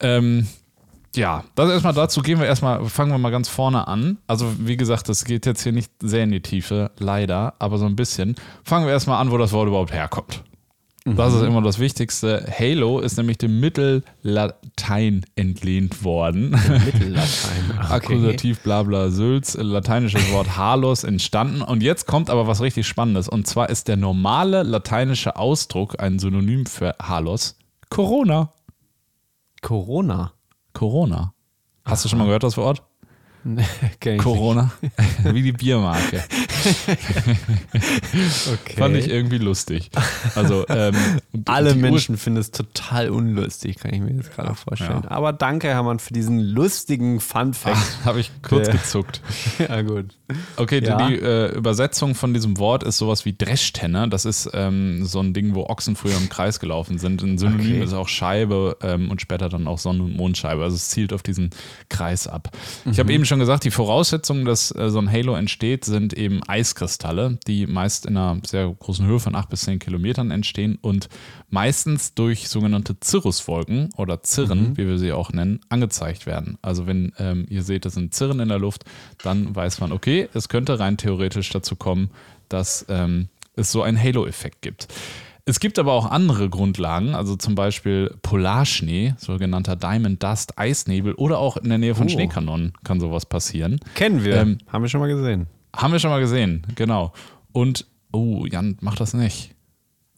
Ähm, 0.00 0.46
ja, 1.16 1.42
das 1.56 1.70
erstmal 1.70 1.94
dazu 1.94 2.22
gehen 2.22 2.38
wir 2.38 2.46
erstmal, 2.46 2.84
fangen 2.84 3.10
wir 3.10 3.18
mal 3.18 3.30
ganz 3.30 3.48
vorne 3.48 3.88
an. 3.88 4.18
Also, 4.28 4.52
wie 4.60 4.76
gesagt, 4.76 5.08
das 5.08 5.24
geht 5.24 5.46
jetzt 5.46 5.62
hier 5.62 5.72
nicht 5.72 5.90
sehr 6.00 6.22
in 6.22 6.30
die 6.30 6.42
Tiefe, 6.42 6.92
leider, 6.98 7.54
aber 7.58 7.78
so 7.78 7.86
ein 7.86 7.96
bisschen. 7.96 8.36
Fangen 8.62 8.86
wir 8.86 8.92
erstmal 8.92 9.20
an, 9.20 9.32
wo 9.32 9.38
das 9.38 9.52
Wort 9.52 9.66
überhaupt 9.66 9.92
herkommt. 9.92 10.44
Das 11.16 11.34
ist 11.34 11.42
mhm. 11.42 11.48
immer 11.48 11.62
das 11.62 11.78
Wichtigste. 11.78 12.46
Halo 12.58 13.00
ist 13.00 13.16
nämlich 13.16 13.38
dem 13.38 13.60
Mittellatein 13.60 15.24
entlehnt 15.36 16.04
worden. 16.04 16.50
Mittellatein. 16.84 17.70
Okay. 17.70 17.92
Akkusativ 17.92 18.60
blabla 18.60 19.10
Sülz, 19.10 19.56
lateinisches 19.56 20.30
Wort 20.32 20.56
Halos 20.56 21.04
entstanden. 21.04 21.62
Und 21.62 21.82
jetzt 21.82 22.06
kommt 22.06 22.30
aber 22.30 22.46
was 22.46 22.60
richtig 22.60 22.86
Spannendes. 22.86 23.28
Und 23.28 23.46
zwar 23.46 23.70
ist 23.70 23.88
der 23.88 23.96
normale 23.96 24.62
lateinische 24.62 25.36
Ausdruck, 25.36 26.00
ein 26.00 26.18
Synonym 26.18 26.66
für 26.66 26.94
Halos, 27.00 27.56
Corona. 27.90 28.52
Corona? 29.62 30.32
Corona. 30.72 31.34
Hast 31.84 32.04
du 32.04 32.08
schon 32.08 32.18
mal 32.18 32.26
gehört 32.26 32.42
das 32.42 32.56
Wort? 32.56 32.82
Corona. 34.18 34.72
Wie 35.24 35.42
die 35.42 35.52
Biermarke. 35.52 36.24
okay. 37.72 38.76
Fand 38.76 38.96
ich 38.96 39.08
irgendwie 39.08 39.38
lustig. 39.38 39.90
Also, 40.34 40.66
ähm, 40.68 40.94
Alle 41.46 41.74
Menschen 41.74 42.16
finden 42.16 42.40
es 42.40 42.50
total 42.50 43.10
unlustig, 43.10 43.78
kann 43.78 43.94
ich 43.94 44.00
mir 44.00 44.14
jetzt 44.14 44.34
gerade 44.34 44.54
vorstellen. 44.54 45.02
Ja. 45.04 45.10
Aber 45.10 45.32
danke, 45.32 45.68
Hermann, 45.68 45.98
für 45.98 46.12
diesen 46.12 46.40
lustigen 46.40 47.20
Fun-Fact. 47.20 47.76
Habe 48.04 48.20
ich 48.20 48.30
kurz 48.42 48.70
gezuckt. 48.70 49.22
ja, 49.58 49.82
gut. 49.82 50.16
Okay, 50.56 50.82
ja. 50.84 51.08
die, 51.08 51.14
die 51.14 51.20
äh, 51.22 51.54
Übersetzung 51.54 52.14
von 52.14 52.34
diesem 52.34 52.58
Wort 52.58 52.82
ist 52.82 52.98
sowas 52.98 53.24
wie 53.24 53.34
Dreschtenner. 53.36 54.08
Das 54.08 54.24
ist 54.24 54.50
ähm, 54.52 55.04
so 55.06 55.20
ein 55.20 55.32
Ding, 55.32 55.54
wo 55.54 55.64
Ochsen 55.64 55.96
früher 55.96 56.16
im 56.16 56.28
Kreis 56.28 56.60
gelaufen 56.60 56.98
sind. 56.98 57.22
Ein 57.22 57.38
Synonym 57.38 57.76
okay. 57.76 57.84
ist 57.84 57.94
auch 57.94 58.08
Scheibe 58.08 58.76
ähm, 58.82 59.10
und 59.10 59.20
später 59.20 59.48
dann 59.48 59.66
auch 59.66 59.78
Sonne- 59.78 60.02
und 60.02 60.16
Mondscheibe. 60.16 60.62
Also 60.62 60.76
es 60.76 60.90
zielt 60.90 61.12
auf 61.12 61.22
diesen 61.22 61.50
Kreis 61.88 62.26
ab. 62.26 62.50
Mhm. 62.84 62.92
Ich 62.92 62.98
habe 62.98 63.12
eben 63.12 63.24
schon 63.28 63.38
gesagt, 63.38 63.64
die 63.64 63.70
Voraussetzungen, 63.70 64.44
dass 64.44 64.74
äh, 64.74 64.90
so 64.90 64.98
ein 64.98 65.10
Halo 65.10 65.34
entsteht, 65.34 65.84
sind 65.84 66.12
eben 66.14 66.42
Eiskristalle, 66.46 67.38
die 67.46 67.66
meist 67.66 68.06
in 68.06 68.16
einer 68.16 68.40
sehr 68.44 68.68
großen 68.68 69.06
Höhe 69.06 69.20
von 69.20 69.34
8 69.34 69.48
bis 69.48 69.62
10 69.62 69.78
Kilometern 69.78 70.30
entstehen 70.30 70.78
und 70.80 71.08
meistens 71.50 72.14
durch 72.14 72.48
sogenannte 72.48 72.96
Cirruswolken 73.02 73.90
oder 73.96 74.22
Zirren, 74.22 74.70
mhm. 74.70 74.76
wie 74.76 74.86
wir 74.86 74.98
sie 74.98 75.12
auch 75.12 75.32
nennen, 75.32 75.60
angezeigt 75.68 76.26
werden. 76.26 76.58
Also 76.62 76.86
wenn 76.86 77.12
ähm, 77.18 77.46
ihr 77.48 77.62
seht, 77.62 77.86
es 77.86 77.94
sind 77.94 78.14
Zirren 78.14 78.40
in 78.40 78.48
der 78.48 78.58
Luft, 78.58 78.84
dann 79.22 79.54
weiß 79.54 79.80
man, 79.80 79.92
okay, 79.92 80.28
es 80.34 80.48
könnte 80.48 80.78
rein 80.78 80.96
theoretisch 80.96 81.50
dazu 81.50 81.76
kommen, 81.76 82.10
dass 82.48 82.86
ähm, 82.88 83.28
es 83.54 83.70
so 83.70 83.82
einen 83.82 84.02
Halo-Effekt 84.02 84.62
gibt. 84.62 84.88
Es 85.48 85.60
gibt 85.60 85.78
aber 85.78 85.94
auch 85.94 86.10
andere 86.10 86.50
Grundlagen, 86.50 87.14
also 87.14 87.34
zum 87.34 87.54
Beispiel 87.54 88.14
Polarschnee, 88.20 89.14
sogenannter 89.16 89.76
Diamond 89.76 90.22
Dust, 90.22 90.58
Eisnebel 90.58 91.14
oder 91.14 91.38
auch 91.38 91.56
in 91.56 91.70
der 91.70 91.78
Nähe 91.78 91.94
von 91.94 92.06
oh. 92.06 92.10
Schneekanonen 92.10 92.74
kann 92.84 93.00
sowas 93.00 93.24
passieren. 93.24 93.80
Kennen 93.94 94.24
wir, 94.24 94.36
ähm, 94.36 94.58
haben 94.70 94.82
wir 94.82 94.90
schon 94.90 95.00
mal 95.00 95.08
gesehen. 95.08 95.46
Haben 95.74 95.92
wir 95.92 96.00
schon 96.00 96.10
mal 96.10 96.20
gesehen, 96.20 96.66
genau. 96.74 97.14
Und, 97.52 97.86
oh, 98.12 98.44
Jan 98.44 98.76
macht 98.82 99.00
das 99.00 99.14
nicht. 99.14 99.54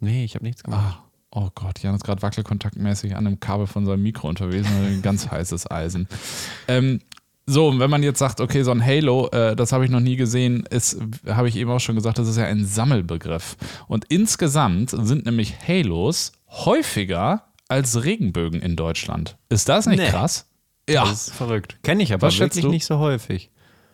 Nee, 0.00 0.24
ich 0.24 0.34
habe 0.34 0.44
nichts 0.44 0.64
gemacht. 0.64 0.98
Ah, 0.98 1.04
oh 1.30 1.48
Gott, 1.54 1.78
Jan 1.78 1.94
ist 1.94 2.02
gerade 2.02 2.22
wackelkontaktmäßig 2.22 3.14
an 3.14 3.24
dem 3.24 3.38
Kabel 3.38 3.68
von 3.68 3.86
seinem 3.86 4.02
Mikro 4.02 4.28
unterwegs, 4.28 4.66
ein 4.66 5.00
ganz 5.02 5.30
heißes 5.30 5.70
Eisen. 5.70 6.08
Ähm, 6.66 7.02
so, 7.46 7.78
wenn 7.78 7.90
man 7.90 8.02
jetzt 8.02 8.18
sagt, 8.18 8.40
okay, 8.40 8.62
so 8.62 8.70
ein 8.70 8.84
Halo, 8.84 9.28
äh, 9.28 9.56
das 9.56 9.72
habe 9.72 9.84
ich 9.84 9.90
noch 9.90 10.00
nie 10.00 10.16
gesehen, 10.16 10.66
ist, 10.70 10.98
habe 11.26 11.48
ich 11.48 11.56
eben 11.56 11.70
auch 11.70 11.80
schon 11.80 11.96
gesagt, 11.96 12.18
das 12.18 12.28
ist 12.28 12.36
ja 12.36 12.44
ein 12.44 12.64
Sammelbegriff. 12.64 13.56
Und 13.88 14.04
insgesamt 14.08 14.90
sind 14.90 15.26
nämlich 15.26 15.54
Halos 15.66 16.32
häufiger 16.48 17.46
als 17.68 18.04
Regenbögen 18.04 18.60
in 18.60 18.76
Deutschland. 18.76 19.36
Ist 19.48 19.68
das 19.68 19.86
nicht 19.86 20.00
nee. 20.00 20.08
krass? 20.08 20.46
Ja. 20.88 21.04
Das 21.04 21.28
ist 21.28 21.34
verrückt. 21.34 21.78
Kenne 21.82 22.02
ich 22.02 22.12
aber 22.12 22.26
Was 22.26 22.38
wirklich 22.38 22.64
nicht 22.64 22.84
so 22.84 22.98
häufig. 22.98 23.50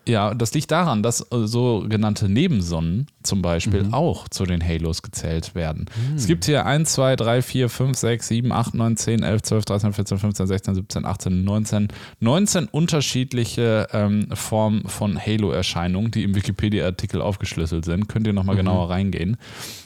Ja, 0.08 0.34
das 0.34 0.54
liegt 0.54 0.70
daran, 0.70 1.02
dass 1.02 1.20
äh, 1.32 1.46
sogenannte 1.46 2.28
Nebensonnen 2.28 3.08
zum 3.24 3.42
Beispiel 3.42 3.84
mhm. 3.84 3.94
auch 3.94 4.28
zu 4.28 4.44
den 4.44 4.62
Halos 4.62 5.02
gezählt 5.02 5.56
werden. 5.56 5.86
Mhm. 6.10 6.16
Es 6.16 6.26
gibt 6.26 6.44
hier 6.44 6.64
1, 6.64 6.92
2, 6.92 7.16
3, 7.16 7.42
4, 7.42 7.68
5, 7.68 7.98
6, 7.98 8.28
7, 8.28 8.52
8, 8.52 8.74
9, 8.74 8.96
10, 8.96 9.22
11, 9.24 9.42
12, 9.42 9.64
13, 9.64 9.92
14, 9.92 10.18
15, 10.18 10.46
16, 10.46 10.74
17, 10.76 11.04
18, 11.04 11.44
19. 11.44 11.88
19 12.20 12.66
unterschiedliche 12.66 13.88
ähm, 13.92 14.28
Formen 14.32 14.88
von 14.88 15.18
Halo-Erscheinungen, 15.18 16.12
die 16.12 16.22
im 16.22 16.36
Wikipedia-Artikel 16.36 17.20
aufgeschlüsselt 17.20 17.84
sind. 17.84 18.08
Könnt 18.08 18.28
ihr 18.28 18.32
nochmal 18.32 18.54
mhm. 18.54 18.60
genauer 18.60 18.90
reingehen. 18.90 19.38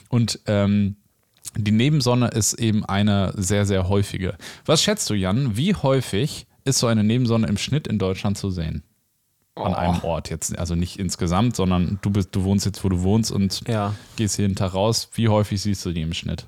Und 0.09 0.39
ähm, 0.45 0.97
die 1.57 1.71
Nebensonne 1.71 2.27
ist 2.27 2.53
eben 2.53 2.85
eine 2.85 3.33
sehr, 3.35 3.65
sehr 3.65 3.89
häufige. 3.89 4.35
Was 4.65 4.83
schätzt 4.83 5.09
du, 5.09 5.15
Jan? 5.15 5.57
Wie 5.57 5.73
häufig 5.73 6.45
ist 6.63 6.77
so 6.77 6.85
eine 6.85 7.03
Nebensonne 7.03 7.47
im 7.47 7.57
Schnitt 7.57 7.87
in 7.87 7.97
Deutschland 7.97 8.37
zu 8.37 8.51
sehen? 8.51 8.83
An 9.55 9.73
einem 9.73 9.99
oh. 10.01 10.07
Ort 10.07 10.29
jetzt. 10.29 10.57
Also 10.57 10.75
nicht 10.75 10.99
insgesamt, 10.99 11.55
sondern 11.55 11.99
du 12.01 12.09
bist, 12.09 12.29
du 12.35 12.43
wohnst 12.43 12.65
jetzt, 12.65 12.83
wo 12.83 12.89
du 12.89 13.01
wohnst 13.01 13.31
und 13.31 13.67
ja. 13.67 13.95
gehst 14.15 14.37
jeden 14.37 14.55
Tag 14.55 14.73
raus. 14.73 15.09
Wie 15.13 15.27
häufig 15.27 15.61
siehst 15.61 15.85
du 15.85 15.91
die 15.91 16.01
im 16.01 16.13
Schnitt? 16.13 16.47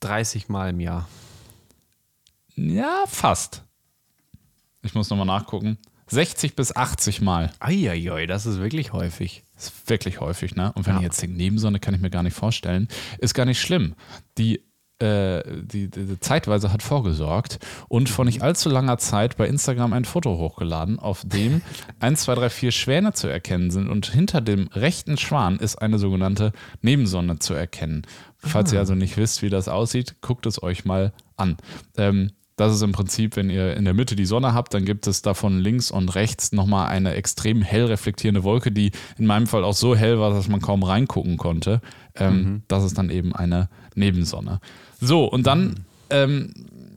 30 0.00 0.48
Mal 0.48 0.70
im 0.70 0.80
Jahr. 0.80 1.08
Ja, 2.56 3.04
fast. 3.06 3.62
Ich 4.82 4.94
muss 4.94 5.10
nochmal 5.10 5.26
nachgucken. 5.26 5.78
60 6.08 6.56
bis 6.56 6.74
80 6.74 7.20
Mal. 7.20 7.52
Eieiei, 7.60 8.26
das 8.26 8.44
ist 8.44 8.58
wirklich 8.58 8.92
häufig. 8.92 9.44
Das 9.54 9.66
ist 9.66 9.88
wirklich 9.88 10.20
häufig, 10.20 10.56
ne? 10.56 10.72
Und 10.72 10.86
wenn 10.86 10.94
ja. 10.94 11.00
ich 11.00 11.04
jetzt 11.04 11.22
denke, 11.22 11.36
Nebensonne 11.36 11.78
kann 11.78 11.94
ich 11.94 12.00
mir 12.00 12.10
gar 12.10 12.24
nicht 12.24 12.34
vorstellen, 12.34 12.88
ist 13.18 13.34
gar 13.34 13.46
nicht 13.46 13.60
schlimm. 13.60 13.94
Die 14.36 14.64
die, 15.00 15.88
die, 15.88 16.20
zeitweise 16.20 16.72
hat 16.72 16.82
vorgesorgt 16.82 17.58
und 17.88 18.08
vor 18.08 18.24
nicht 18.24 18.42
allzu 18.42 18.68
langer 18.68 18.98
Zeit 18.98 19.36
bei 19.36 19.46
Instagram 19.46 19.92
ein 19.92 20.04
Foto 20.04 20.36
hochgeladen, 20.36 20.98
auf 20.98 21.22
dem 21.24 21.62
1, 22.00 22.22
2, 22.22 22.34
3, 22.34 22.50
4 22.50 22.70
Schwäne 22.70 23.12
zu 23.12 23.28
erkennen 23.28 23.70
sind 23.70 23.88
und 23.88 24.06
hinter 24.06 24.40
dem 24.40 24.68
rechten 24.68 25.16
Schwan 25.16 25.56
ist 25.56 25.76
eine 25.76 25.98
sogenannte 25.98 26.52
Nebensonne 26.82 27.38
zu 27.38 27.54
erkennen. 27.54 28.02
Falls 28.38 28.70
ah. 28.70 28.74
ihr 28.74 28.80
also 28.80 28.94
nicht 28.94 29.16
wisst, 29.16 29.42
wie 29.42 29.50
das 29.50 29.68
aussieht, 29.68 30.16
guckt 30.20 30.46
es 30.46 30.62
euch 30.62 30.84
mal 30.84 31.12
an. 31.36 31.56
Ähm, 31.96 32.32
das 32.60 32.74
ist 32.74 32.82
im 32.82 32.92
Prinzip, 32.92 33.36
wenn 33.36 33.48
ihr 33.48 33.74
in 33.74 33.86
der 33.86 33.94
Mitte 33.94 34.14
die 34.16 34.26
Sonne 34.26 34.52
habt, 34.52 34.74
dann 34.74 34.84
gibt 34.84 35.06
es 35.06 35.22
davon 35.22 35.60
links 35.60 35.90
und 35.90 36.14
rechts 36.14 36.52
nochmal 36.52 36.88
eine 36.88 37.14
extrem 37.14 37.62
hell 37.62 37.86
reflektierende 37.86 38.44
Wolke, 38.44 38.70
die 38.70 38.92
in 39.16 39.24
meinem 39.24 39.46
Fall 39.46 39.64
auch 39.64 39.72
so 39.72 39.96
hell 39.96 40.20
war, 40.20 40.28
dass 40.30 40.46
man 40.46 40.60
kaum 40.60 40.82
reingucken 40.82 41.38
konnte. 41.38 41.80
Ähm, 42.16 42.34
mhm. 42.34 42.62
Das 42.68 42.84
ist 42.84 42.98
dann 42.98 43.08
eben 43.08 43.34
eine 43.34 43.70
Nebensonne. 43.94 44.60
So, 45.00 45.24
und 45.24 45.46
dann 45.46 45.84
ähm, 46.10 46.52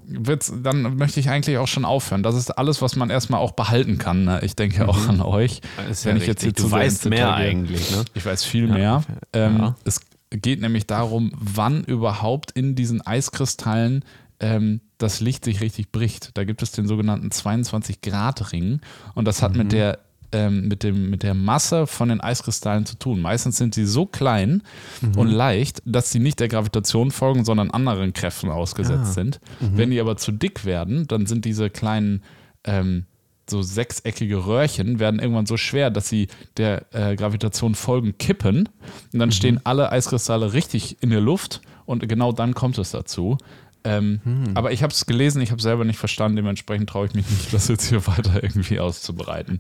wird's, 0.07 0.53
dann 0.61 0.97
möchte 0.97 1.19
ich 1.19 1.29
eigentlich 1.29 1.57
auch 1.57 1.67
schon 1.67 1.85
aufhören. 1.85 2.23
Das 2.23 2.35
ist 2.35 2.51
alles, 2.51 2.81
was 2.81 2.95
man 2.95 3.09
erstmal 3.09 3.39
auch 3.39 3.51
behalten 3.51 3.97
kann. 3.97 4.25
Ne? 4.25 4.41
Ich 4.43 4.55
denke 4.55 4.87
auch 4.87 4.97
mhm. 4.97 5.09
an 5.09 5.21
euch. 5.21 5.61
Ist 5.89 6.05
wenn 6.05 6.17
ja 6.17 6.21
ich 6.21 6.27
jetzt 6.27 6.43
hier 6.43 6.51
du 6.51 6.69
weißt 6.69 7.05
mehr 7.05 7.33
eigentlich. 7.33 7.91
Ne? 7.91 8.05
Ich 8.13 8.25
weiß 8.25 8.43
viel 8.43 8.67
ja. 8.67 8.73
mehr. 8.73 9.03
Ähm, 9.33 9.57
ja. 9.57 9.75
Es 9.85 10.01
geht 10.29 10.61
nämlich 10.61 10.87
darum, 10.87 11.31
wann 11.35 11.83
überhaupt 11.83 12.51
in 12.51 12.75
diesen 12.75 13.05
Eiskristallen 13.05 14.03
ähm, 14.39 14.81
das 14.97 15.19
Licht 15.19 15.45
sich 15.45 15.61
richtig 15.61 15.91
bricht. 15.91 16.31
Da 16.37 16.43
gibt 16.43 16.61
es 16.63 16.71
den 16.71 16.87
sogenannten 16.87 17.29
22-Grad-Ring 17.29 18.81
und 19.15 19.25
das 19.25 19.41
hat 19.41 19.53
mhm. 19.53 19.57
mit 19.59 19.71
der 19.71 19.99
ähm, 20.33 20.67
mit, 20.67 20.83
dem, 20.83 21.09
mit 21.09 21.23
der 21.23 21.33
Masse 21.33 21.87
von 21.87 22.09
den 22.09 22.19
Eiskristallen 22.19 22.85
zu 22.85 22.97
tun. 22.97 23.21
Meistens 23.21 23.57
sind 23.57 23.75
sie 23.75 23.85
so 23.85 24.05
klein 24.05 24.63
mhm. 25.01 25.17
und 25.17 25.27
leicht, 25.27 25.81
dass 25.85 26.11
sie 26.11 26.19
nicht 26.19 26.39
der 26.39 26.49
Gravitation 26.49 27.11
folgen, 27.11 27.45
sondern 27.45 27.71
anderen 27.71 28.13
Kräften 28.13 28.49
ausgesetzt 28.49 29.09
ah. 29.09 29.13
sind. 29.13 29.39
Mhm. 29.59 29.77
Wenn 29.77 29.91
die 29.91 30.01
aber 30.01 30.17
zu 30.17 30.31
dick 30.31 30.65
werden, 30.65 31.07
dann 31.07 31.25
sind 31.25 31.45
diese 31.45 31.69
kleinen 31.69 32.23
ähm, 32.65 33.05
so 33.49 33.61
sechseckige 33.61 34.45
Röhrchen 34.45 34.99
werden 34.99 35.19
irgendwann 35.19 35.45
so 35.45 35.57
schwer, 35.57 35.89
dass 35.89 36.07
sie 36.07 36.27
der 36.57 36.85
äh, 36.93 37.15
Gravitation 37.15 37.75
folgen, 37.75 38.17
kippen. 38.17 38.69
Und 39.11 39.19
dann 39.19 39.29
mhm. 39.29 39.33
stehen 39.33 39.59
alle 39.63 39.91
Eiskristalle 39.91 40.53
richtig 40.53 40.97
in 41.01 41.09
der 41.09 41.21
Luft 41.21 41.61
und 41.85 42.07
genau 42.07 42.31
dann 42.31 42.53
kommt 42.53 42.77
es 42.77 42.91
dazu. 42.91 43.37
Ähm, 43.83 44.21
hm. 44.23 44.51
Aber 44.55 44.71
ich 44.71 44.83
habe 44.83 44.93
es 44.93 45.05
gelesen, 45.05 45.41
ich 45.41 45.51
habe 45.51 45.57
es 45.57 45.63
selber 45.63 45.85
nicht 45.85 45.99
verstanden, 45.99 46.37
dementsprechend 46.37 46.89
traue 46.89 47.07
ich 47.07 47.13
mich 47.13 47.29
nicht, 47.29 47.53
das 47.53 47.67
jetzt 47.67 47.87
hier 47.87 48.05
weiter 48.07 48.41
irgendwie 48.41 48.79
auszubereiten. 48.79 49.59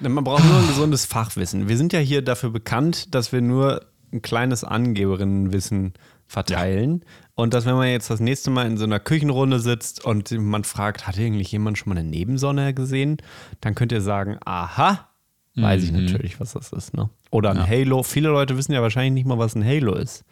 Man 0.00 0.24
braucht 0.24 0.44
nur 0.44 0.58
ein 0.58 0.66
gesundes 0.66 1.06
Fachwissen. 1.06 1.68
Wir 1.68 1.76
sind 1.76 1.92
ja 1.92 2.00
hier 2.00 2.22
dafür 2.22 2.50
bekannt, 2.50 3.14
dass 3.14 3.32
wir 3.32 3.40
nur 3.40 3.86
ein 4.12 4.22
kleines 4.22 4.62
Angeberinnenwissen 4.62 5.94
verteilen. 6.26 7.00
Ja. 7.02 7.10
Und 7.34 7.54
dass, 7.54 7.66
wenn 7.66 7.74
man 7.74 7.88
jetzt 7.88 8.10
das 8.10 8.20
nächste 8.20 8.50
Mal 8.50 8.66
in 8.66 8.76
so 8.76 8.84
einer 8.84 9.00
Küchenrunde 9.00 9.60
sitzt 9.60 10.04
und 10.04 10.30
man 10.32 10.64
fragt, 10.64 11.06
hat 11.06 11.18
eigentlich 11.18 11.52
jemand 11.52 11.78
schon 11.78 11.92
mal 11.92 11.98
eine 11.98 12.08
Nebensonne 12.08 12.74
gesehen? 12.74 13.18
Dann 13.60 13.74
könnt 13.74 13.92
ihr 13.92 14.00
sagen, 14.00 14.38
aha, 14.44 15.08
weiß 15.54 15.82
mhm. 15.82 15.86
ich 15.86 15.92
natürlich, 15.92 16.40
was 16.40 16.52
das 16.52 16.72
ist. 16.72 16.94
Ne? 16.94 17.10
Oder 17.30 17.50
ein 17.50 17.56
ja. 17.58 17.66
Halo. 17.66 18.02
Viele 18.02 18.28
Leute 18.28 18.56
wissen 18.56 18.72
ja 18.72 18.82
wahrscheinlich 18.82 19.12
nicht 19.12 19.26
mal, 19.26 19.38
was 19.38 19.54
ein 19.54 19.64
Halo 19.64 19.94
ist. 19.94 20.24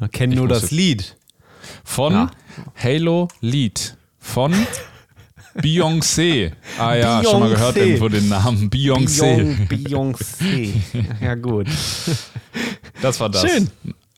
Ne? 0.00 0.08
Kennen 0.08 0.32
ich 0.32 0.38
nur 0.38 0.48
das 0.48 0.70
Lied. 0.70 1.16
Von 1.90 2.12
ja. 2.12 2.30
Halo 2.80 3.26
Lied. 3.40 3.96
Von 4.20 4.54
Beyoncé. 5.56 6.52
Ah 6.78 6.94
ja, 6.94 7.18
Beyoncé. 7.18 7.30
schon 7.30 7.40
mal 7.40 7.50
gehört 7.50 7.76
irgendwo 7.76 8.08
den 8.08 8.28
Namen. 8.28 8.70
Beyoncé. 8.70 9.66
Beyoncé. 9.68 10.72
Ja, 11.20 11.34
gut. 11.34 11.66
Das 13.02 13.18
war 13.18 13.28
das. 13.28 13.42
Schön. 13.42 13.68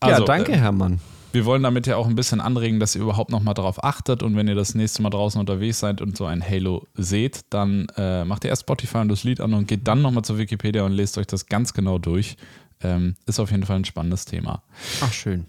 Also, 0.00 0.20
ja, 0.20 0.26
danke, 0.26 0.54
Hermann. 0.54 1.00
Wir 1.32 1.46
wollen 1.46 1.62
damit 1.62 1.86
ja 1.86 1.96
auch 1.96 2.06
ein 2.06 2.14
bisschen 2.14 2.42
anregen, 2.42 2.78
dass 2.78 2.94
ihr 2.94 3.00
überhaupt 3.00 3.30
nochmal 3.30 3.54
darauf 3.54 3.82
achtet 3.82 4.22
und 4.22 4.36
wenn 4.36 4.48
ihr 4.48 4.54
das 4.54 4.74
nächste 4.74 5.00
Mal 5.00 5.08
draußen 5.08 5.40
unterwegs 5.40 5.80
seid 5.80 6.02
und 6.02 6.14
so 6.14 6.26
ein 6.26 6.46
Halo 6.46 6.86
seht, 6.94 7.40
dann 7.48 7.86
äh, 7.96 8.26
macht 8.26 8.44
ihr 8.44 8.50
erst 8.50 8.62
Spotify 8.62 8.98
und 8.98 9.08
das 9.08 9.24
Lied 9.24 9.40
an 9.40 9.54
und 9.54 9.66
geht 9.66 9.88
dann 9.88 10.02
nochmal 10.02 10.24
zur 10.24 10.36
Wikipedia 10.36 10.82
und 10.82 10.92
lest 10.92 11.16
euch 11.16 11.26
das 11.26 11.46
ganz 11.46 11.72
genau 11.72 11.96
durch. 11.96 12.36
Ähm, 12.82 13.16
ist 13.24 13.40
auf 13.40 13.50
jeden 13.50 13.64
Fall 13.64 13.76
ein 13.76 13.86
spannendes 13.86 14.26
Thema. 14.26 14.62
Ach, 15.00 15.12
schön. 15.12 15.46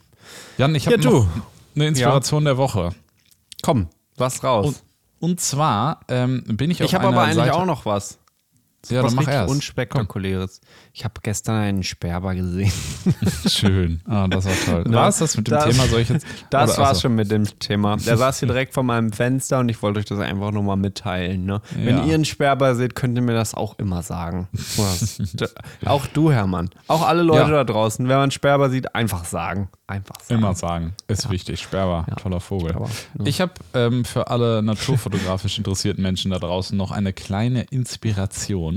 Jan, 0.57 0.73
ich 0.73 0.87
habe 0.87 1.01
ja, 1.01 1.27
eine 1.75 1.87
Inspiration 1.87 2.43
ja. 2.43 2.51
der 2.51 2.57
Woche. 2.57 2.91
Komm, 3.61 3.87
was 4.17 4.43
raus. 4.43 4.65
Und, 5.19 5.31
und 5.31 5.41
zwar 5.41 6.01
ähm, 6.07 6.43
bin 6.45 6.71
ich 6.71 6.81
auf 6.81 6.89
Ich 6.89 6.95
habe 6.95 7.07
aber 7.07 7.21
eigentlich 7.23 7.35
Seite 7.35 7.53
auch 7.55 7.65
noch 7.65 7.85
was. 7.85 8.19
Ja, 8.89 9.01
dann 9.01 9.15
mach 9.15 9.27
erst. 9.27 9.49
Unspektakuläres. 9.49 10.59
Komm. 10.59 10.69
Ich 10.93 11.05
habe 11.05 11.13
gestern 11.23 11.55
einen 11.55 11.83
Sperber 11.83 12.35
gesehen. 12.35 12.71
Schön. 13.47 14.01
Ah, 14.05 14.27
das 14.27 14.45
war 14.45 14.53
toll. 14.65 14.93
War 14.93 15.07
es 15.07 15.17
das 15.19 15.37
mit 15.37 15.47
dem 15.47 15.51
das, 15.51 15.65
Thema? 15.65 15.87
Soll 15.87 16.01
ich 16.01 16.09
jetzt, 16.09 16.25
das 16.49 16.77
war 16.77 16.91
es 16.91 17.01
schon 17.01 17.15
mit 17.15 17.31
dem 17.31 17.45
Thema. 17.59 17.97
Der 17.97 18.17
saß 18.17 18.39
hier 18.39 18.47
direkt 18.49 18.73
vor 18.73 18.83
meinem 18.83 19.13
Fenster 19.13 19.59
und 19.59 19.69
ich 19.69 19.81
wollte 19.81 19.99
euch 19.99 20.05
das 20.05 20.19
einfach 20.19 20.51
nur 20.51 20.63
mal 20.63 20.75
mitteilen. 20.75 21.45
Ne? 21.45 21.61
Ja. 21.77 21.85
Wenn 21.85 22.07
ihr 22.07 22.13
einen 22.13 22.25
Sperber 22.25 22.75
seht, 22.75 22.95
könnt 22.95 23.17
ihr 23.17 23.21
mir 23.21 23.33
das 23.33 23.55
auch 23.55 23.79
immer 23.79 24.01
sagen. 24.01 24.47
auch 25.85 26.05
du, 26.07 26.31
Hermann. 26.31 26.69
Auch 26.87 27.07
alle 27.07 27.23
Leute 27.23 27.51
ja. 27.51 27.63
da 27.63 27.63
draußen. 27.63 28.05
Wenn 28.07 28.15
man 28.15 28.23
einen 28.23 28.31
Sperber 28.31 28.69
sieht, 28.69 28.93
einfach 28.95 29.25
sagen. 29.25 29.69
Einfach 29.87 30.19
sagen. 30.21 30.39
Immer 30.39 30.55
sagen. 30.55 30.93
Ist 31.07 31.25
ja. 31.25 31.29
wichtig. 31.31 31.59
Sperber, 31.59 32.05
toller 32.21 32.39
Vogel. 32.39 32.69
Sperber, 32.69 32.89
ich 33.25 33.41
habe 33.41 33.53
ähm, 33.73 34.05
für 34.05 34.27
alle 34.27 34.63
naturfotografisch 34.63 35.57
interessierten 35.59 36.01
Menschen 36.01 36.31
da 36.31 36.39
draußen 36.39 36.77
noch 36.77 36.91
eine 36.91 37.13
kleine 37.13 37.63
Inspiration. 37.63 38.72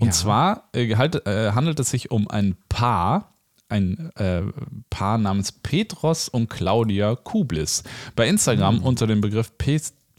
Und 0.00 0.14
zwar 0.14 0.68
äh, 0.72 0.96
halt, 0.96 1.26
äh, 1.26 1.52
handelt 1.52 1.80
es 1.80 1.90
sich 1.90 2.10
um 2.10 2.28
ein 2.28 2.56
Paar, 2.68 3.34
ein 3.68 4.10
äh, 4.16 4.42
Paar 4.90 5.18
namens 5.18 5.52
Petros 5.52 6.28
und 6.28 6.48
Claudia 6.48 7.16
Kublis. 7.16 7.82
Bei 8.14 8.28
Instagram 8.28 8.76
mhm. 8.76 8.82
unter 8.82 9.06
dem 9.06 9.20
Begriff 9.20 9.52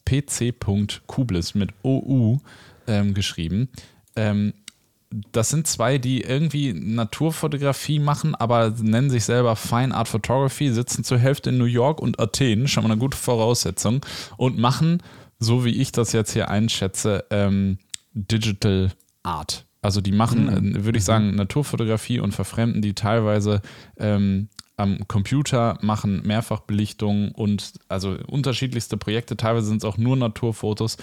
pc.kublis 0.06 1.56
mit 1.56 1.72
OU 1.84 2.40
ähm, 2.88 3.14
geschrieben. 3.14 3.70
Ähm, 4.16 4.54
das 5.32 5.50
sind 5.50 5.68
zwei, 5.68 5.98
die 5.98 6.22
irgendwie 6.22 6.74
Naturfotografie 6.74 8.00
machen, 8.00 8.36
aber 8.36 8.74
nennen 8.82 9.10
sich 9.10 9.24
selber 9.24 9.56
Fine 9.56 9.96
Art 9.96 10.08
Photography, 10.08 10.72
sitzen 10.72 11.04
zur 11.04 11.18
Hälfte 11.18 11.50
in 11.50 11.58
New 11.58 11.66
York 11.66 12.02
und 12.02 12.20
Athen, 12.20 12.68
schon 12.68 12.84
mal 12.84 12.92
eine 12.92 13.00
gute 13.00 13.18
Voraussetzung, 13.18 14.06
und 14.36 14.58
machen, 14.58 15.02
so 15.40 15.64
wie 15.64 15.82
ich 15.82 15.92
das 15.92 16.12
jetzt 16.12 16.34
hier 16.34 16.50
einschätze, 16.50 17.26
ähm, 17.30 17.78
Digital 18.14 18.92
Art. 19.28 19.66
Also 19.82 20.02
die 20.02 20.12
machen, 20.12 20.46
mhm. 20.46 20.86
würde 20.86 20.98
ich 20.98 21.06
sagen, 21.06 21.36
Naturfotografie 21.36 22.20
und 22.20 22.34
verfremden 22.34 22.82
die 22.82 22.94
teilweise 22.94 23.62
ähm, 23.98 24.50
am 24.76 25.08
Computer, 25.08 25.78
machen 25.82 26.22
Mehrfachbelichtungen 26.24 27.32
und 27.32 27.74
also 27.90 28.18
unterschiedlichste 28.28 28.98
Projekte. 28.98 29.38
Teilweise 29.38 29.68
sind 29.68 29.78
es 29.78 29.86
auch 29.86 29.98
nur 29.98 30.16
Naturfotos. 30.16 30.98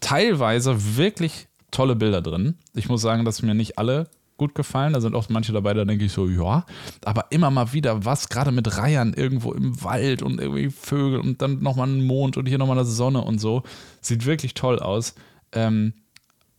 Teilweise 0.00 0.96
wirklich 0.96 1.48
tolle 1.70 1.96
Bilder 1.96 2.22
drin. 2.22 2.56
Ich 2.74 2.88
muss 2.88 3.02
sagen, 3.02 3.24
dass 3.24 3.42
mir 3.42 3.54
nicht 3.54 3.78
alle 3.78 4.08
gut 4.36 4.54
gefallen. 4.54 4.92
Da 4.92 5.00
sind 5.00 5.14
auch 5.14 5.28
manche 5.28 5.52
dabei, 5.52 5.74
da 5.74 5.84
denke 5.84 6.04
ich 6.04 6.12
so, 6.12 6.28
ja, 6.28 6.64
aber 7.04 7.26
immer 7.30 7.50
mal 7.50 7.72
wieder 7.72 8.04
was, 8.04 8.28
gerade 8.28 8.52
mit 8.52 8.76
Reihern 8.76 9.14
irgendwo 9.14 9.52
im 9.52 9.82
Wald 9.82 10.22
und 10.22 10.40
irgendwie 10.40 10.70
Vögel 10.70 11.20
und 11.20 11.40
dann 11.42 11.62
nochmal 11.62 11.88
ein 11.88 12.04
Mond 12.06 12.36
und 12.36 12.46
hier 12.46 12.58
nochmal 12.58 12.78
eine 12.78 12.86
Sonne 12.86 13.22
und 13.22 13.38
so. 13.38 13.62
Sieht 14.00 14.26
wirklich 14.26 14.54
toll 14.54 14.78
aus. 14.78 15.14
Ähm, 15.52 15.94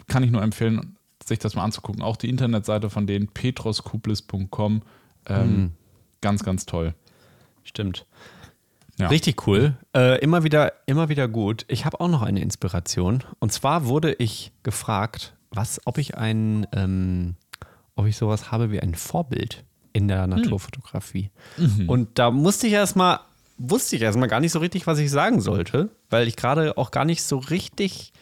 kann 0.07 0.23
ich 0.23 0.31
nur 0.31 0.41
empfehlen, 0.41 0.95
sich 1.23 1.39
das 1.39 1.55
mal 1.55 1.63
anzugucken. 1.63 2.01
Auch 2.01 2.17
die 2.17 2.29
Internetseite 2.29 2.89
von 2.89 3.07
denen, 3.07 3.27
petroskuplis.com. 3.27 4.81
Ähm, 5.27 5.57
mhm. 5.57 5.71
Ganz, 6.21 6.43
ganz 6.43 6.65
toll. 6.65 6.93
Stimmt. 7.63 8.05
Ja. 8.97 9.07
Richtig 9.07 9.45
cool. 9.47 9.75
Äh, 9.95 10.19
immer, 10.19 10.43
wieder, 10.43 10.73
immer 10.85 11.09
wieder 11.09 11.27
gut. 11.27 11.65
Ich 11.67 11.85
habe 11.85 11.99
auch 11.99 12.07
noch 12.07 12.21
eine 12.21 12.41
Inspiration. 12.41 13.23
Und 13.39 13.51
zwar 13.51 13.85
wurde 13.85 14.13
ich 14.13 14.53
gefragt, 14.63 15.35
was, 15.51 15.81
ob 15.85 15.97
ich 15.97 16.15
ein, 16.15 16.65
ähm, 16.71 17.35
ob 17.95 18.05
ich 18.05 18.15
sowas 18.15 18.51
habe 18.51 18.71
wie 18.71 18.79
ein 18.79 18.95
Vorbild 18.95 19.65
in 19.93 20.07
der 20.07 20.23
hm. 20.23 20.29
Naturfotografie. 20.29 21.31
Mhm. 21.57 21.89
Und 21.89 22.19
da 22.19 22.31
musste 22.31 22.67
ich 22.67 22.73
erstmal, 22.73 23.19
wusste 23.57 23.95
ich 23.95 24.01
erstmal 24.01 24.29
gar 24.29 24.39
nicht 24.39 24.51
so 24.51 24.59
richtig, 24.59 24.87
was 24.87 24.99
ich 24.99 25.11
sagen 25.11 25.41
sollte, 25.41 25.89
weil 26.09 26.27
ich 26.27 26.35
gerade 26.35 26.77
auch 26.77 26.91
gar 26.91 27.05
nicht 27.05 27.23
so 27.23 27.37
richtig 27.37 28.13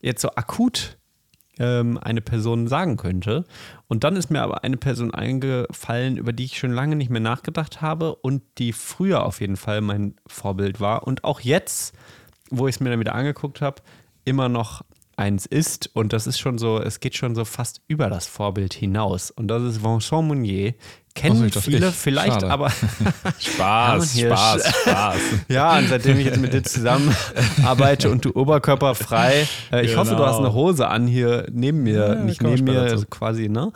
jetzt 0.00 0.20
so 0.22 0.30
akut 0.34 0.98
ähm, 1.58 1.98
eine 1.98 2.20
Person 2.20 2.66
sagen 2.66 2.96
könnte. 2.96 3.44
Und 3.88 4.04
dann 4.04 4.16
ist 4.16 4.30
mir 4.30 4.42
aber 4.42 4.64
eine 4.64 4.76
Person 4.76 5.12
eingefallen, 5.12 6.16
über 6.16 6.32
die 6.32 6.44
ich 6.44 6.58
schon 6.58 6.72
lange 6.72 6.96
nicht 6.96 7.10
mehr 7.10 7.20
nachgedacht 7.20 7.82
habe 7.82 8.14
und 8.16 8.42
die 8.58 8.72
früher 8.72 9.24
auf 9.24 9.40
jeden 9.40 9.56
Fall 9.56 9.80
mein 9.80 10.14
Vorbild 10.26 10.80
war 10.80 11.06
und 11.06 11.24
auch 11.24 11.40
jetzt, 11.40 11.94
wo 12.50 12.68
ich 12.68 12.76
es 12.76 12.80
mir 12.80 12.90
dann 12.90 13.00
wieder 13.00 13.14
angeguckt 13.14 13.60
habe, 13.60 13.82
immer 14.24 14.48
noch 14.48 14.82
eins 15.22 15.46
ist. 15.46 15.90
Und 15.94 16.12
das 16.12 16.26
ist 16.26 16.38
schon 16.38 16.58
so, 16.58 16.80
es 16.80 17.00
geht 17.00 17.16
schon 17.16 17.34
so 17.34 17.44
fast 17.44 17.80
über 17.86 18.10
das 18.10 18.26
Vorbild 18.26 18.74
hinaus. 18.74 19.30
Und 19.30 19.48
das 19.48 19.62
ist 19.62 19.82
Vincent 19.84 20.26
Mounier, 20.26 20.74
kennen 21.14 21.50
oh, 21.54 21.60
viele 21.60 21.88
ich. 21.88 21.94
vielleicht, 21.94 22.32
Schade. 22.32 22.50
aber 22.50 22.70
Spaß, 23.38 24.18
Spaß, 24.18 24.76
Spaß. 24.82 25.16
ja, 25.48 25.78
und 25.78 25.88
seitdem 25.88 26.18
ich 26.18 26.26
jetzt 26.26 26.40
mit 26.40 26.52
dir 26.52 26.64
zusammenarbeite 26.64 28.10
und 28.10 28.24
du 28.24 28.32
Oberkörper 28.34 28.94
frei, 28.94 29.46
äh, 29.70 29.82
ich 29.82 29.88
genau. 29.88 30.00
hoffe, 30.00 30.16
du 30.16 30.26
hast 30.26 30.38
eine 30.38 30.48
genau. 30.48 30.54
Hose 30.54 30.88
an 30.88 31.06
hier 31.06 31.46
neben 31.52 31.82
mir, 31.84 32.08
ja, 32.08 32.14
nicht 32.16 32.42
neben 32.42 32.64
mir, 32.64 32.80
also 32.80 33.04
quasi, 33.08 33.48
ne? 33.48 33.72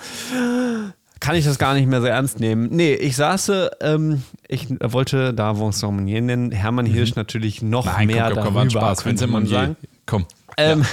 Kann 1.21 1.35
ich 1.37 1.45
das 1.45 1.59
gar 1.59 1.75
nicht 1.75 1.87
mehr 1.87 2.01
so 2.01 2.07
ernst 2.07 2.41
nehmen. 2.41 2.69
Nee, 2.71 2.95
ich 2.95 3.17
saße, 3.17 3.71
ähm, 3.81 4.23
ich 4.49 4.69
wollte 4.81 5.33
da 5.33 5.59
Vincent 5.59 5.95
Monnier 5.95 6.21
nennen, 6.21 6.51
Hermann 6.51 6.87
Hirsch 6.87 7.11
mhm. 7.11 7.21
natürlich 7.21 7.63
noch 7.63 7.87
Nein, 7.87 8.09
mehr 8.09 8.31
komm, 8.35 8.45
komm, 8.45 8.55
darüber, 8.55 8.71
Spaß, 8.71 9.03
könnte 9.05 9.27
man 9.27 9.47
sagen. 9.47 9.77
Komm. 10.07 10.27
Ähm, 10.57 10.81
ja. 10.81 10.87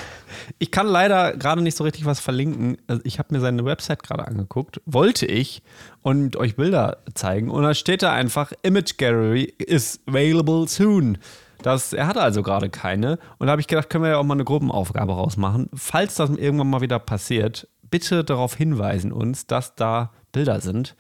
Ich 0.60 0.72
kann 0.72 0.88
leider 0.88 1.34
gerade 1.34 1.62
nicht 1.62 1.78
so 1.78 1.84
richtig 1.84 2.06
was 2.06 2.20
verlinken. 2.20 2.78
Also 2.88 3.02
ich 3.06 3.20
habe 3.20 3.34
mir 3.34 3.42
seine 3.42 3.66
Website 3.66 4.04
gerade 4.04 4.28
angeguckt, 4.28 4.82
wollte 4.86 5.26
ich 5.26 5.64
und 6.02 6.36
euch 6.36 6.56
Bilder 6.56 6.98
zeigen. 7.14 7.50
Und 7.50 7.64
da 7.64 7.74
steht 7.74 8.04
da 8.04 8.14
einfach: 8.14 8.52
Image 8.64 8.98
Gallery 8.98 9.54
is 9.58 10.00
available 10.08 10.68
soon. 10.68 11.18
Das, 11.62 11.94
er 11.94 12.08
hatte 12.08 12.22
also 12.22 12.44
gerade 12.44 12.70
keine. 12.70 13.18
Und 13.38 13.48
da 13.48 13.52
habe 13.52 13.62
ich 13.62 13.68
gedacht, 13.68 13.90
können 13.90 14.04
wir 14.04 14.12
ja 14.12 14.18
auch 14.18 14.24
mal 14.24 14.34
eine 14.34 14.44
Gruppenaufgabe 14.44 15.14
rausmachen. 15.14 15.70
Falls 15.74 16.16
das 16.16 16.30
irgendwann 16.32 16.70
mal 16.70 16.82
wieder 16.82 17.00
passiert, 17.00 17.68
bitte 17.90 18.24
darauf 18.24 18.56
hinweisen 18.56 19.12
uns, 19.12 19.48
dass 19.48 19.76
da 19.76 20.12
Bilder 20.34 20.60
sind. 20.60 20.96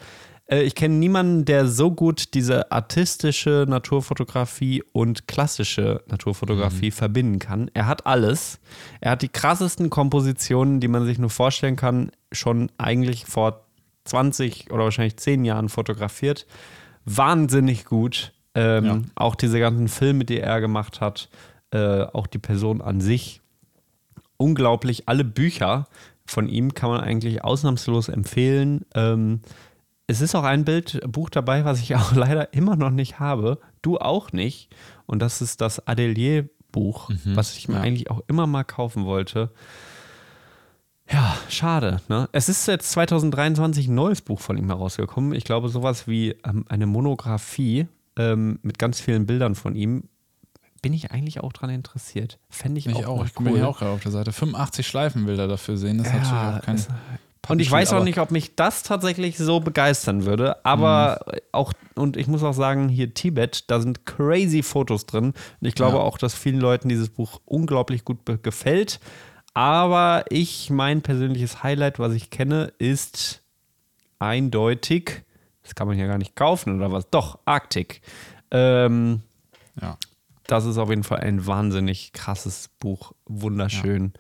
Äh, 0.54 0.64
ich 0.64 0.76
kenne 0.76 0.96
niemanden, 0.96 1.46
der 1.46 1.68
so 1.68 1.92
gut 1.92 2.34
diese 2.34 2.72
artistische 2.72 3.66
Naturfotografie 3.68 4.84
und 4.92 5.28
klassische 5.28 6.04
Naturfotografie 6.08 6.88
mhm. 6.88 6.92
verbinden 6.92 7.40
kann. 7.40 7.72
Er 7.74 7.88
hat 7.88 8.06
alles. 8.06 8.60
Er 9.02 9.12
hat 9.12 9.22
die 9.22 9.30
krassesten 9.30 9.90
Kompositionen, 9.90 10.80
die 10.80 10.88
man 10.88 11.06
sich 11.06 11.18
nur 11.18 11.30
vorstellen 11.30 11.76
kann, 11.76 12.12
schon 12.32 12.72
eigentlich 12.78 13.26
vor 13.26 13.66
20 14.06 14.72
oder 14.72 14.84
wahrscheinlich 14.84 15.18
10 15.18 15.46
Jahren 15.46 15.70
fotografiert. 15.70 16.46
Wahnsinnig 17.06 17.86
gut. 17.86 18.34
Ähm, 18.56 18.86
ja. 18.86 19.02
Auch 19.16 19.36
diese 19.36 19.60
ganzen 19.60 19.88
Filme, 19.88 20.26
die 20.26 20.40
er 20.40 20.62
gemacht 20.62 21.02
hat, 21.02 21.30
äh, 21.72 22.04
auch 22.04 22.28
die 22.28 22.38
Person 22.38 22.82
an 22.82 23.02
sich 23.02 23.42
unglaublich. 24.38 25.08
Alle 25.08 25.24
Bücher 25.24 25.88
von 26.26 26.48
ihm 26.48 26.74
kann 26.74 26.90
man 26.90 27.02
eigentlich 27.02 27.44
ausnahmslos 27.44 28.10
empfehlen. 28.10 28.86
Ähm, 28.94 29.42
es 30.08 30.22
ist 30.22 30.36
auch 30.36 30.44
ein 30.44 30.66
Bildbuch 30.66 31.30
dabei, 31.30 31.66
was 31.66 31.80
ich 31.80 31.96
auch 31.98 32.14
leider 32.14 32.54
immer 32.54 32.76
noch 32.76 32.92
nicht 32.92 33.20
habe. 33.20 33.60
Du 33.82 33.98
auch 33.98 34.32
nicht. 34.32 34.70
Und 35.06 35.20
das 35.20 35.42
ist 35.42 35.62
das 35.62 35.86
Atelier-Buch, 35.88 37.10
mhm, 37.10 37.36
was 37.36 37.56
ich 37.58 37.68
mir 37.68 37.76
ja. 37.76 37.82
eigentlich 37.82 38.10
auch 38.10 38.22
immer 38.28 38.48
mal 38.48 38.64
kaufen 38.64 39.06
wollte. 39.06 39.52
Ja, 41.12 41.38
schade. 41.50 42.02
Ne? 42.08 42.30
Es 42.32 42.48
ist 42.50 42.68
jetzt 42.68 42.92
2023 42.92 43.88
ein 43.88 43.96
neues 43.96 44.22
Buch 44.22 44.40
von 44.40 44.58
ihm 44.58 44.68
herausgekommen. 44.68 45.34
Ich 45.34 45.44
glaube, 45.44 45.70
sowas 45.70 46.08
wie 46.08 46.32
ähm, 46.46 46.66
eine 46.70 46.86
Monographie 46.86 47.88
ähm, 48.18 48.60
mit 48.62 48.80
ganz 48.80 49.00
vielen 49.00 49.26
Bildern 49.26 49.56
von 49.56 49.76
ihm. 49.76 50.10
Bin 50.82 50.94
ich 50.94 51.12
eigentlich 51.12 51.42
auch 51.42 51.54
daran 51.54 51.70
interessiert. 51.70 52.40
Fände 52.50 52.80
ich, 52.80 52.88
ich 52.88 53.06
auch. 53.06 53.20
auch. 53.20 53.26
Ich 53.26 53.34
bin 53.34 53.56
ja 53.56 53.68
auch 53.68 53.80
gerade 53.80 53.92
auf 53.92 54.02
der 54.02 54.12
Seite. 54.12 54.34
85 54.34 54.86
Schleifenbilder 54.86 55.48
dafür 55.48 55.78
sehen. 55.78 55.98
Das 55.98 56.08
ist 56.08 56.14
ja, 56.14 56.20
natürlich 56.20 56.62
auch 56.62 56.66
kein. 56.66 56.76
Ist, 56.76 56.90
und 57.50 57.60
ich 57.60 57.70
weiß 57.70 57.92
auch 57.92 58.04
nicht, 58.06 58.20
ob 58.20 58.32
mich 58.32 58.56
das 58.56 58.84
tatsächlich 58.84 59.38
so 59.38 59.60
begeistern 59.60 60.26
würde, 60.26 60.66
aber 60.66 61.20
mhm. 61.26 61.40
auch, 61.52 61.74
und 61.96 62.16
ich 62.16 62.28
muss 62.28 62.42
auch 62.42 62.54
sagen, 62.54 62.88
hier 62.88 63.14
Tibet, 63.14 63.70
da 63.70 63.82
sind 63.82 64.06
crazy 64.06 64.64
Fotos 64.64 65.06
drin. 65.06 65.34
Und 65.60 65.68
ich 65.68 65.76
glaube 65.76 65.98
ja. 65.98 66.04
auch, 66.04 66.18
dass 66.18 66.34
vielen 66.34 66.60
Leuten 66.60 66.88
dieses 66.88 67.10
Buch 67.10 67.42
unglaublich 67.46 68.06
gut 68.06 68.20
gefällt. 68.44 69.02
Aber 69.54 70.24
ich, 70.30 70.70
mein 70.70 71.02
persönliches 71.02 71.64
Highlight, 71.64 72.00
was 72.00 72.14
ich 72.14 72.30
kenne, 72.30 72.72
ist 72.80 73.42
eindeutig, 74.20 75.24
das 75.64 75.76
kann 75.76 75.88
man 75.88 76.00
ja 76.00 76.08
gar 76.08 76.18
nicht 76.18 76.36
kaufen 76.36 76.76
oder 76.76 76.92
was? 76.92 77.10
Doch, 77.10 77.40
Arktik. 77.46 78.02
Ähm, 78.52 79.22
ja. 79.82 79.98
Das 80.48 80.66
ist 80.66 80.78
auf 80.78 80.90
jeden 80.90 81.04
Fall 81.04 81.20
ein 81.20 81.46
wahnsinnig 81.46 82.14
krasses 82.14 82.70
Buch. 82.80 83.14
Wunderschön. 83.26 84.14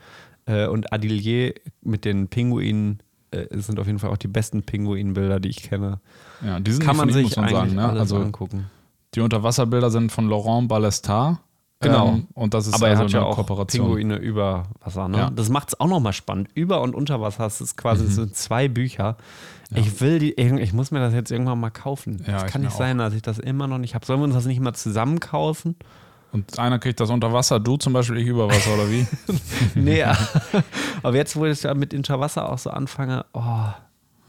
Ja. 0.47 0.65
Äh, 0.65 0.67
und 0.67 0.91
Adilier 0.91 1.53
mit 1.81 2.05
den 2.05 2.27
Pinguinen 2.27 3.01
äh, 3.33 3.47
sind 3.61 3.79
auf 3.79 3.87
jeden 3.87 3.99
Fall 3.99 4.09
auch 4.09 4.17
die 4.17 4.27
besten 4.27 4.63
Pinguinbilder, 4.63 5.39
die 5.39 5.49
ich 5.49 5.63
kenne. 5.63 5.99
Ja, 6.45 6.59
die 6.59 6.71
sind 6.71 6.83
kann 6.83 6.97
man 6.97 7.11
sich 7.11 7.35
muss 7.35 7.49
sagen, 7.49 7.75
ne? 7.75 7.89
also 7.89 8.17
angucken. 8.17 8.69
Die 9.15 9.21
Unterwasserbilder 9.21 9.91
sind 9.91 10.11
von 10.11 10.27
Laurent 10.27 10.67
Ballestar. 10.67 11.39
Genau. 11.83 12.07
Ähm, 12.09 12.27
und 12.33 12.53
das 12.53 12.67
ist 12.67 12.75
Aber 12.75 12.87
also 12.87 13.01
er 13.01 13.05
hat 13.05 13.11
ja 13.11 13.23
auch 13.23 13.35
Kooperation. 13.35 13.85
Pinguine 13.85 14.15
über 14.17 14.69
Wasser. 14.79 15.07
Ne? 15.07 15.17
Ja. 15.17 15.29
Das 15.29 15.49
macht 15.49 15.69
es 15.69 15.79
auch 15.79 15.87
nochmal 15.87 16.13
spannend. 16.13 16.49
Über 16.55 16.81
und 16.81 16.95
unter 16.95 17.21
Wasser. 17.21 17.43
Das 17.43 17.61
ist 17.61 17.77
quasi 17.77 18.05
mhm. 18.05 18.09
so 18.09 18.25
zwei 18.27 18.67
Bücher. 18.67 19.17
Ja. 19.69 19.77
Ich 19.77 19.99
will 20.01 20.19
die, 20.19 20.33
ich 20.33 20.73
muss 20.73 20.91
mir 20.91 20.99
das 20.99 21.13
jetzt 21.13 21.31
irgendwann 21.31 21.59
mal 21.59 21.71
kaufen. 21.71 22.23
Ja, 22.25 22.33
das 22.33 22.45
kann 22.51 22.61
nicht 22.61 22.75
sein, 22.75 22.97
dass 22.97 23.13
ich 23.13 23.21
das 23.21 23.39
immer 23.39 23.67
noch 23.67 23.77
nicht 23.77 23.95
habe. 23.95 24.05
Sollen 24.05 24.19
wir 24.19 24.25
uns 24.25 24.35
das 24.35 24.45
nicht 24.45 24.59
mal 24.59 24.73
zusammen 24.73 25.19
kaufen? 25.19 25.75
Und 26.33 26.57
einer 26.57 26.79
kriegt 26.79 26.99
das 26.99 27.11
unter 27.11 27.31
Wasser, 27.31 27.59
du 27.59 27.77
zum 27.77 27.93
Beispiel, 27.93 28.17
ich 28.17 28.27
über 28.27 28.47
Wasser, 28.49 28.73
oder 28.73 28.89
wie? 28.89 29.05
nee, 29.75 30.03
aber 31.03 31.15
jetzt, 31.15 31.35
wo 31.35 31.45
ich 31.45 31.61
ja 31.61 31.75
mit 31.75 31.93
Unterwasser 31.93 32.51
auch 32.51 32.57
so 32.57 32.71
anfange, 32.71 33.23
oh, 33.33 33.67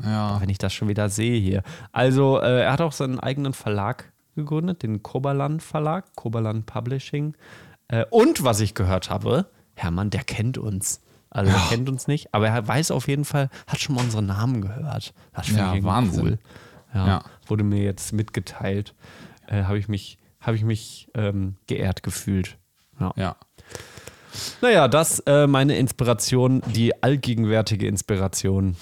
ja. 0.02 0.38
wenn 0.38 0.50
ich 0.50 0.58
das 0.58 0.74
schon 0.74 0.88
wieder 0.88 1.08
sehe 1.08 1.40
hier. 1.40 1.62
Also, 1.92 2.38
äh, 2.40 2.64
er 2.64 2.72
hat 2.72 2.82
auch 2.82 2.92
seinen 2.92 3.20
eigenen 3.20 3.54
Verlag 3.54 4.12
gegründet, 4.34 4.82
den 4.82 5.02
Koberland 5.02 5.62
Verlag, 5.62 6.14
Koberland 6.14 6.66
Publishing. 6.66 7.34
Äh, 7.88 8.04
und 8.10 8.44
was 8.44 8.60
ich 8.60 8.74
gehört 8.74 9.08
habe, 9.08 9.46
Hermann, 9.74 10.10
der 10.10 10.24
kennt 10.24 10.58
uns. 10.58 11.00
Also 11.30 11.50
er 11.50 11.68
kennt 11.68 11.88
uns 11.88 12.06
nicht, 12.06 12.32
aber 12.32 12.48
er 12.48 12.68
weiß 12.68 12.90
auf 12.92 13.08
jeden 13.08 13.24
Fall, 13.24 13.48
hat 13.66 13.80
schon 13.80 13.96
mal 13.96 14.02
unsere 14.02 14.22
Namen 14.22 14.60
gehört. 14.60 15.14
Das 15.32 15.46
finde 15.46 15.62
ja, 15.62 15.74
ich 15.74 15.82
Wahnsinn. 15.82 16.22
cool. 16.24 16.38
Ja, 16.94 17.06
ja, 17.06 17.22
Wurde 17.46 17.64
mir 17.64 17.82
jetzt 17.82 18.12
mitgeteilt. 18.12 18.94
Äh, 19.48 19.64
habe 19.64 19.78
ich 19.78 19.88
mich 19.88 20.18
habe 20.46 20.56
ich 20.56 20.64
mich 20.64 21.08
ähm, 21.14 21.56
geehrt 21.66 22.02
gefühlt. 22.02 22.56
Ja. 23.00 23.12
ja. 23.16 23.36
Naja, 24.60 24.88
das 24.88 25.20
äh, 25.20 25.46
meine 25.46 25.76
Inspiration, 25.76 26.62
die 26.74 27.02
allgegenwärtige 27.02 27.86
Inspiration. 27.86 28.76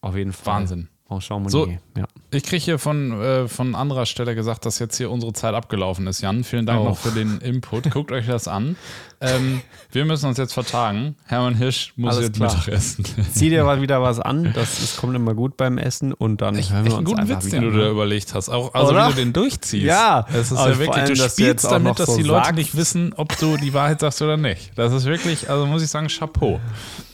Auf 0.00 0.16
jeden 0.16 0.32
Fall. 0.32 0.60
Wahnsinn. 0.60 0.88
Jean 1.20 1.48
so, 1.48 1.66
ja. 1.66 2.04
Ich 2.30 2.42
kriege 2.42 2.62
hier 2.62 2.78
von, 2.78 3.18
äh, 3.18 3.48
von 3.48 3.74
anderer 3.74 4.04
Stelle 4.04 4.34
gesagt, 4.34 4.66
dass 4.66 4.78
jetzt 4.78 4.98
hier 4.98 5.10
unsere 5.10 5.32
Zeit 5.32 5.54
abgelaufen 5.54 6.06
ist, 6.06 6.20
Jan. 6.20 6.44
Vielen 6.44 6.66
Dank 6.66 6.82
oh. 6.82 6.84
noch 6.84 6.98
für 6.98 7.10
den 7.10 7.38
Input. 7.38 7.90
Guckt 7.90 8.12
euch 8.12 8.26
das 8.26 8.46
an. 8.46 8.76
Ähm, 9.20 9.62
wir 9.90 10.04
müssen 10.04 10.26
uns 10.26 10.36
jetzt 10.36 10.52
vertagen. 10.52 11.16
Hermann 11.24 11.54
Hirsch 11.54 11.94
muss 11.96 12.16
Alles 12.16 12.26
jetzt 12.26 12.36
klar. 12.36 12.54
Mittag 12.54 12.68
essen. 12.68 13.04
Zieh 13.32 13.48
dir 13.48 13.64
mal 13.64 13.80
wieder 13.80 14.02
was 14.02 14.20
an. 14.20 14.52
Das 14.54 14.82
ist, 14.82 14.98
kommt 14.98 15.16
immer 15.16 15.34
gut 15.34 15.56
beim 15.56 15.78
Essen. 15.78 16.12
Und 16.12 16.42
dann 16.42 16.58
ich, 16.58 16.70
hören 16.70 16.84
wir 16.84 16.92
uns 16.92 16.98
einen 16.98 17.04
guten 17.06 17.28
Witz, 17.28 17.48
den 17.48 17.62
du 17.62 17.70
dir 17.70 17.88
überlegt 17.88 18.34
hast. 18.34 18.50
Auch, 18.50 18.74
also 18.74 18.92
Oder? 18.92 19.08
wie 19.08 19.12
du 19.12 19.16
den 19.16 19.32
durchziehst. 19.32 19.86
Ja. 19.86 20.26
Es 20.30 20.52
ist 20.52 20.58
ja 20.58 20.78
wirklich, 20.78 20.90
allem, 20.90 21.14
du 21.14 21.16
spielst 21.16 21.64
du 21.64 21.68
damit, 21.70 21.98
dass 21.98 22.10
so 22.10 22.16
die 22.18 22.22
Leute 22.22 22.44
sagst. 22.44 22.56
nicht 22.56 22.76
wissen, 22.76 23.14
ob 23.14 23.36
du 23.38 23.56
die 23.56 23.72
Wahrheit 23.72 24.00
sagst 24.00 24.20
oder 24.20 24.36
nicht. 24.36 24.72
Das 24.76 24.92
ist 24.92 25.06
wirklich, 25.06 25.48
also 25.48 25.64
muss 25.64 25.82
ich 25.82 25.88
sagen, 25.88 26.08
Chapeau. 26.08 26.60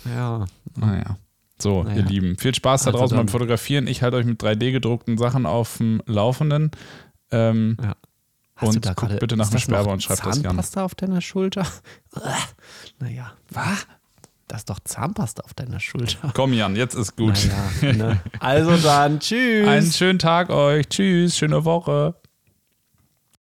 Ja. 0.05 0.45
Naja. 0.75 1.17
So, 1.65 1.83
naja. 1.83 1.97
ihr 1.97 2.05
Lieben, 2.05 2.37
viel 2.37 2.55
Spaß 2.55 2.83
da 2.83 2.89
also 2.89 2.99
draußen 2.99 3.17
beim 3.17 3.29
Fotografieren. 3.29 3.87
Ich 3.87 4.03
halte 4.03 4.19
euch 4.19 4.27
mit 4.27 4.39
3D-gedruckten 4.43 5.17
Sachen 5.17 5.47
auf 5.47 5.79
dem 5.79 6.03
Laufenden. 6.05 6.73
Ähm, 7.31 7.79
ja. 7.83 7.97
und 8.61 8.83
guckt 8.83 8.97
grade, 8.97 9.17
bitte 9.17 9.35
nach 9.39 9.49
dem 9.49 9.61
Sperber 9.61 9.91
und 9.91 10.03
schreibt 10.03 10.27
das 10.27 10.43
gerne. 10.43 10.43
Zahnpasta 10.43 10.85
auf 10.85 10.95
deiner 10.95 11.23
Schulter? 11.23 11.67
naja, 12.99 13.33
was? 13.49 13.87
Das 14.47 14.59
ist 14.59 14.69
doch 14.69 14.79
Zahnpasta 14.81 15.43
auf 15.43 15.55
deiner 15.55 15.81
Schulter. 15.81 16.33
Komm, 16.35 16.53
Jan, 16.53 16.77
jetzt 16.77 16.97
ist 16.97 17.17
gut. 17.17 17.49
Naja, 17.81 17.95
ne? 17.95 18.21
Also 18.41 18.77
dann, 18.77 19.21
tschüss. 19.21 19.67
Einen 19.67 19.91
schönen 19.91 20.19
Tag 20.19 20.51
euch. 20.51 20.87
Tschüss, 20.91 21.35
schöne 21.35 21.65
Woche. 21.65 22.15